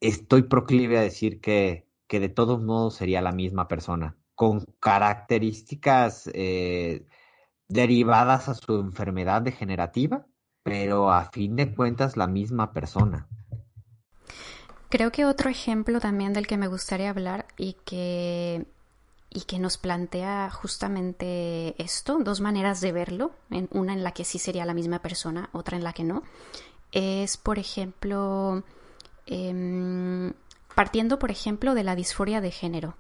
estoy 0.01 0.43
proclive 0.43 0.99
a 0.99 1.03
decir 1.03 1.41
que, 1.41 1.87
que 2.07 2.21
de 2.21 2.29
todos 2.29 2.63
modos 2.63 2.97
sería 2.97 3.21
la 3.21 3.33
misma 3.33 3.69
persona, 3.69 4.17
con 4.35 4.65
características 4.81 6.31
eh, 6.35 7.07
derivadas 7.69 8.49
a 8.49 8.55
su 8.55 8.81
enfermedad 8.81 9.43
degenerativa, 9.43 10.27
pero 10.63 11.11
a 11.13 11.31
fin 11.31 11.57
de 11.57 11.75
cuentas 11.75 12.17
la 12.17 12.27
misma 12.27 12.73
persona. 12.73 13.29
Creo 14.89 15.11
que 15.11 15.25
otro 15.25 15.49
ejemplo 15.49 16.01
también 16.01 16.35
del 16.35 16.47
que 16.47 16.59
me 16.59 16.69
gustaría 16.69 17.09
hablar 17.09 17.47
y 17.57 17.79
que 17.85 18.67
y 19.35 19.43
que 19.43 19.59
nos 19.59 19.79
plantea 19.79 20.51
justamente 20.51 21.75
esto, 21.83 22.19
dos 22.21 22.41
maneras 22.41 22.81
de 22.81 22.93
verlo, 22.93 23.33
en 23.51 23.69
una 23.71 23.95
en 23.95 24.05
la 24.05 24.13
que 24.13 24.25
sí 24.25 24.39
sería 24.39 24.67
la 24.67 24.75
misma 24.75 24.99
persona, 24.99 25.49
otra 25.53 25.77
en 25.77 25.85
la 25.85 25.93
que 25.93 26.05
no, 26.05 26.23
es, 26.93 27.39
por 27.39 27.59
ejemplo, 27.59 28.63
eh, 29.27 30.33
partiendo, 30.75 31.19
por 31.19 31.31
ejemplo, 31.31 31.75
de 31.75 31.85
la 31.85 31.97
disforia 31.97 32.41
de 32.41 32.51
género. 32.51 32.95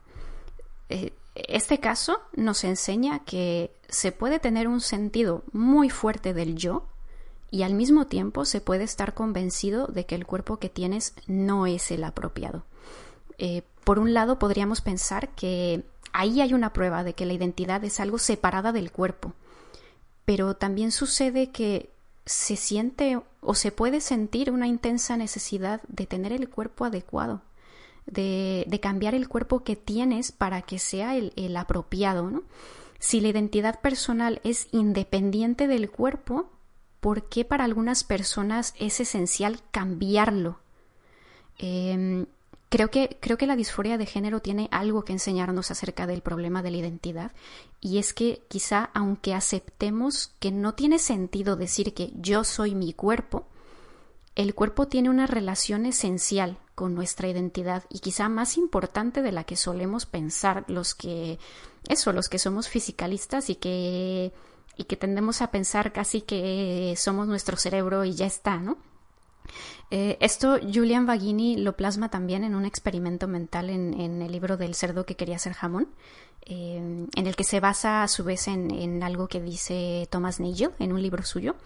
Eh, 0.89 1.13
este 1.35 1.81
caso 1.81 2.21
nos 2.35 2.65
enseña 2.65 3.21
que 3.25 3.75
se 3.89 4.13
puede 4.13 4.39
tener 4.39 4.69
un 4.69 4.81
sentido 4.81 5.45
muy 5.53 5.91
fuerte 5.91 6.35
del 6.35 6.57
yo 6.57 6.87
y 7.51 7.63
al 7.63 7.75
mismo 7.75 8.07
tiempo 8.07 8.45
se 8.45 8.61
puede 8.61 8.85
estar 8.85 9.13
convencido 9.15 9.87
de 9.87 10.07
que 10.07 10.15
el 10.15 10.27
cuerpo 10.27 10.59
que 10.59 10.71
tienes 10.71 11.15
no 11.27 11.67
es 11.67 11.91
el 11.91 12.05
apropiado. 12.05 12.65
Eh, 13.39 13.63
por 13.85 13.99
un 13.99 14.15
lado, 14.15 14.39
podríamos 14.39 14.81
pensar 14.81 15.31
que 15.31 15.85
ahí 16.13 16.41
hay 16.41 16.55
una 16.55 16.73
prueba 16.73 17.05
de 17.05 17.15
que 17.15 17.27
la 17.27 17.33
identidad 17.33 17.83
es 17.85 18.01
algo 18.01 18.19
separada 18.19 18.73
del 18.73 18.91
cuerpo, 18.91 19.35
pero 20.25 20.55
también 20.55 20.93
sucede 20.93 21.51
que 21.51 21.91
se 22.25 22.57
siente 22.57 23.21
o 23.41 23.55
se 23.55 23.73
puede 23.73 24.01
sentir 24.01 24.51
una 24.51 24.69
intensa 24.69 25.17
necesidad 25.17 25.83
de 25.89 26.07
tener 26.07 26.33
el 26.33 26.49
cuerpo 26.49 26.85
adecuado, 26.85 27.43
de, 28.07 28.79
cambiar 28.81 29.15
el 29.15 29.29
cuerpo 29.29 29.65
que 29.65 29.77
tienes 29.77 30.33
para 30.33 30.63
que 30.63 30.79
sea 30.79 31.17
el, 31.17 31.57
apropiado. 31.57 32.31
¿no? 32.31 32.43
Si 32.99 33.21
la 33.21 33.29
identidad 33.29 33.81
personal 33.81 34.41
es 34.45 34.69
independiente 34.71 35.67
del 35.67 35.91
cuerpo, 35.91 36.49
¿por 37.01 37.29
qué 37.29 37.45
para 37.45 37.65
algunas 37.65 38.05
personas 38.05 38.75
es 38.79 39.01
esencial 39.01 39.61
cambiarlo? 39.73 40.61
Em, 41.59 42.27
creo, 42.73 42.91
que, 42.91 43.19
creo 43.21 43.37
que 43.37 43.47
la 43.47 43.55
disforia 43.55 43.99
de 43.99 44.07
género 44.07 44.41
tiene 44.41 44.69
algo 44.71 45.05
que 45.05 45.13
enseñarnos 45.13 45.71
acerca 45.71 46.07
del 46.07 46.23
problema 46.23 46.63
de 46.63 46.71
la 46.71 46.79
identidad 46.79 47.33
y 47.83 47.99
es 47.99 48.15
que 48.15 48.47
quizá 48.49 48.89
aunque 48.95 49.35
aceptemos 49.35 50.33
que 50.41 50.51
no 50.53 50.73
tiene 50.73 50.99
sentido 50.99 51.57
decir 51.57 51.93
que 51.93 52.13
yo 52.15 52.45
soy 52.45 52.75
mi 52.75 52.95
cuerpo, 52.95 53.47
el 54.37 54.55
cuerpo 54.55 54.89
tiene 54.89 55.11
una 55.11 55.27
relación 55.27 55.85
esencial 55.85 56.57
con 56.75 56.95
nuestra 56.95 57.29
identidad 57.29 57.85
y 57.91 57.99
quizá 57.99 58.31
más 58.31 58.57
importante 58.57 59.21
de 59.21 59.33
la 59.33 59.45
que 59.45 59.57
solemos 59.57 60.07
pensar 60.07 60.65
los 60.67 60.95
que 60.95 61.39
eso, 61.91 62.15
los 62.15 62.31
que 62.31 62.39
somos 62.39 62.71
fisicalistas 62.71 63.51
y 63.51 63.57
que 63.57 64.33
y 64.79 64.85
que 64.85 64.97
tendemos 64.97 65.43
a 65.43 65.51
pensar 65.51 65.93
casi 65.93 66.23
que 66.23 66.95
somos 66.97 67.29
nuestro 67.29 67.59
cerebro 67.59 68.07
y 68.07 68.15
ya 68.15 68.25
está, 68.25 68.57
¿no? 68.57 68.79
Eh, 69.91 70.17
esto 70.21 70.59
Julian 70.61 71.07
Vagini 71.07 71.57
lo 71.57 71.77
plasma 71.77 72.11
también 72.11 72.45
en 72.45 72.55
un 72.55 72.65
experimento 72.65 73.29
mental 73.29 73.71
en, 73.71 74.23
el 74.23 74.33
libro 74.33 74.57
del 74.57 74.75
cerdo 74.75 75.05
que 75.07 75.17
quería 75.17 75.39
ser 75.39 75.53
jamón, 75.53 75.89
eh, 76.47 76.77
en 76.77 77.27
el 77.27 77.37
que 77.37 77.45
se 77.45 77.61
basa 77.61 78.03
a 78.03 78.09
su 78.09 78.25
vez 78.25 78.49
en, 78.49 79.03
algo 79.03 79.29
que 79.29 79.41
dice 79.41 80.09
Thomas 80.11 80.41
Nagel 80.41 80.71
en 80.79 80.93
un 80.93 81.03
libro 81.03 81.23
suyo. 81.23 81.57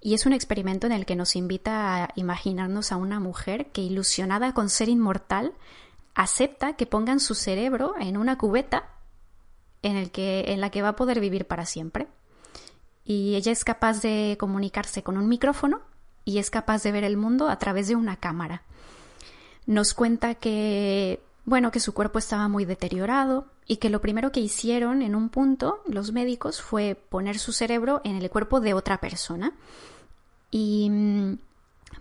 Y 0.00 0.14
es 0.14 0.26
un 0.26 0.34
experimento 0.34 0.86
en 0.86 0.92
el 0.92 1.06
que 1.06 1.16
nos 1.16 1.34
invita 1.34 2.04
a 2.04 2.08
imaginarnos 2.14 2.92
a 2.92 2.96
una 2.96 3.20
mujer 3.20 3.72
que, 3.72 3.80
ilusionada 3.80 4.52
con 4.52 4.68
ser 4.68 4.90
inmortal, 4.90 5.54
acepta 6.14 6.74
que 6.74 6.86
pongan 6.86 7.20
su 7.20 7.34
cerebro 7.34 7.94
en 7.98 8.16
una 8.16 8.36
cubeta 8.36 8.90
en 9.82 10.60
la 10.60 10.70
que 10.70 10.82
va 10.82 10.88
a 10.88 10.96
poder 10.96 11.20
vivir 11.20 11.46
para 11.46 11.66
siempre 11.66 12.08
y 13.04 13.34
ella 13.36 13.52
es 13.52 13.64
capaz 13.64 14.00
de 14.00 14.36
comunicarse 14.40 15.02
con 15.02 15.18
un 15.18 15.28
micrófono 15.28 15.82
y 16.24 16.38
es 16.38 16.50
capaz 16.50 16.82
de 16.82 16.92
ver 16.92 17.04
el 17.04 17.16
mundo 17.16 17.48
a 17.48 17.58
través 17.58 17.88
de 17.88 17.96
una 17.96 18.16
cámara. 18.16 18.62
Nos 19.66 19.94
cuenta 19.94 20.34
que, 20.34 21.22
bueno, 21.44 21.70
que 21.70 21.80
su 21.80 21.94
cuerpo 21.94 22.18
estaba 22.18 22.48
muy 22.48 22.64
deteriorado 22.64 23.46
y 23.66 23.76
que 23.76 23.90
lo 23.90 24.00
primero 24.00 24.32
que 24.32 24.40
hicieron 24.40 25.02
en 25.02 25.14
un 25.14 25.28
punto 25.28 25.80
los 25.86 26.12
médicos 26.12 26.60
fue 26.60 26.94
poner 26.94 27.38
su 27.38 27.52
cerebro 27.52 28.00
en 28.04 28.16
el 28.16 28.30
cuerpo 28.30 28.60
de 28.60 28.74
otra 28.74 28.98
persona. 28.98 29.52
Y 30.50 30.88
mm, 30.90 31.38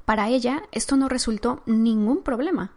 para 0.06 0.30
ella 0.30 0.64
esto 0.72 0.96
no 0.98 1.10
resultó 1.10 1.62
ningún 1.66 2.24
problema. 2.24 2.72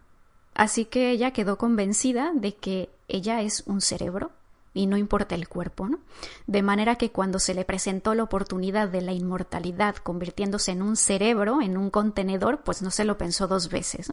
Así 0.54 0.86
que 0.86 1.10
ella 1.10 1.32
quedó 1.32 1.58
convencida 1.58 2.32
de 2.34 2.54
que 2.54 2.90
ella 3.08 3.42
es 3.42 3.64
un 3.66 3.80
cerebro 3.80 4.30
y 4.76 4.86
no 4.86 4.96
importa 4.98 5.34
el 5.34 5.48
cuerpo, 5.48 5.88
¿no? 5.88 6.00
De 6.46 6.62
manera 6.62 6.96
que 6.96 7.10
cuando 7.10 7.38
se 7.38 7.54
le 7.54 7.64
presentó 7.64 8.14
la 8.14 8.22
oportunidad 8.22 8.88
de 8.88 9.00
la 9.00 9.12
inmortalidad 9.12 9.96
convirtiéndose 9.96 10.72
en 10.72 10.82
un 10.82 10.96
cerebro, 10.96 11.62
en 11.62 11.78
un 11.78 11.90
contenedor, 11.90 12.62
pues 12.62 12.82
no 12.82 12.90
se 12.90 13.04
lo 13.04 13.16
pensó 13.16 13.48
dos 13.48 13.70
veces. 13.70 14.12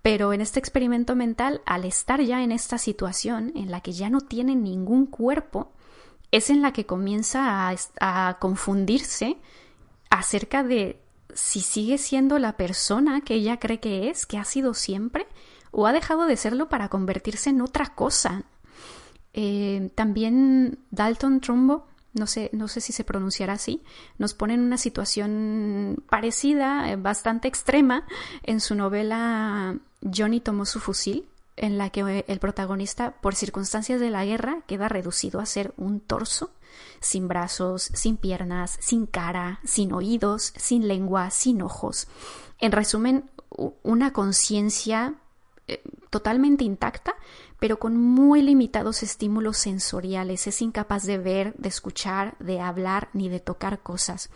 Pero 0.00 0.32
en 0.32 0.40
este 0.40 0.60
experimento 0.60 1.16
mental, 1.16 1.60
al 1.66 1.84
estar 1.84 2.20
ya 2.22 2.42
en 2.42 2.52
esta 2.52 2.78
situación 2.78 3.52
en 3.56 3.70
la 3.70 3.80
que 3.80 3.92
ya 3.92 4.08
no 4.10 4.20
tiene 4.20 4.54
ningún 4.54 5.06
cuerpo, 5.06 5.72
es 6.30 6.50
en 6.50 6.62
la 6.62 6.72
que 6.72 6.86
comienza 6.86 7.68
a, 7.68 7.74
a 8.00 8.38
confundirse 8.38 9.38
acerca 10.08 10.62
de 10.62 11.00
si 11.34 11.60
sigue 11.60 11.98
siendo 11.98 12.38
la 12.38 12.56
persona 12.56 13.22
que 13.22 13.34
ella 13.34 13.58
cree 13.58 13.80
que 13.80 14.08
es, 14.08 14.24
que 14.24 14.38
ha 14.38 14.44
sido 14.44 14.72
siempre, 14.72 15.26
o 15.72 15.86
ha 15.86 15.92
dejado 15.92 16.26
de 16.26 16.36
serlo 16.36 16.68
para 16.68 16.88
convertirse 16.88 17.50
en 17.50 17.60
otra 17.60 17.94
cosa, 17.94 18.44
eh, 19.32 19.90
también 19.94 20.78
Dalton 20.90 21.40
Trumbo, 21.40 21.86
no 22.12 22.26
sé, 22.26 22.50
no 22.52 22.66
sé 22.66 22.80
si 22.80 22.92
se 22.92 23.04
pronunciará 23.04 23.52
así, 23.54 23.82
nos 24.18 24.34
pone 24.34 24.54
en 24.54 24.60
una 24.60 24.78
situación 24.78 26.02
parecida, 26.08 26.90
eh, 26.90 26.96
bastante 26.96 27.46
extrema, 27.46 28.06
en 28.42 28.60
su 28.60 28.74
novela 28.74 29.78
Johnny 30.02 30.40
tomó 30.40 30.64
su 30.64 30.80
fusil, 30.80 31.28
en 31.56 31.78
la 31.78 31.90
que 31.90 32.00
eh, 32.00 32.24
el 32.26 32.40
protagonista, 32.40 33.12
por 33.20 33.34
circunstancias 33.34 34.00
de 34.00 34.10
la 34.10 34.24
guerra, 34.24 34.62
queda 34.66 34.88
reducido 34.88 35.40
a 35.40 35.46
ser 35.46 35.72
un 35.76 36.00
torso, 36.00 36.50
sin 37.00 37.28
brazos, 37.28 37.90
sin 37.94 38.16
piernas, 38.16 38.78
sin 38.80 39.06
cara, 39.06 39.60
sin 39.64 39.92
oídos, 39.92 40.52
sin 40.56 40.88
lengua, 40.88 41.30
sin 41.30 41.62
ojos. 41.62 42.08
En 42.58 42.72
resumen, 42.72 43.30
una 43.82 44.12
conciencia 44.12 45.14
totalmente 46.10 46.64
intacta, 46.64 47.14
pero 47.60 47.78
con 47.78 47.96
muy 47.96 48.42
limitados 48.42 49.02
estímulos 49.04 49.58
sensoriales. 49.58 50.46
Es 50.46 50.62
incapaz 50.62 51.04
de 51.04 51.18
ver, 51.18 51.54
de 51.56 51.68
escuchar, 51.68 52.36
de 52.40 52.58
hablar 52.58 53.10
ni 53.12 53.28
de 53.28 53.38
tocar 53.38 53.80
cosas. 53.80 54.30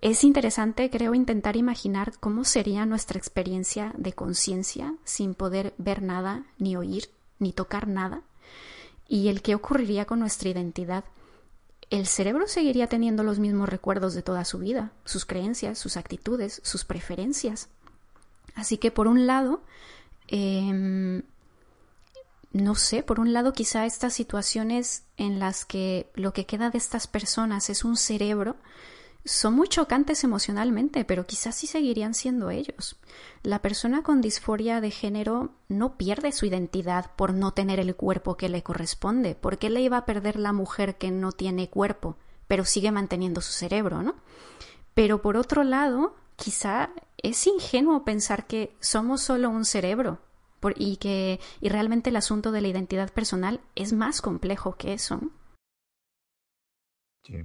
Es 0.00 0.24
interesante, 0.24 0.90
creo, 0.90 1.14
intentar 1.14 1.56
imaginar 1.56 2.14
cómo 2.18 2.44
sería 2.44 2.86
nuestra 2.86 3.18
experiencia 3.18 3.92
de 3.96 4.12
conciencia 4.12 4.94
sin 5.04 5.34
poder 5.34 5.74
ver 5.76 6.02
nada, 6.02 6.44
ni 6.58 6.76
oír, 6.76 7.10
ni 7.38 7.52
tocar 7.52 7.86
nada, 7.86 8.22
y 9.08 9.28
el 9.28 9.42
qué 9.42 9.54
ocurriría 9.54 10.06
con 10.06 10.20
nuestra 10.20 10.48
identidad. 10.48 11.04
El 11.90 12.06
cerebro 12.06 12.46
seguiría 12.46 12.86
teniendo 12.86 13.24
los 13.24 13.40
mismos 13.40 13.68
recuerdos 13.68 14.14
de 14.14 14.22
toda 14.22 14.44
su 14.44 14.58
vida, 14.58 14.92
sus 15.04 15.26
creencias, 15.26 15.78
sus 15.78 15.96
actitudes, 15.96 16.60
sus 16.64 16.84
preferencias. 16.84 17.68
Así 18.54 18.78
que, 18.78 18.90
por 18.90 19.08
un 19.08 19.26
lado, 19.26 19.62
eh, 20.28 21.22
no 22.58 22.74
sé, 22.74 23.02
por 23.02 23.20
un 23.20 23.32
lado 23.32 23.52
quizá 23.52 23.86
estas 23.86 24.12
situaciones 24.12 25.04
en 25.16 25.38
las 25.38 25.64
que 25.64 26.10
lo 26.14 26.32
que 26.32 26.46
queda 26.46 26.70
de 26.70 26.78
estas 26.78 27.06
personas 27.06 27.70
es 27.70 27.84
un 27.84 27.96
cerebro 27.96 28.56
son 29.24 29.54
muy 29.54 29.68
chocantes 29.68 30.24
emocionalmente, 30.24 31.04
pero 31.04 31.26
quizás 31.26 31.54
sí 31.54 31.66
seguirían 31.66 32.14
siendo 32.14 32.50
ellos. 32.50 32.96
La 33.42 33.60
persona 33.60 34.02
con 34.02 34.20
disforia 34.20 34.80
de 34.80 34.90
género 34.90 35.50
no 35.68 35.98
pierde 35.98 36.32
su 36.32 36.46
identidad 36.46 37.10
por 37.14 37.34
no 37.34 37.52
tener 37.52 37.78
el 37.78 37.94
cuerpo 37.94 38.36
que 38.36 38.48
le 38.48 38.62
corresponde. 38.62 39.34
¿Por 39.34 39.58
qué 39.58 39.70
le 39.70 39.82
iba 39.82 39.98
a 39.98 40.06
perder 40.06 40.38
la 40.38 40.52
mujer 40.52 40.96
que 40.96 41.10
no 41.10 41.32
tiene 41.32 41.68
cuerpo, 41.68 42.16
pero 42.46 42.64
sigue 42.64 42.90
manteniendo 42.90 43.40
su 43.40 43.52
cerebro, 43.52 44.02
no? 44.02 44.14
Pero 44.94 45.20
por 45.20 45.36
otro 45.36 45.62
lado, 45.62 46.16
quizá 46.36 46.90
es 47.18 47.46
ingenuo 47.46 48.04
pensar 48.04 48.46
que 48.46 48.74
somos 48.80 49.20
solo 49.20 49.50
un 49.50 49.64
cerebro 49.64 50.20
y 50.76 50.96
que 50.96 51.40
y 51.60 51.68
realmente 51.68 52.10
el 52.10 52.16
asunto 52.16 52.52
de 52.52 52.60
la 52.60 52.68
identidad 52.68 53.12
personal 53.12 53.60
es 53.74 53.92
más 53.92 54.20
complejo 54.20 54.76
que 54.76 54.92
eso. 54.92 55.20
Sí, 57.22 57.44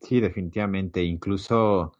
sí 0.00 0.20
definitivamente. 0.20 1.02
Incluso, 1.02 1.92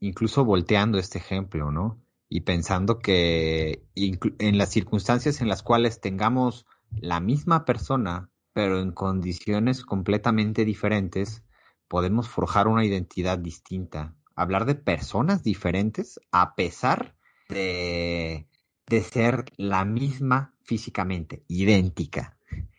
incluso 0.00 0.44
volteando 0.44 0.98
este 0.98 1.18
ejemplo, 1.18 1.70
¿no? 1.70 2.00
Y 2.28 2.42
pensando 2.42 2.98
que 2.98 3.84
en 3.94 4.58
las 4.58 4.70
circunstancias 4.70 5.40
en 5.40 5.48
las 5.48 5.62
cuales 5.62 6.00
tengamos 6.00 6.66
la 6.90 7.20
misma 7.20 7.64
persona, 7.64 8.30
pero 8.52 8.80
en 8.80 8.92
condiciones 8.92 9.84
completamente 9.84 10.64
diferentes, 10.64 11.44
podemos 11.88 12.28
forjar 12.28 12.68
una 12.68 12.84
identidad 12.84 13.38
distinta. 13.38 14.14
Hablar 14.36 14.64
de 14.64 14.74
personas 14.74 15.42
diferentes 15.42 16.18
a 16.32 16.54
pesar 16.54 17.14
de 17.48 18.48
de 18.86 19.02
ser 19.02 19.44
la 19.56 19.84
misma 19.84 20.54
físicamente, 20.62 21.44
idéntica. 21.48 22.36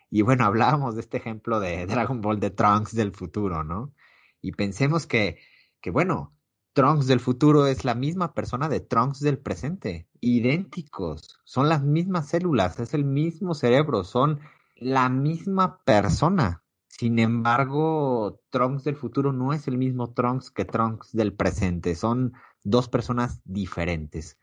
Y 0.10 0.22
bueno, 0.22 0.46
hablábamos 0.46 0.96
de 0.96 1.02
este 1.02 1.18
ejemplo 1.18 1.60
de 1.60 1.86
Dragon 1.88 2.22
Ball 2.22 2.40
de 2.40 2.52
Trunks 2.52 2.96
del 2.96 3.12
futuro, 3.12 3.64
¿no? 3.64 3.94
Y 4.42 4.52
pensemos 4.52 5.08
que, 5.08 5.40
que 5.82 5.92
bueno, 5.92 6.36
Trunks 6.74 7.08
del 7.08 7.22
futuro 7.22 7.68
es 7.68 7.86
la 7.86 7.96
misma 7.96 8.34
persona 8.34 8.68
de 8.68 8.82
Trunks 8.82 9.22
del 9.22 9.38
presente, 9.40 10.10
idénticos, 10.20 11.40
son 11.46 11.70
las 11.70 11.84
mismas 11.84 12.28
células, 12.28 12.80
es 12.80 12.94
el 12.94 13.06
mismo 13.06 13.54
cerebro, 13.54 14.04
son 14.04 14.42
la 14.76 15.08
misma 15.08 15.82
persona. 15.84 16.64
Sin 16.88 17.20
embargo, 17.20 18.42
Trunks 18.50 18.84
del 18.84 18.98
futuro 18.98 19.32
no 19.32 19.54
es 19.54 19.70
el 19.70 19.78
mismo 19.78 20.14
Trunks 20.14 20.52
que 20.52 20.66
Trunks 20.66 21.14
del 21.14 21.34
presente, 21.34 21.96
son 21.96 22.34
dos 22.64 22.90
personas 22.90 23.42
diferentes. 23.46 24.38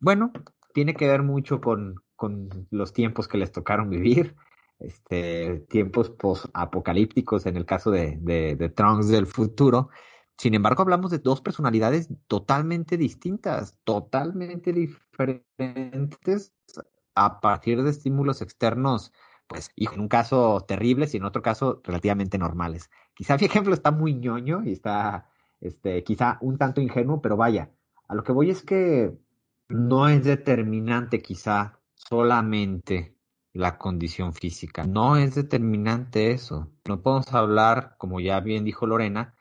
Bueno, 0.00 0.32
tiene 0.78 0.94
que 0.94 1.08
ver 1.08 1.24
mucho 1.24 1.60
con, 1.60 1.96
con 2.14 2.68
los 2.70 2.92
tiempos 2.92 3.26
que 3.26 3.36
les 3.36 3.50
tocaron 3.50 3.90
vivir, 3.90 4.36
este, 4.78 5.66
tiempos 5.68 6.08
post-apocalípticos 6.08 7.46
en 7.46 7.56
el 7.56 7.66
caso 7.66 7.90
de, 7.90 8.16
de, 8.20 8.54
de 8.54 8.68
Trunks 8.68 9.08
del 9.08 9.26
futuro. 9.26 9.88
Sin 10.36 10.54
embargo, 10.54 10.82
hablamos 10.82 11.10
de 11.10 11.18
dos 11.18 11.40
personalidades 11.40 12.10
totalmente 12.28 12.96
distintas, 12.96 13.76
totalmente 13.82 14.72
diferentes 14.72 16.52
a 17.16 17.40
partir 17.40 17.82
de 17.82 17.90
estímulos 17.90 18.40
externos, 18.40 19.12
pues, 19.48 19.72
y 19.74 19.92
en 19.92 19.98
un 19.98 20.06
caso 20.06 20.60
terribles 20.60 21.12
y 21.12 21.16
en 21.16 21.24
otro 21.24 21.42
caso 21.42 21.80
relativamente 21.82 22.38
normales. 22.38 22.88
Quizá 23.14 23.36
mi 23.36 23.46
ejemplo 23.46 23.74
está 23.74 23.90
muy 23.90 24.14
ñoño 24.14 24.62
y 24.64 24.70
está, 24.70 25.28
este, 25.60 26.04
quizá 26.04 26.38
un 26.40 26.56
tanto 26.56 26.80
ingenuo, 26.80 27.20
pero 27.20 27.36
vaya, 27.36 27.72
a 28.06 28.14
lo 28.14 28.22
que 28.22 28.30
voy 28.30 28.50
es 28.50 28.62
que 28.62 29.18
no 29.68 30.08
es 30.08 30.24
determinante 30.24 31.20
quizá 31.20 31.78
solamente 31.94 33.16
la 33.52 33.78
condición 33.78 34.34
física. 34.34 34.84
No 34.84 35.16
es 35.16 35.34
determinante 35.34 36.32
eso. 36.32 36.70
No 36.86 37.02
podemos 37.02 37.32
hablar, 37.34 37.96
como 37.98 38.20
ya 38.20 38.40
bien 38.40 38.64
dijo 38.64 38.86
Lorena, 38.86 39.34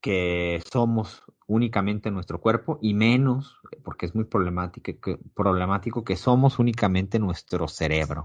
que 0.00 0.62
somos 0.70 1.22
únicamente 1.46 2.10
nuestro 2.10 2.40
cuerpo 2.40 2.78
y 2.80 2.94
menos, 2.94 3.58
porque 3.84 4.06
es 4.06 4.14
muy 4.14 4.24
problemático 4.24 6.04
que, 6.04 6.16
somos 6.16 6.58
únicamente 6.58 7.18
nuestro 7.18 7.68
cerebro. 7.68 8.24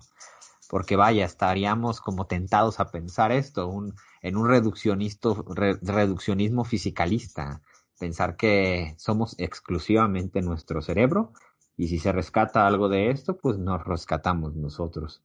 Porque 0.69 0.95
vaya, 0.95 1.25
estaríamos 1.25 2.01
como 2.01 2.27
tentados 2.27 2.79
a 2.79 2.91
pensar 2.91 3.31
esto 3.31 3.67
un, 3.67 3.95
en 4.21 4.35
un 4.35 4.49
reduccionismo 4.49 6.65
fisicalista, 6.65 7.61
pensar 7.97 8.35
que 8.35 8.95
somos 8.97 9.35
exclusivamente 9.39 10.41
nuestro 10.41 10.81
cerebro 10.81 11.31
y 11.77 11.87
si 11.87 11.99
se 11.99 12.11
rescata 12.11 12.65
algo 12.65 12.89
de 12.89 13.11
esto, 13.11 13.37
pues 13.37 13.59
nos 13.59 13.83
rescatamos 13.85 14.55
nosotros. 14.55 15.23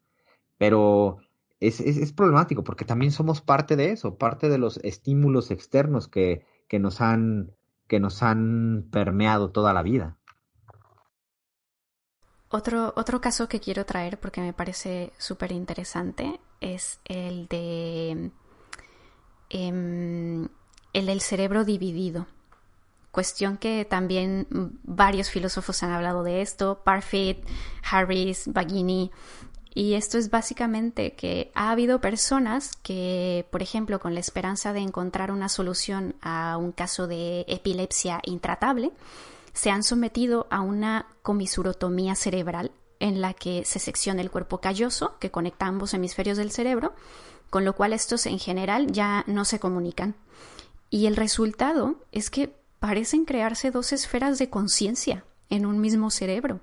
Pero 0.59 1.17
es, 1.59 1.81
es, 1.81 2.13
problemático 2.13 2.63
porque 2.63 2.85
también 2.85 3.11
somos 3.11 3.41
parte 3.41 3.75
de 3.75 3.91
eso, 3.91 4.17
parte 4.17 4.51
de 4.51 4.59
los 4.59 4.77
estímulos 4.79 5.51
externos 5.51 6.09
que, 6.09 6.45
que, 6.69 6.79
nos, 6.79 7.01
han, 7.01 7.53
que 7.89 8.01
nos 8.01 8.23
han 8.23 8.87
permeado 8.93 9.51
toda 9.51 9.73
la 9.73 9.83
vida. 9.83 10.19
Otro, 12.51 12.93
otro 12.97 13.23
caso 13.23 13.49
que 13.49 13.61
quiero 13.61 13.87
traer 13.87 14.21
porque 14.21 14.43
me 14.43 14.53
parece 14.53 15.15
súper 15.17 15.53
interesante 15.53 16.39
es 16.61 17.01
el 17.07 17.49
de 17.49 18.31
em, 19.49 20.49
el 20.93 21.07
del 21.07 21.21
cerebro 21.23 21.65
dividido 21.65 22.27
cuestión 23.13 23.59
que 23.59 23.85
también 23.85 24.49
varios 24.83 25.31
filósofos 25.31 25.83
han 25.83 25.93
hablado 25.93 26.25
de 26.25 26.43
esto, 26.43 26.83
Parfit, 26.83 27.47
Harris, 27.89 28.45
Baghini, 28.53 29.13
y 29.75 29.95
esto 29.95 30.19
es 30.19 30.29
básicamente 30.29 31.15
que 31.15 31.51
ha 31.55 31.71
habido 31.71 32.01
personas 32.01 32.73
que, 32.83 33.47
por 33.51 33.63
ejemplo, 33.63 34.01
con 34.01 34.15
la 34.15 34.21
esperanza 34.21 34.73
de 34.73 34.81
encontrar 34.81 35.31
una 35.31 35.49
solución 35.49 36.15
a 36.21 36.59
un 36.59 36.73
caso 36.73 37.07
de 37.07 37.47
epilepsia 37.49 38.21
intratable, 38.25 38.93
se 39.55 39.71
han 39.71 39.83
sometido 39.83 40.47
a 40.51 40.61
una 40.61 41.07
comisurotomía 41.23 42.15
cerebral 42.17 42.71
en 43.01 43.21
la 43.21 43.33
que 43.33 43.65
se 43.65 43.79
secciona 43.79 44.21
el 44.21 44.31
cuerpo 44.31 44.59
calloso 44.61 45.17
que 45.19 45.31
conecta 45.31 45.67
ambos 45.67 45.95
hemisferios 45.95 46.37
del 46.37 46.51
cerebro, 46.51 46.95
con 47.49 47.65
lo 47.65 47.75
cual 47.75 47.95
estos 47.95 48.27
en 48.27 48.39
general 48.39 48.93
ya 48.93 49.25
no 49.27 49.47
se 49.47 49.59
comunican. 49.59 50.15
Y 50.91 51.07
el 51.07 51.17
resultado 51.17 51.97
es 52.13 52.29
que 52.29 52.55
parecen 52.83 53.25
crearse 53.25 53.71
dos 53.71 53.93
esferas 53.93 54.41
de 54.41 54.51
conciencia 54.51 55.25
en 55.51 55.67
un 55.67 55.81
mismo 55.81 56.11
cerebro. 56.11 56.59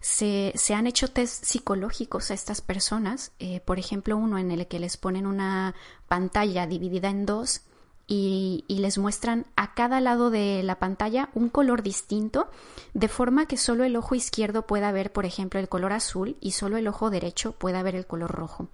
Se, 0.00 0.54
han 0.74 0.86
hecho 0.86 1.08
test 1.08 1.44
psicológicos 1.44 2.30
a 2.30 2.34
estas 2.34 2.62
personas, 2.62 3.32
eh, 3.38 3.60
por 3.60 3.78
ejemplo, 3.78 4.16
uno 4.16 4.38
en 4.38 4.50
el 4.50 4.66
que 4.66 4.78
les 4.78 4.96
ponen 4.96 5.26
una 5.26 5.74
pantalla 6.08 6.66
dividida 6.66 7.10
en 7.10 7.26
dos 7.26 7.60
y, 8.06 8.64
les 8.66 8.96
muestran 8.96 9.44
a 9.56 9.74
cada 9.74 10.00
lado 10.00 10.30
de 10.30 10.62
la 10.62 10.78
pantalla 10.78 11.28
un 11.34 11.50
color 11.50 11.82
distinto, 11.82 12.48
de 12.94 13.08
forma 13.08 13.44
que 13.44 13.58
solo 13.58 13.84
el 13.84 13.94
ojo 13.96 14.14
izquierdo 14.14 14.66
pueda 14.66 14.90
ver, 14.90 15.12
por 15.12 15.26
ejemplo, 15.26 15.60
el 15.60 15.68
color 15.68 15.92
azul 15.92 16.38
y 16.40 16.52
solo 16.52 16.78
el 16.78 16.88
ojo 16.88 17.10
derecho 17.10 17.52
pueda 17.52 17.82
ver 17.82 17.94
el 17.94 18.06
color 18.06 18.30
rojo. 18.30 18.68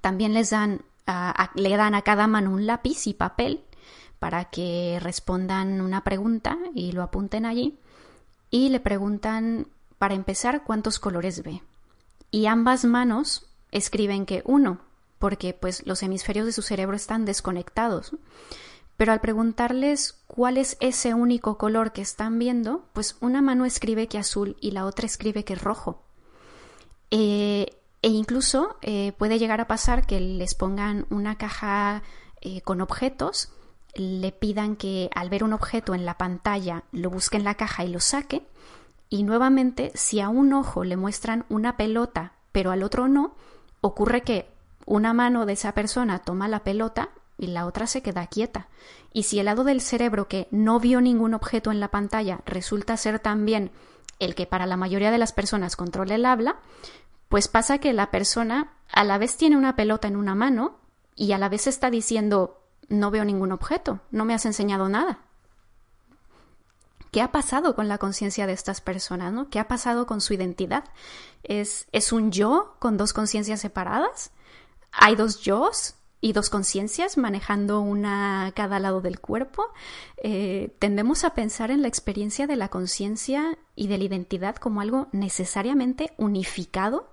También 0.00 0.34
les 0.34 0.50
dan, 0.50 0.82
le 1.56 1.76
dan 1.76 1.96
a 1.96 2.02
cada 2.02 2.28
mano 2.28 2.52
un 2.52 2.64
lápiz 2.64 3.08
y 3.08 3.14
papel 3.14 3.64
para 4.20 4.44
que 4.44 4.98
respondan 5.00 5.80
una 5.80 6.04
pregunta 6.04 6.56
y 6.74 6.92
lo 6.92 7.02
apunten 7.02 7.46
allí 7.46 7.78
y 8.50 8.68
le 8.68 8.78
preguntan 8.78 9.66
para 9.98 10.14
empezar 10.14 10.62
cuántos 10.62 11.00
colores 11.00 11.42
ve. 11.42 11.62
Y 12.30 12.46
ambas 12.46 12.84
manos 12.84 13.46
escriben 13.72 14.26
que 14.26 14.42
uno, 14.44 14.78
porque 15.18 15.54
pues 15.54 15.86
los 15.86 16.02
hemisferios 16.02 16.46
de 16.46 16.52
su 16.52 16.62
cerebro 16.62 16.96
están 16.96 17.24
desconectados. 17.24 18.14
Pero 18.96 19.12
al 19.12 19.20
preguntarles 19.20 20.18
cuál 20.26 20.58
es 20.58 20.76
ese 20.80 21.14
único 21.14 21.56
color 21.56 21.92
que 21.92 22.02
están 22.02 22.38
viendo, 22.38 22.84
pues 22.92 23.16
una 23.20 23.40
mano 23.40 23.64
escribe 23.64 24.06
que 24.06 24.18
azul 24.18 24.56
y 24.60 24.72
la 24.72 24.84
otra 24.84 25.06
escribe 25.06 25.44
que 25.44 25.54
rojo. 25.54 26.02
Eh, 27.10 27.66
e 28.02 28.08
incluso 28.08 28.76
eh, 28.82 29.12
puede 29.18 29.38
llegar 29.38 29.60
a 29.60 29.66
pasar 29.66 30.06
que 30.06 30.20
les 30.20 30.54
pongan 30.54 31.06
una 31.08 31.36
caja 31.36 32.02
eh, 32.42 32.60
con 32.60 32.80
objetos 32.80 33.50
le 33.94 34.32
pidan 34.32 34.76
que 34.76 35.10
al 35.14 35.30
ver 35.30 35.44
un 35.44 35.52
objeto 35.52 35.94
en 35.94 36.04
la 36.04 36.18
pantalla 36.18 36.84
lo 36.92 37.10
busque 37.10 37.36
en 37.36 37.44
la 37.44 37.54
caja 37.54 37.84
y 37.84 37.88
lo 37.88 38.00
saque. 38.00 38.46
Y 39.08 39.24
nuevamente, 39.24 39.90
si 39.94 40.20
a 40.20 40.28
un 40.28 40.52
ojo 40.52 40.84
le 40.84 40.96
muestran 40.96 41.44
una 41.48 41.76
pelota, 41.76 42.32
pero 42.52 42.70
al 42.70 42.82
otro 42.82 43.08
no, 43.08 43.34
ocurre 43.80 44.22
que 44.22 44.48
una 44.86 45.12
mano 45.12 45.46
de 45.46 45.54
esa 45.54 45.72
persona 45.72 46.20
toma 46.20 46.48
la 46.48 46.60
pelota 46.60 47.10
y 47.38 47.48
la 47.48 47.66
otra 47.66 47.86
se 47.86 48.02
queda 48.02 48.26
quieta. 48.26 48.68
Y 49.12 49.24
si 49.24 49.38
el 49.38 49.46
lado 49.46 49.64
del 49.64 49.80
cerebro 49.80 50.28
que 50.28 50.46
no 50.50 50.78
vio 50.78 51.00
ningún 51.00 51.34
objeto 51.34 51.70
en 51.70 51.80
la 51.80 51.88
pantalla 51.88 52.40
resulta 52.44 52.96
ser 52.96 53.18
también 53.18 53.72
el 54.18 54.34
que 54.34 54.46
para 54.46 54.66
la 54.66 54.76
mayoría 54.76 55.10
de 55.10 55.18
las 55.18 55.32
personas 55.32 55.74
controla 55.74 56.14
el 56.14 56.26
habla, 56.26 56.56
pues 57.28 57.48
pasa 57.48 57.78
que 57.78 57.92
la 57.92 58.10
persona 58.10 58.74
a 58.92 59.04
la 59.04 59.18
vez 59.18 59.36
tiene 59.36 59.56
una 59.56 59.76
pelota 59.76 60.08
en 60.08 60.16
una 60.16 60.34
mano 60.34 60.78
y 61.16 61.32
a 61.32 61.38
la 61.38 61.48
vez 61.48 61.66
está 61.66 61.90
diciendo 61.90 62.59
no 62.90 63.10
veo 63.10 63.24
ningún 63.24 63.52
objeto, 63.52 64.00
no 64.10 64.26
me 64.26 64.34
has 64.34 64.44
enseñado 64.44 64.88
nada. 64.90 65.20
¿Qué 67.10 67.22
ha 67.22 67.32
pasado 67.32 67.74
con 67.74 67.88
la 67.88 67.98
conciencia 67.98 68.46
de 68.46 68.52
estas 68.52 68.80
personas? 68.80 69.34
¿Qué 69.50 69.58
ha 69.58 69.66
pasado 69.66 70.06
con 70.06 70.20
su 70.20 70.34
identidad? 70.34 70.84
¿Es, 71.42 71.88
¿Es 71.90 72.12
un 72.12 72.30
yo 72.30 72.76
con 72.78 72.96
dos 72.96 73.12
conciencias 73.12 73.60
separadas? 73.60 74.30
¿Hay 74.92 75.16
dos 75.16 75.40
yos 75.40 75.94
y 76.20 76.34
dos 76.34 76.50
conciencias 76.50 77.16
manejando 77.16 77.80
una 77.80 78.46
a 78.46 78.52
cada 78.52 78.78
lado 78.78 79.00
del 79.00 79.18
cuerpo? 79.18 79.66
Eh, 80.22 80.76
tendemos 80.78 81.24
a 81.24 81.34
pensar 81.34 81.72
en 81.72 81.82
la 81.82 81.88
experiencia 81.88 82.46
de 82.46 82.56
la 82.56 82.68
conciencia 82.68 83.58
y 83.74 83.88
de 83.88 83.98
la 83.98 84.04
identidad 84.04 84.56
como 84.56 84.80
algo 84.80 85.08
necesariamente 85.10 86.12
unificado 86.16 87.10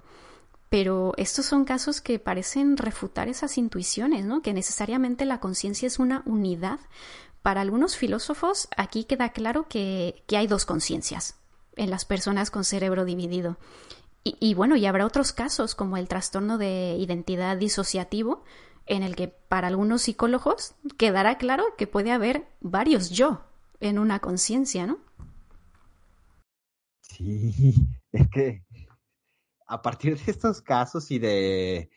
pero 0.70 1.14
estos 1.18 1.46
son 1.46 1.64
casos 1.64 2.02
que 2.02 2.20
parecen 2.20 2.78
refutar 2.78 3.30
esas 3.30 3.58
intuiciones, 3.58 4.26
¿no? 4.26 4.42
Que 4.42 4.54
necesariamente 4.54 5.26
la 5.26 5.40
conciencia 5.40 5.88
es 5.88 6.00
una 6.00 6.24
unidad. 6.26 6.80
Para 7.42 7.62
algunos 7.62 7.96
filósofos, 7.96 8.68
aquí 8.76 9.06
queda 9.06 9.30
claro 9.30 9.68
que, 9.70 10.24
hay 10.30 10.48
dos 10.48 10.66
conciencias 10.66 11.38
en 11.78 11.90
las 11.90 12.04
personas 12.04 12.52
con 12.52 12.66
cerebro 12.66 13.06
dividido. 13.06 13.58
Y, 14.24 14.56
bueno, 14.56 14.76
y 14.76 14.86
habrá 14.86 15.06
otros 15.06 15.32
casos, 15.32 15.74
como 15.74 15.96
el 15.96 16.10
trastorno 16.10 16.58
de 16.58 16.98
identidad 17.00 17.56
disociativo, 17.56 18.44
en 18.86 19.04
el 19.04 19.16
que 19.16 19.30
para 19.30 19.68
algunos 19.68 20.02
psicólogos 20.02 20.76
quedará 20.98 21.38
claro 21.38 21.64
que 21.78 21.88
puede 21.88 22.12
haber 22.12 22.46
varios 22.60 23.10
yo 23.10 23.46
en 23.80 24.00
una 24.00 24.20
conciencia, 24.20 24.86
¿no? 24.86 24.98
Sí, 27.00 27.74
es 28.12 28.28
que 28.28 28.67
a 29.68 29.82
partir 29.82 30.18
de 30.18 30.32
estos 30.32 30.62
casos 30.62 31.12
y 31.12 31.20
de, 31.20 31.90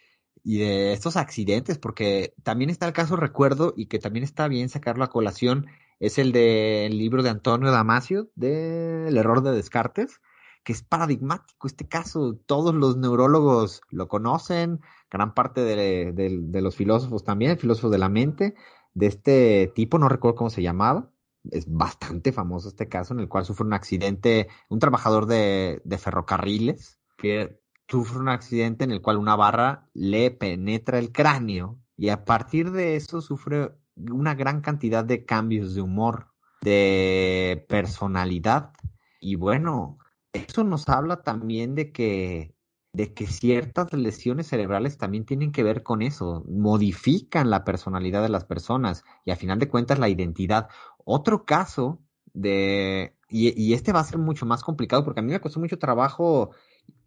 y 0.42 0.58
de 0.58 0.92
estos 0.92 1.16
accidentes, 1.16 1.78
porque 1.78 2.34
también 2.42 2.70
está 2.70 2.86
el 2.86 2.92
caso, 2.92 3.16
recuerdo, 3.16 3.72
y 3.76 3.86
que 3.86 3.98
también 3.98 4.24
está 4.24 4.48
bien 4.48 4.68
sacarlo 4.68 5.04
a 5.04 5.10
colación, 5.10 5.66
es 5.98 6.18
el 6.18 6.32
del 6.32 6.98
libro 6.98 7.22
de 7.22 7.30
Antonio 7.30 7.70
Damasio, 7.70 8.30
del 8.34 9.16
error 9.16 9.42
de 9.42 9.52
Descartes, 9.52 10.20
que 10.64 10.72
es 10.72 10.82
paradigmático 10.82 11.66
este 11.66 11.88
caso. 11.88 12.38
Todos 12.46 12.74
los 12.74 12.96
neurólogos 12.96 13.82
lo 13.90 14.08
conocen, 14.08 14.80
gran 15.10 15.34
parte 15.34 15.62
de, 15.62 16.12
de 16.12 16.60
los 16.60 16.76
filósofos 16.76 17.24
también, 17.24 17.58
filósofos 17.58 17.90
de 17.90 17.98
la 17.98 18.08
mente, 18.08 18.54
de 18.94 19.06
este 19.06 19.72
tipo, 19.74 19.98
no 19.98 20.08
recuerdo 20.08 20.36
cómo 20.36 20.50
se 20.50 20.62
llamaba, 20.62 21.10
es 21.50 21.70
bastante 21.70 22.32
famoso 22.32 22.68
este 22.68 22.88
caso 22.88 23.14
en 23.14 23.20
el 23.20 23.28
cual 23.28 23.44
sufre 23.44 23.66
un 23.66 23.72
accidente, 23.72 24.48
un 24.68 24.78
trabajador 24.78 25.26
de, 25.26 25.80
de 25.84 25.98
ferrocarriles, 25.98 26.99
que 27.20 27.60
sufre 27.88 28.18
un 28.18 28.28
accidente 28.28 28.84
en 28.84 28.92
el 28.92 29.02
cual 29.02 29.16
una 29.16 29.36
barra 29.36 29.88
le 29.94 30.30
penetra 30.30 30.98
el 30.98 31.12
cráneo 31.12 31.78
y 31.96 32.08
a 32.08 32.24
partir 32.24 32.70
de 32.70 32.96
eso 32.96 33.20
sufre 33.20 33.72
una 33.96 34.34
gran 34.34 34.60
cantidad 34.60 35.04
de 35.04 35.24
cambios 35.24 35.74
de 35.74 35.82
humor, 35.82 36.28
de 36.62 37.64
personalidad. 37.68 38.72
Y 39.20 39.34
bueno, 39.34 39.98
eso 40.32 40.64
nos 40.64 40.88
habla 40.88 41.22
también 41.22 41.74
de 41.74 41.92
que 41.92 42.54
de 42.92 43.14
que 43.14 43.26
ciertas 43.26 43.92
lesiones 43.92 44.48
cerebrales 44.48 44.98
también 44.98 45.24
tienen 45.24 45.52
que 45.52 45.62
ver 45.62 45.82
con 45.82 46.02
eso, 46.02 46.44
modifican 46.48 47.50
la 47.50 47.64
personalidad 47.64 48.22
de 48.22 48.28
las 48.28 48.44
personas 48.44 49.04
y 49.24 49.30
a 49.30 49.36
final 49.36 49.58
de 49.58 49.68
cuentas 49.68 49.98
la 49.98 50.08
identidad. 50.08 50.68
Otro 51.04 51.44
caso 51.44 52.02
de, 52.32 53.16
y, 53.28 53.72
este 53.74 53.92
va 53.92 54.00
a 54.00 54.04
ser 54.04 54.18
mucho 54.18 54.44
más 54.44 54.62
complicado 54.62 55.04
porque 55.04 55.20
a 55.20 55.22
mí 55.22 55.30
me 55.30 55.40
costó 55.40 55.60
mucho 55.60 55.78
trabajo 55.78 56.50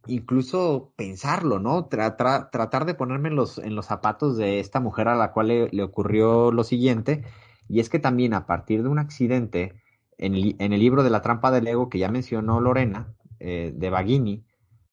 incluso 0.08 0.94
pensarlo, 0.96 1.60
¿no? 1.60 1.86
tratar 1.86 2.86
de 2.86 2.94
ponerme 2.94 3.30
en 3.30 3.36
los, 3.36 3.62
zapatos 3.86 4.38
de 4.38 4.60
esta 4.60 4.80
mujer 4.80 5.08
a 5.08 5.16
la 5.16 5.32
cual 5.32 5.70
le, 5.72 5.84
ocurrió 5.84 6.52
lo 6.52 6.64
siguiente, 6.64 7.24
y 7.70 7.80
es 7.80 7.90
que 7.90 8.00
también 8.00 8.34
a 8.34 8.46
partir 8.46 8.84
de 8.84 8.90
un 8.90 9.00
accidente, 9.00 9.82
en 10.18 10.36
el, 10.36 10.56
en 10.60 10.74
el 10.74 10.80
libro 10.80 11.04
de 11.04 11.10
la 11.10 11.22
trampa 11.22 11.52
del 11.52 11.68
ego 11.68 11.90
que 11.90 12.00
ya 12.00 12.10
mencionó 12.10 12.60
Lorena, 12.60 13.16
eh, 13.40 13.74
de 13.76 13.90
Baghini, 13.90 14.46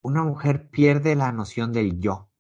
una 0.03 0.25
mujer 0.25 0.71
pierde 0.71 1.15
la 1.15 1.33
noción 1.33 1.73
del 1.73 2.01
yo. 2.01 2.31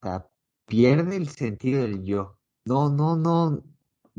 O 0.00 0.06
sea, 0.06 0.26
pierde 0.66 1.16
el 1.16 1.28
sentido 1.28 1.82
del 1.82 2.04
yo. 2.04 2.38
No, 2.64 2.90
no, 2.90 3.16
no, 3.16 3.62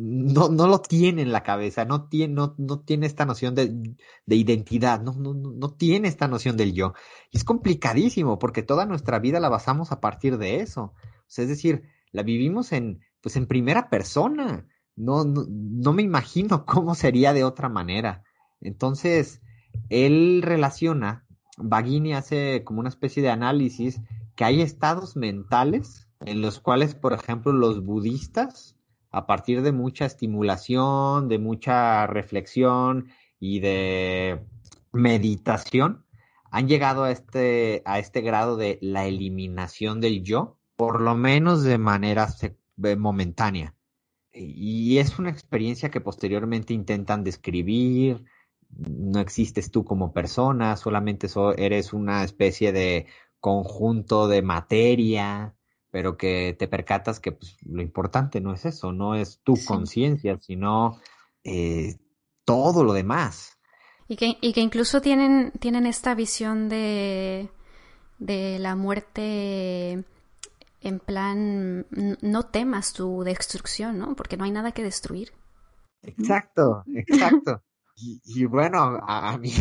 no, 0.01 0.47
no 0.47 0.67
lo 0.67 0.79
tiene 0.79 1.21
en 1.21 1.33
la 1.33 1.43
cabeza, 1.43 1.83
no 1.83 2.07
tiene, 2.07 2.33
no, 2.33 2.55
no 2.57 2.79
tiene 2.79 3.05
esta 3.05 3.25
noción 3.25 3.53
de, 3.53 3.97
de 4.25 4.35
identidad, 4.35 5.01
no, 5.01 5.11
no, 5.13 5.33
no 5.33 5.73
tiene 5.73 6.07
esta 6.07 6.29
noción 6.29 6.55
del 6.55 6.73
yo. 6.73 6.93
Y 7.31 7.37
es 7.37 7.43
complicadísimo 7.43 8.39
porque 8.39 8.63
toda 8.63 8.85
nuestra 8.85 9.19
vida 9.19 9.41
la 9.41 9.49
basamos 9.49 9.91
a 9.91 9.99
partir 9.99 10.37
de 10.37 10.61
eso. 10.61 10.93
Es 11.27 11.49
decir, 11.49 11.83
la 12.13 12.23
vivimos 12.23 12.71
en, 12.71 13.01
pues 13.21 13.35
en 13.35 13.45
primera 13.45 13.89
persona. 13.89 14.65
No, 14.95 15.25
no, 15.25 15.45
no 15.49 15.91
me 15.91 16.03
imagino 16.03 16.65
cómo 16.65 16.95
sería 16.95 17.33
de 17.33 17.43
otra 17.43 17.67
manera. 17.67 18.23
Entonces, 18.61 19.41
él 19.89 20.41
relaciona 20.43 21.25
Baghini 21.57 22.13
hace 22.13 22.63
como 22.63 22.79
una 22.79 22.89
especie 22.89 23.21
de 23.21 23.31
análisis 23.31 23.99
que 24.35 24.45
hay 24.45 24.61
estados 24.61 25.17
mentales 25.17 26.07
en 26.21 26.41
los 26.41 26.59
cuales, 26.59 26.95
por 26.95 27.11
ejemplo, 27.11 27.51
los 27.51 27.83
budistas, 27.83 28.78
a 29.11 29.25
partir 29.25 29.61
de 29.61 29.71
mucha 29.71 30.05
estimulación, 30.05 31.27
de 31.27 31.39
mucha 31.39 32.07
reflexión 32.07 33.09
y 33.39 33.59
de 33.59 34.41
meditación, 34.91 36.05
han 36.51 36.67
llegado 36.67 37.03
a 37.03 37.11
este, 37.11 37.81
a 37.85 37.99
este 37.99 38.21
grado 38.21 38.57
de 38.57 38.79
la 38.81 39.05
eliminación 39.05 40.01
del 40.01 40.23
yo, 40.23 40.57
por 40.75 41.01
lo 41.01 41.15
menos 41.15 41.63
de 41.63 41.77
manera 41.77 42.27
momentánea. 42.97 43.75
Y 44.31 44.99
es 44.99 45.19
una 45.19 45.29
experiencia 45.29 45.89
que 45.89 46.01
posteriormente 46.01 46.73
intentan 46.73 47.23
describir, 47.23 48.25
no 48.69 49.19
existes 49.19 49.71
tú 49.71 49.83
como 49.83 50.13
persona, 50.13 50.77
solamente 50.77 51.27
eres 51.57 51.93
una 51.93 52.23
especie 52.23 52.71
de 52.71 53.07
conjunto 53.39 54.27
de 54.27 54.41
materia, 54.41 55.55
pero 55.91 56.17
que 56.17 56.55
te 56.57 56.67
percatas 56.67 57.19
que 57.19 57.31
pues, 57.31 57.57
lo 57.65 57.81
importante 57.81 58.41
no 58.41 58.53
es 58.53 58.65
eso, 58.65 58.91
no 58.91 59.15
es 59.15 59.39
tu 59.43 59.55
conciencia, 59.65 60.37
sino 60.39 60.99
eh, 61.43 61.97
todo 62.45 62.83
lo 62.83 62.93
demás. 62.93 63.57
Y 64.07 64.15
que, 64.15 64.37
y 64.41 64.53
que 64.53 64.61
incluso 64.61 65.01
tienen, 65.01 65.51
tienen 65.59 65.85
esta 65.85 66.15
visión 66.15 66.69
de, 66.69 67.49
de 68.17 68.59
la 68.59 68.75
muerte 68.75 70.03
en 70.81 70.99
plan, 70.99 71.85
no 72.21 72.43
temas 72.43 72.93
tu 72.93 73.23
destrucción, 73.23 73.97
¿no? 73.97 74.15
Porque 74.15 74.37
no 74.37 74.45
hay 74.45 74.51
nada 74.51 74.71
que 74.71 74.83
destruir. 74.83 75.33
Exacto, 76.01 76.83
exacto. 76.93 77.63
Y, 78.23 78.45
bueno, 78.45 78.97
a, 79.05 79.37
mí, 79.37 79.51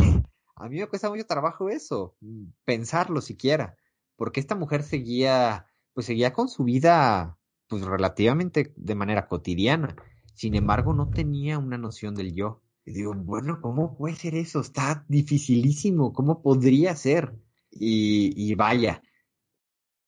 a 0.54 0.68
mí 0.68 0.78
me 0.78 0.86
cuesta 0.86 1.10
mucho 1.10 1.26
trabajo 1.26 1.70
eso, 1.70 2.14
mm, 2.20 2.44
pensarlo 2.64 3.20
siquiera, 3.20 3.74
porque 4.14 4.38
esta 4.38 4.54
mujer 4.54 4.84
seguía, 4.84 5.66
pues 5.98 6.06
seguía 6.06 6.32
con 6.32 6.48
su 6.48 6.62
vida, 6.62 7.40
pues 7.66 7.82
relativamente 7.82 8.72
de 8.76 8.94
manera 8.94 9.26
cotidiana. 9.26 9.96
Sin 10.32 10.54
embargo, 10.54 10.94
no 10.94 11.10
tenía 11.10 11.58
una 11.58 11.76
noción 11.76 12.14
del 12.14 12.36
yo. 12.36 12.62
Y 12.84 12.92
digo, 12.92 13.14
bueno, 13.16 13.58
¿cómo 13.60 13.96
puede 13.96 14.14
ser 14.14 14.36
eso? 14.36 14.60
Está 14.60 15.04
dificilísimo, 15.08 16.12
¿cómo 16.12 16.40
podría 16.40 16.94
ser? 16.94 17.34
Y, 17.72 18.32
y 18.36 18.54
vaya, 18.54 19.02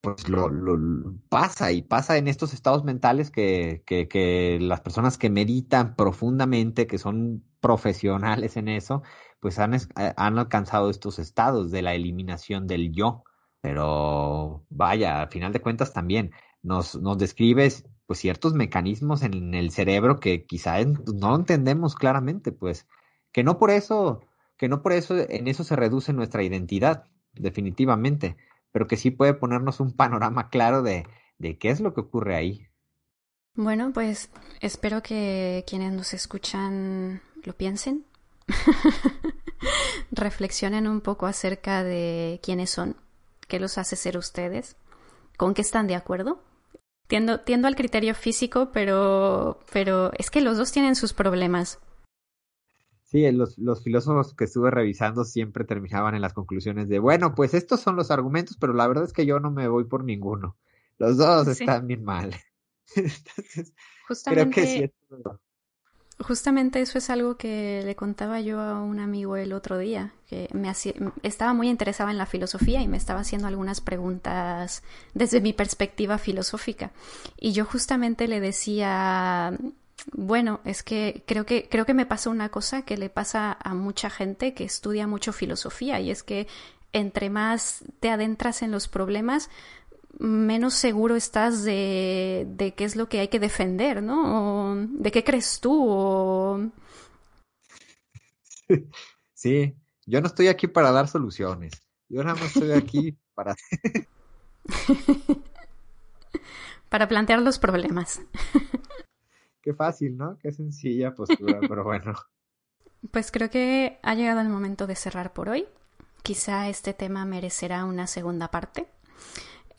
pues 0.01 0.29
lo, 0.29 0.49
lo, 0.49 1.17
pasa 1.29 1.73
y 1.73 1.83
pasa 1.83 2.19
en 2.19 2.29
estos 2.29 2.55
estados 2.55 2.85
mentales 2.85 3.33
que, 3.33 3.83
que, 3.85 4.07
que 4.07 4.59
las 4.61 4.83
personas 4.83 5.19
que 5.19 5.29
meditan 5.29 5.97
profundamente, 5.97 6.87
que 6.87 6.99
son 6.99 7.43
profesionales 7.59 8.57
en 8.57 8.69
eso, 8.69 9.03
pues 9.41 9.59
han, 9.59 9.75
eh, 9.75 9.81
han 9.97 10.39
alcanzado 10.39 10.89
estos 10.89 11.19
estados 11.19 11.73
de 11.73 11.83
la 11.83 11.95
eliminación 11.95 12.69
del 12.69 12.93
yo. 12.93 13.25
Pero 13.61 14.65
vaya, 14.71 15.23
al 15.23 15.29
final 15.29 15.53
de 15.53 15.61
cuentas 15.61 15.93
también 15.93 16.33
nos, 16.63 16.97
nos 16.97 17.19
describes 17.19 17.85
pues 18.07 18.19
ciertos 18.19 18.55
mecanismos 18.55 19.23
en 19.23 19.55
el 19.55 19.71
cerebro 19.71 20.19
que 20.19 20.45
quizá 20.45 20.79
no 20.85 21.37
entendemos 21.37 21.95
claramente, 21.95 22.51
pues 22.53 22.89
que 23.33 23.45
no 23.45 23.59
por 23.59 23.71
eso, 23.71 24.21
que 24.57 24.69
no 24.69 24.83
por 24.83 24.93
eso 24.93 25.17
en 25.17 25.47
eso 25.47 25.63
se 25.63 25.77
reduce 25.77 26.13
nuestra 26.13 26.43
identidad, 26.43 27.05
definitivamente, 27.35 28.37
pero 28.73 28.87
que 28.87 28.97
sí 28.97 29.11
puede 29.11 29.35
ponernos 29.35 29.79
un 29.79 29.93
panorama 29.93 30.49
claro 30.51 30.83
de, 30.83 31.07
de 31.39 31.59
qué 31.59 31.71
es 31.71 31.81
lo 31.81 31.95
que 31.95 32.01
ocurre 32.01 32.35
ahí. 32.35 32.67
Bueno, 33.55 33.93
pues 33.93 34.31
espero 34.61 35.03
que 35.03 35.65
quienes 35.69 35.93
nos 35.93 36.15
escuchan 36.15 37.21
lo 37.45 37.53
piensen, 37.53 38.05
reflexionen 40.11 40.87
un 40.87 41.01
poco 41.01 41.27
acerca 41.27 41.83
de 41.85 42.41
quiénes 42.43 42.71
son, 42.71 42.97
qué 43.51 43.61
los 43.61 43.77
hace 43.77 43.97
ser 43.97 44.17
ustedes, 44.17 44.79
con 45.37 45.53
qué 45.53 45.61
están 45.61 45.87
de 45.87 45.95
acuerdo. 45.95 46.41
Tiendo, 47.09 47.41
tiendo 47.41 47.67
al 47.69 47.77
criterio 47.77 48.15
físico, 48.15 48.71
pero, 48.73 49.59
pero 49.73 50.13
es 50.17 50.31
que 50.31 50.41
los 50.41 50.57
dos 50.57 50.73
tienen 50.73 50.95
sus 50.95 51.13
problemas. 51.13 51.81
Sí, 53.03 53.31
los, 53.33 53.59
los, 53.59 53.83
filósofos 53.83 54.35
que 54.35 54.45
estuve 54.45 54.71
revisando 54.71 55.25
siempre 55.25 55.65
terminaban 55.65 56.15
en 56.15 56.23
las 56.23 56.33
conclusiones 56.33 56.89
de, 56.89 57.01
bueno, 57.01 57.35
pues 57.35 57.55
estos 57.55 57.81
son 57.81 57.97
los 57.97 58.13
argumentos, 58.13 58.57
pero 58.61 58.73
la 58.73 58.87
verdad 58.87 59.05
es 59.05 59.13
que 59.13 59.27
yo 59.27 59.41
no 59.41 59.51
me 59.51 59.67
voy 59.67 59.85
por 59.85 60.05
ninguno. 60.05 60.57
Los 60.99 61.17
dos 61.17 61.49
están 61.49 61.89
bien 61.89 62.05
mal. 62.05 62.37
Justamente, 64.07 64.55
creo 64.55 64.65
que 64.65 64.67
sí. 64.67 65.35
Justamente 66.21 66.81
eso 66.81 66.99
es 66.99 67.09
algo 67.11 67.37
que 67.37 67.83
le 67.85 67.97
contaba 67.97 68.41
yo 68.41 68.61
a 68.61 68.83
un 68.83 69.01
amigo 69.01 69.37
el 69.37 69.53
otro 69.53 69.79
día, 69.79 70.13
que 70.29 70.49
me 70.53 70.69
hacía, 70.69 70.93
estaba 71.23 71.55
muy 71.55 71.69
interesado 71.69 72.11
en 72.11 72.19
la 72.19 72.27
filosofía 72.27 72.83
y 72.83 72.89
me 72.89 72.99
estaba 72.99 73.21
haciendo 73.21 73.49
algunas 73.49 73.81
preguntas 73.81 74.83
desde 75.15 75.41
mi 75.41 75.53
perspectiva 75.53 76.19
filosófica. 76.19 76.93
Y 77.39 77.53
yo 77.53 77.65
justamente 77.65 78.29
le 78.29 78.41
decía, 78.41 79.57
bueno, 80.13 80.61
es 80.65 80.83
que 80.83 81.25
creo 81.27 81.47
que 81.47 81.69
creo 81.69 81.87
que 81.87 81.95
me 81.95 82.07
pasa 82.07 82.31
una 82.31 82.51
cosa 82.51 82.83
que 82.83 82.97
le 82.97 83.11
pasa 83.11 83.57
a 83.61 83.75
mucha 83.75 84.11
gente 84.11 84.55
que 84.55 84.65
estudia 84.65 85.07
mucho 85.07 85.33
filosofía 85.33 86.01
y 86.01 86.11
es 86.11 86.23
que 86.23 86.47
entre 86.93 87.31
más 87.31 87.85
te 88.01 88.11
adentras 88.11 88.63
en 88.63 88.73
los 88.73 88.89
problemas, 88.89 89.49
menos 90.19 90.75
seguro 90.75 91.17
estás 91.17 91.63
de, 91.63 92.47
de 92.49 92.75
qué 92.75 92.85
es 92.85 92.97
lo 92.97 93.09
que 93.09 93.21
hay 93.21 93.29
que 93.29 93.41
defender, 93.41 94.03
¿no? 94.03 94.73
O 94.73 94.77
¿De 94.77 95.11
qué 95.11 95.25
crees 95.25 95.61
tú? 95.61 95.87
O... 95.89 96.71
Sí, 99.35 99.75
yo 100.05 100.21
no 100.21 100.27
estoy 100.27 100.49
aquí 100.49 100.67
para 100.67 100.93
dar 100.93 101.09
soluciones. 101.09 101.73
Yo 102.11 102.23
nada 102.23 102.35
más 102.35 102.55
estoy 102.55 102.73
aquí 102.73 103.17
para... 103.35 103.55
para 106.91 107.09
plantear 107.09 107.41
los 107.41 107.59
problemas. 107.59 108.21
Qué 109.63 109.73
fácil, 109.73 110.17
¿no? 110.17 110.37
Qué 110.39 110.53
sencilla 110.53 111.15
postura, 111.15 111.61
pero 111.61 111.85
bueno. 111.85 112.15
Pues 113.11 113.31
creo 113.31 113.51
que 113.51 113.99
ha 114.03 114.15
llegado 114.15 114.41
el 114.41 114.49
momento 114.49 114.87
de 114.87 114.95
cerrar 114.95 115.33
por 115.33 115.49
hoy. 115.49 115.67
Quizá 116.23 116.69
este 116.69 116.93
tema 116.93 117.25
merecerá 117.25 117.85
una 117.85 118.07
segunda 118.07 118.51
parte. 118.51 118.89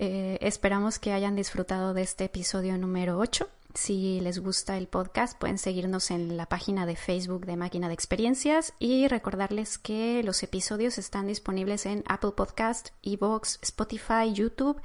Eh, 0.03 0.39
esperamos 0.41 0.97
que 0.97 1.13
hayan 1.13 1.35
disfrutado 1.35 1.93
de 1.93 2.01
este 2.01 2.23
episodio 2.23 2.75
número 2.75 3.19
8. 3.19 3.47
Si 3.75 4.19
les 4.21 4.39
gusta 4.39 4.75
el 4.75 4.87
podcast, 4.87 5.37
pueden 5.37 5.59
seguirnos 5.59 6.09
en 6.09 6.37
la 6.37 6.47
página 6.47 6.87
de 6.87 6.95
Facebook 6.95 7.45
de 7.45 7.55
Máquina 7.55 7.87
de 7.87 7.93
Experiencias 7.93 8.73
y 8.79 9.07
recordarles 9.07 9.77
que 9.77 10.23
los 10.23 10.41
episodios 10.41 10.97
están 10.97 11.27
disponibles 11.27 11.85
en 11.85 12.03
Apple 12.07 12.31
Podcast, 12.31 12.89
Evox, 13.03 13.59
Spotify, 13.61 14.33
YouTube 14.33 14.81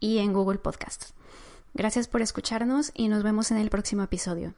y 0.00 0.18
en 0.18 0.32
Google 0.32 0.58
Podcast. 0.58 1.10
Gracias 1.72 2.08
por 2.08 2.20
escucharnos 2.20 2.90
y 2.92 3.06
nos 3.06 3.22
vemos 3.22 3.52
en 3.52 3.58
el 3.58 3.70
próximo 3.70 4.02
episodio. 4.02 4.52